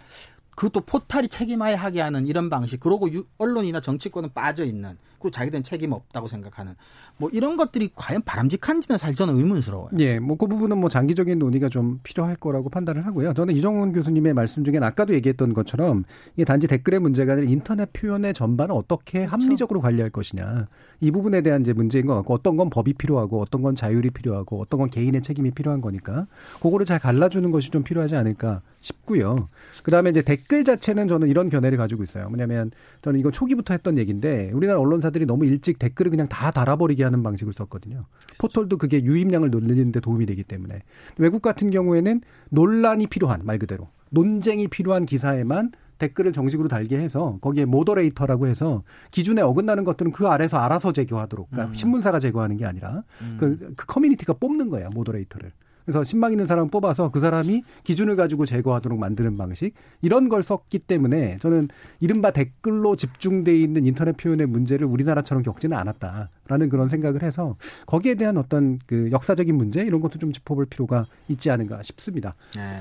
그것도 0.57 0.83
포탈이 0.83 1.28
책임하에 1.28 1.74
하게 1.74 2.01
하는 2.01 2.26
이런 2.26 2.51
방식. 2.51 2.80
그러고 2.80 3.09
언론이나 3.39 3.80
정치권은 3.80 4.33
빠져 4.35 4.64
있는. 4.64 4.99
그리고 5.23 5.31
자기들은 5.31 5.62
책임 5.62 5.93
없다고 5.93 6.29
생각하는. 6.29 6.75
뭐 7.16 7.31
이런 7.33 7.57
것들이 7.57 7.91
과연 7.95 8.23
바람직한지는 8.23 8.99
사실 8.99 9.16
저는 9.16 9.37
의문스러워요. 9.39 9.91
예, 9.99 10.18
뭐 10.18 10.37
그 10.43 10.49
부분은 10.49 10.79
뭐 10.79 10.89
장기적인 10.89 11.39
논의가 11.39 11.68
좀 11.68 12.01
필요할 12.03 12.35
거라고 12.35 12.68
판단을 12.68 13.07
하고요. 13.07 13.33
저는 13.33 13.55
이정훈 13.55 13.93
교수님의 13.93 14.35
말씀 14.35 14.64
중에 14.64 14.79
아까도 14.83 15.14
얘기했던 15.14 15.55
것처럼 15.55 16.03
이게 16.35 16.45
단지 16.45 16.66
댓글의 16.66 16.99
문제가 16.99 17.35
아니라 17.35 17.49
인터넷 17.49 17.93
표현의 17.93 18.35
전반을 18.35 18.75
어떻게 18.75 19.27
그렇죠. 19.27 19.33
합리적으로 19.45 19.81
관리할 19.81 20.11
것이냐. 20.11 20.66
이 20.99 21.12
부분에 21.12 21.43
대한 21.43 21.61
이제 21.61 21.73
문제인 21.73 22.07
것 22.07 22.16
같고 22.16 22.35
어떤 22.35 22.57
건 22.57 22.70
법이 22.70 22.95
필요하고 22.95 23.41
어떤 23.41 23.62
건 23.62 23.77
자율이 23.77 24.11
필요하고 24.11 24.61
어떤 24.61 24.81
건 24.81 24.91
개인의 24.91 25.23
책임이 25.23 25.53
필요한 25.53 25.81
거니까 25.81 26.27
그거를 26.61 26.87
잘 26.87 26.99
갈라주는 26.99 27.49
것이 27.53 27.70
좀 27.70 27.85
필요하지 27.85 28.16
않을까 28.16 28.62
싶고요. 28.81 29.49
그다음에 29.85 30.11
이제 30.11 30.23
댓글 30.23 30.64
자체는 30.64 31.07
저는 31.07 31.29
이런 31.29 31.51
견해를 31.51 31.79
가지고 31.79 32.03
있어요. 32.03 32.29
뭐냐면 32.31 32.73
저는 33.03 33.20
이거 33.20 33.31
초기부터 33.31 33.75
했던 33.75 33.97
얘기인데 33.97 34.51
우리나라 34.53 34.81
언론사 34.81 35.11
들이 35.13 35.27
너무 35.27 35.47
일찍 35.47 35.79
댓글을 35.79 36.11
그냥 36.11 36.29
다 36.29 36.51
달아버리게 36.51 37.05
하는 37.05 37.23
방식을 37.23 37.53
썼거든요. 37.53 38.07
포털도 38.39 38.79
그게 38.79 39.05
유입량을 39.05 39.51
늘리는데 39.51 40.01
도움이 40.01 40.27
되기 40.27 40.43
때문에 40.43 40.83
외국 41.19 41.43
같은 41.43 41.71
경우에는 41.71 42.21
논란이 42.51 43.07
필요한 43.07 43.45
말 43.45 43.59
그대로 43.59 43.89
논쟁이 44.11 44.69
필요한 44.69 45.07
기사에만 45.07 45.73
댓글을 45.99 46.33
정식으로 46.33 46.69
달게 46.69 46.99
해서 46.99 47.39
거기에 47.41 47.65
moderator라고 47.64 48.49
해서 48.49 48.83
기준에 49.13 49.41
어긋나는 49.41 49.85
것들은 49.85 50.11
그 50.11 50.27
아래서 50.27 50.57
알아서 50.59 50.93
제거하도록 50.93 51.51
그러니까 51.51 51.73
음. 51.73 51.75
신문사가 51.75 52.19
제거하는 52.19 52.57
게 52.57 52.67
아니라 52.67 53.05
음. 53.21 53.37
그, 53.39 53.73
그 53.77 53.87
커뮤니티가 53.87 54.35
뽑는 54.35 54.69
거예요 54.69 54.91
moderator를. 54.91 55.53
그래서 55.85 56.05
신망 56.05 56.33
있는 56.33 56.47
사람 56.47 56.64
을 56.64 56.70
뽑아서 56.70 57.11
그 57.11 57.20
사람이 57.20 57.62
기준을 57.85 58.16
가지고 58.16 58.47
제거하도록 58.47 58.99
만드는 58.99 59.37
방식. 59.37 59.74
이런 60.01 60.28
걸 60.28 60.43
썼기 60.43 60.80
때문에 60.80 61.39
저는 61.41 61.68
이른바 62.01 62.30
댓글로 62.30 62.97
집중돼 62.97 63.57
있는 63.57 63.87
인터넷 63.87 64.16
표현의 64.16 64.47
문제를 64.47 64.87
우리나라처럼 64.87 65.43
겪지는 65.43 65.76
않았다라는 65.76 66.68
그런 66.68 66.89
생각을 66.89 67.22
해서 67.22 67.57
거기에 67.87 68.14
대한 68.14 68.37
어떤 68.37 68.78
그 68.87 69.11
역사적인 69.11 69.55
문제 69.55 69.83
이런 69.83 70.01
것도 70.01 70.18
좀 70.18 70.33
짚어볼 70.33 70.66
필요가 70.66 71.07
있지 71.28 71.51
않은가 71.51 71.83
싶습니다. 71.83 72.35
네, 72.55 72.80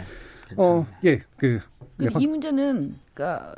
어, 0.57 0.85
예, 1.05 1.21
그, 1.37 1.59
네, 1.97 2.07
이 2.19 2.27
문제는 2.27 2.95
그러니까 3.13 3.55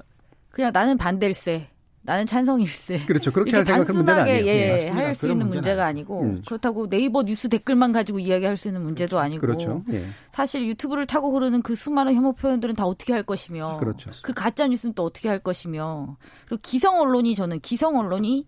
그냥 0.51 0.71
나는 0.73 0.97
반댈세 0.97 1.67
나는 2.05 2.25
찬성일세. 2.25 2.99
그렇죠. 3.07 3.31
그렇게 3.31 3.55
할 3.55 3.63
아니에요. 3.63 4.45
예, 4.45 4.89
할 4.89 5.15
수 5.15 5.29
있는 5.29 5.49
문제가 5.49 5.85
아니고 5.85 6.21
음. 6.21 6.41
그렇다고 6.45 6.87
네이버 6.87 7.23
뉴스 7.23 7.47
댓글만 7.47 7.91
가지고 7.93 8.19
이야기할 8.19 8.57
수 8.57 8.67
있는 8.67 8.81
문제도 8.81 9.19
아니고 9.19 9.41
그렇죠. 9.41 9.83
예. 9.91 10.05
사실 10.31 10.67
유튜브를 10.67 11.05
타고 11.05 11.33
흐르는 11.33 11.61
그 11.61 11.75
수많은 11.75 12.13
혐오 12.15 12.33
표현들은 12.33 12.75
다 12.75 12.85
어떻게 12.85 13.13
할 13.13 13.23
것이며 13.23 13.77
그렇죠. 13.77 14.11
그 14.23 14.33
가짜 14.33 14.67
뉴스는 14.67 14.93
또 14.95 15.03
어떻게 15.03 15.29
할 15.29 15.39
것이며 15.39 16.17
그리고 16.47 16.61
기성 16.61 16.99
언론이 16.99 17.35
저는 17.35 17.59
기성 17.61 17.95
언론이 17.97 18.47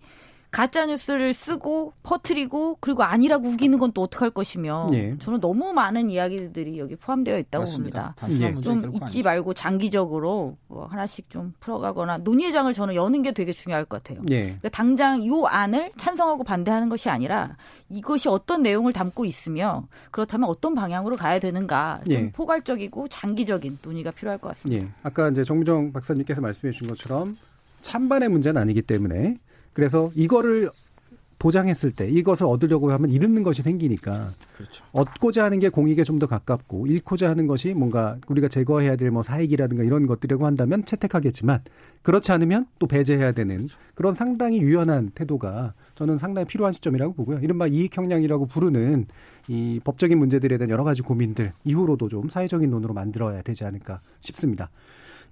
가짜 0.56 0.86
뉴스를 0.86 1.34
쓰고 1.34 1.92
퍼트리고 2.02 2.78
그리고 2.80 3.04
아니라고 3.04 3.46
우기는 3.46 3.78
건 3.78 3.92
또 3.96 4.04
어떡할 4.04 4.32
것이며 4.32 4.88
예. 4.94 5.18
저는 5.20 5.40
너무 5.40 5.72
많은 5.74 6.10
이야기들이 6.10 6.80
여기 6.80 6.96
포함되어 6.96 7.38
있다고 7.40 7.64
맞습니다. 7.64 8.16
봅니다. 8.20 8.48
예. 8.48 8.62
좀 8.62 8.92
잊지 8.94 9.04
아니죠. 9.04 9.24
말고 9.24 9.54
장기적으로 9.54 10.58
뭐 10.68 10.86
하나씩 10.86 11.30
좀 11.30 11.54
풀어가거나 11.60 12.20
논의장을 12.20 12.72
저는 12.74 12.96
여는 12.96 13.22
게 13.22 13.32
되게 13.32 13.52
중요할 13.52 13.86
것 13.86 14.02
같아요. 14.04 14.24
예. 14.32 14.44
그러니까 14.44 14.70
당장 14.70 15.22
이 15.22 15.30
안을 15.46 15.92
찬성하고 15.98 16.44
반대하는 16.44 16.90
것이 16.90 17.10
아니라 17.10 17.56
이것이 17.90 18.28
어떤 18.30 18.64
내용을 18.64 18.92
담고 18.94 19.26
있으며 19.26 19.88
그렇다면 20.12 20.50
어떤 20.50 20.74
방향으로 20.74 21.16
가야 21.18 21.40
되는가 21.40 22.00
좀 22.06 22.16
예. 22.16 22.32
포괄적이고 22.32 23.08
장기적인 23.10 23.80
논의가 23.82 24.12
필요할 24.12 24.40
것 24.40 24.50
같습니다. 24.50 24.86
예. 24.86 24.90
아까 25.04 25.30
이제 25.30 25.44
정무정 25.44 25.92
박사님께서 25.94 26.42
말씀해 26.42 26.72
주신 26.72 26.88
것처럼 26.88 27.38
찬반의 27.82 28.30
문제는 28.30 28.62
아니기 28.62 28.82
때문에 28.82 29.38
그래서 29.76 30.10
이거를 30.16 30.72
보장했을 31.38 31.92
때 31.92 32.10
이것을 32.10 32.46
얻으려고 32.46 32.92
하면 32.94 33.12
잃는 33.12 33.44
것이 33.44 33.62
생기니까 33.62 34.32
그렇죠. 34.56 34.86
얻고자 34.94 35.44
하는 35.44 35.60
게 35.60 35.68
공익에 35.70 36.04
좀 36.04 36.18
더 36.18 36.28
가깝고 36.28 36.88
잃고자 36.88 37.30
하는 37.30 37.46
것이 37.46 37.74
뭔가 37.74 38.18
우리가 38.28 38.48
제거해야 38.48 38.96
될 38.96 39.12
뭐 39.12 39.22
사익이라든가 39.22 39.84
이런 39.84 40.08
것들이라고 40.08 40.46
한다면 40.46 40.86
채택하겠지만 40.86 41.60
그렇지 42.04 42.32
않으면 42.32 42.68
또 42.80 42.88
배제해야 42.88 43.34
되는 43.34 43.58
그렇죠. 43.58 43.78
그런 43.96 44.14
상당히 44.16 44.62
유연한 44.62 45.12
태도가 45.14 45.74
저는 45.96 46.18
상당히 46.18 46.48
필요한 46.48 46.72
시점이라고 46.72 47.14
보고요. 47.14 47.40
이른바 47.40 47.68
이익 47.68 47.96
형량이라고 47.96 48.46
부르는 48.48 49.06
이 49.50 49.82
법적인 49.84 50.18
문제들에 50.18 50.58
대한 50.58 50.70
여러 50.70 50.86
가지 50.86 51.02
고민들 51.02 51.52
이후로도 51.66 52.08
좀 52.08 52.30
사회적인 52.30 52.70
논으로 52.70 52.94
만들어야 52.94 53.42
되지 53.42 53.66
않을까 53.66 54.00
싶습니다. 54.22 54.70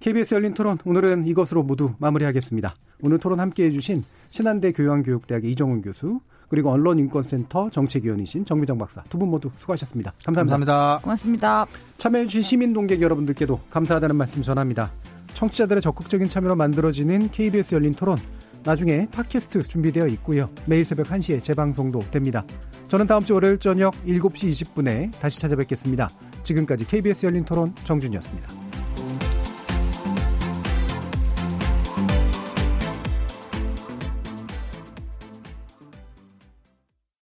KBS 0.00 0.34
열린 0.34 0.52
토론 0.52 0.76
오늘은 0.84 1.24
이것으로 1.26 1.62
모두 1.62 1.94
마무리하겠습니다. 1.98 2.74
오늘 3.02 3.18
토론 3.18 3.40
함께해 3.40 3.70
주신 3.70 4.04
신한대 4.34 4.72
교양교육대학의 4.72 5.52
이정훈 5.52 5.80
교수 5.80 6.18
그리고 6.48 6.70
언론인권센터 6.72 7.70
정책위원이신 7.70 8.44
정미정 8.44 8.78
박사 8.78 9.04
두 9.04 9.16
분 9.16 9.30
모두 9.30 9.48
수고하셨습니다. 9.56 10.12
감사합니다. 10.24 10.56
감사합니다. 10.56 11.00
고맙습니다. 11.04 11.66
참여해 11.98 12.26
주신 12.26 12.42
시민 12.42 12.72
동객 12.72 13.00
여러분들께도 13.00 13.60
감사하다는 13.70 14.16
말씀 14.16 14.42
전합니다. 14.42 14.90
청취자들의 15.34 15.80
적극적인 15.80 16.28
참여로 16.28 16.56
만들어지는 16.56 17.30
KBS 17.30 17.76
열린 17.76 17.92
토론 17.92 18.18
나중에 18.64 19.06
팟캐스트 19.12 19.68
준비되어 19.68 20.08
있고요. 20.08 20.50
매일 20.66 20.84
새벽 20.84 21.06
1시에 21.06 21.40
재방송도 21.40 22.00
됩니다. 22.10 22.44
저는 22.88 23.06
다음 23.06 23.22
주 23.22 23.34
월요일 23.34 23.58
저녁 23.58 23.94
7시 24.04 24.50
20분에 24.50 25.12
다시 25.20 25.40
찾아뵙겠습니다. 25.40 26.10
지금까지 26.42 26.86
KBS 26.88 27.26
열린 27.26 27.44
토론 27.44 27.72
정준이었습니다. 27.84 28.63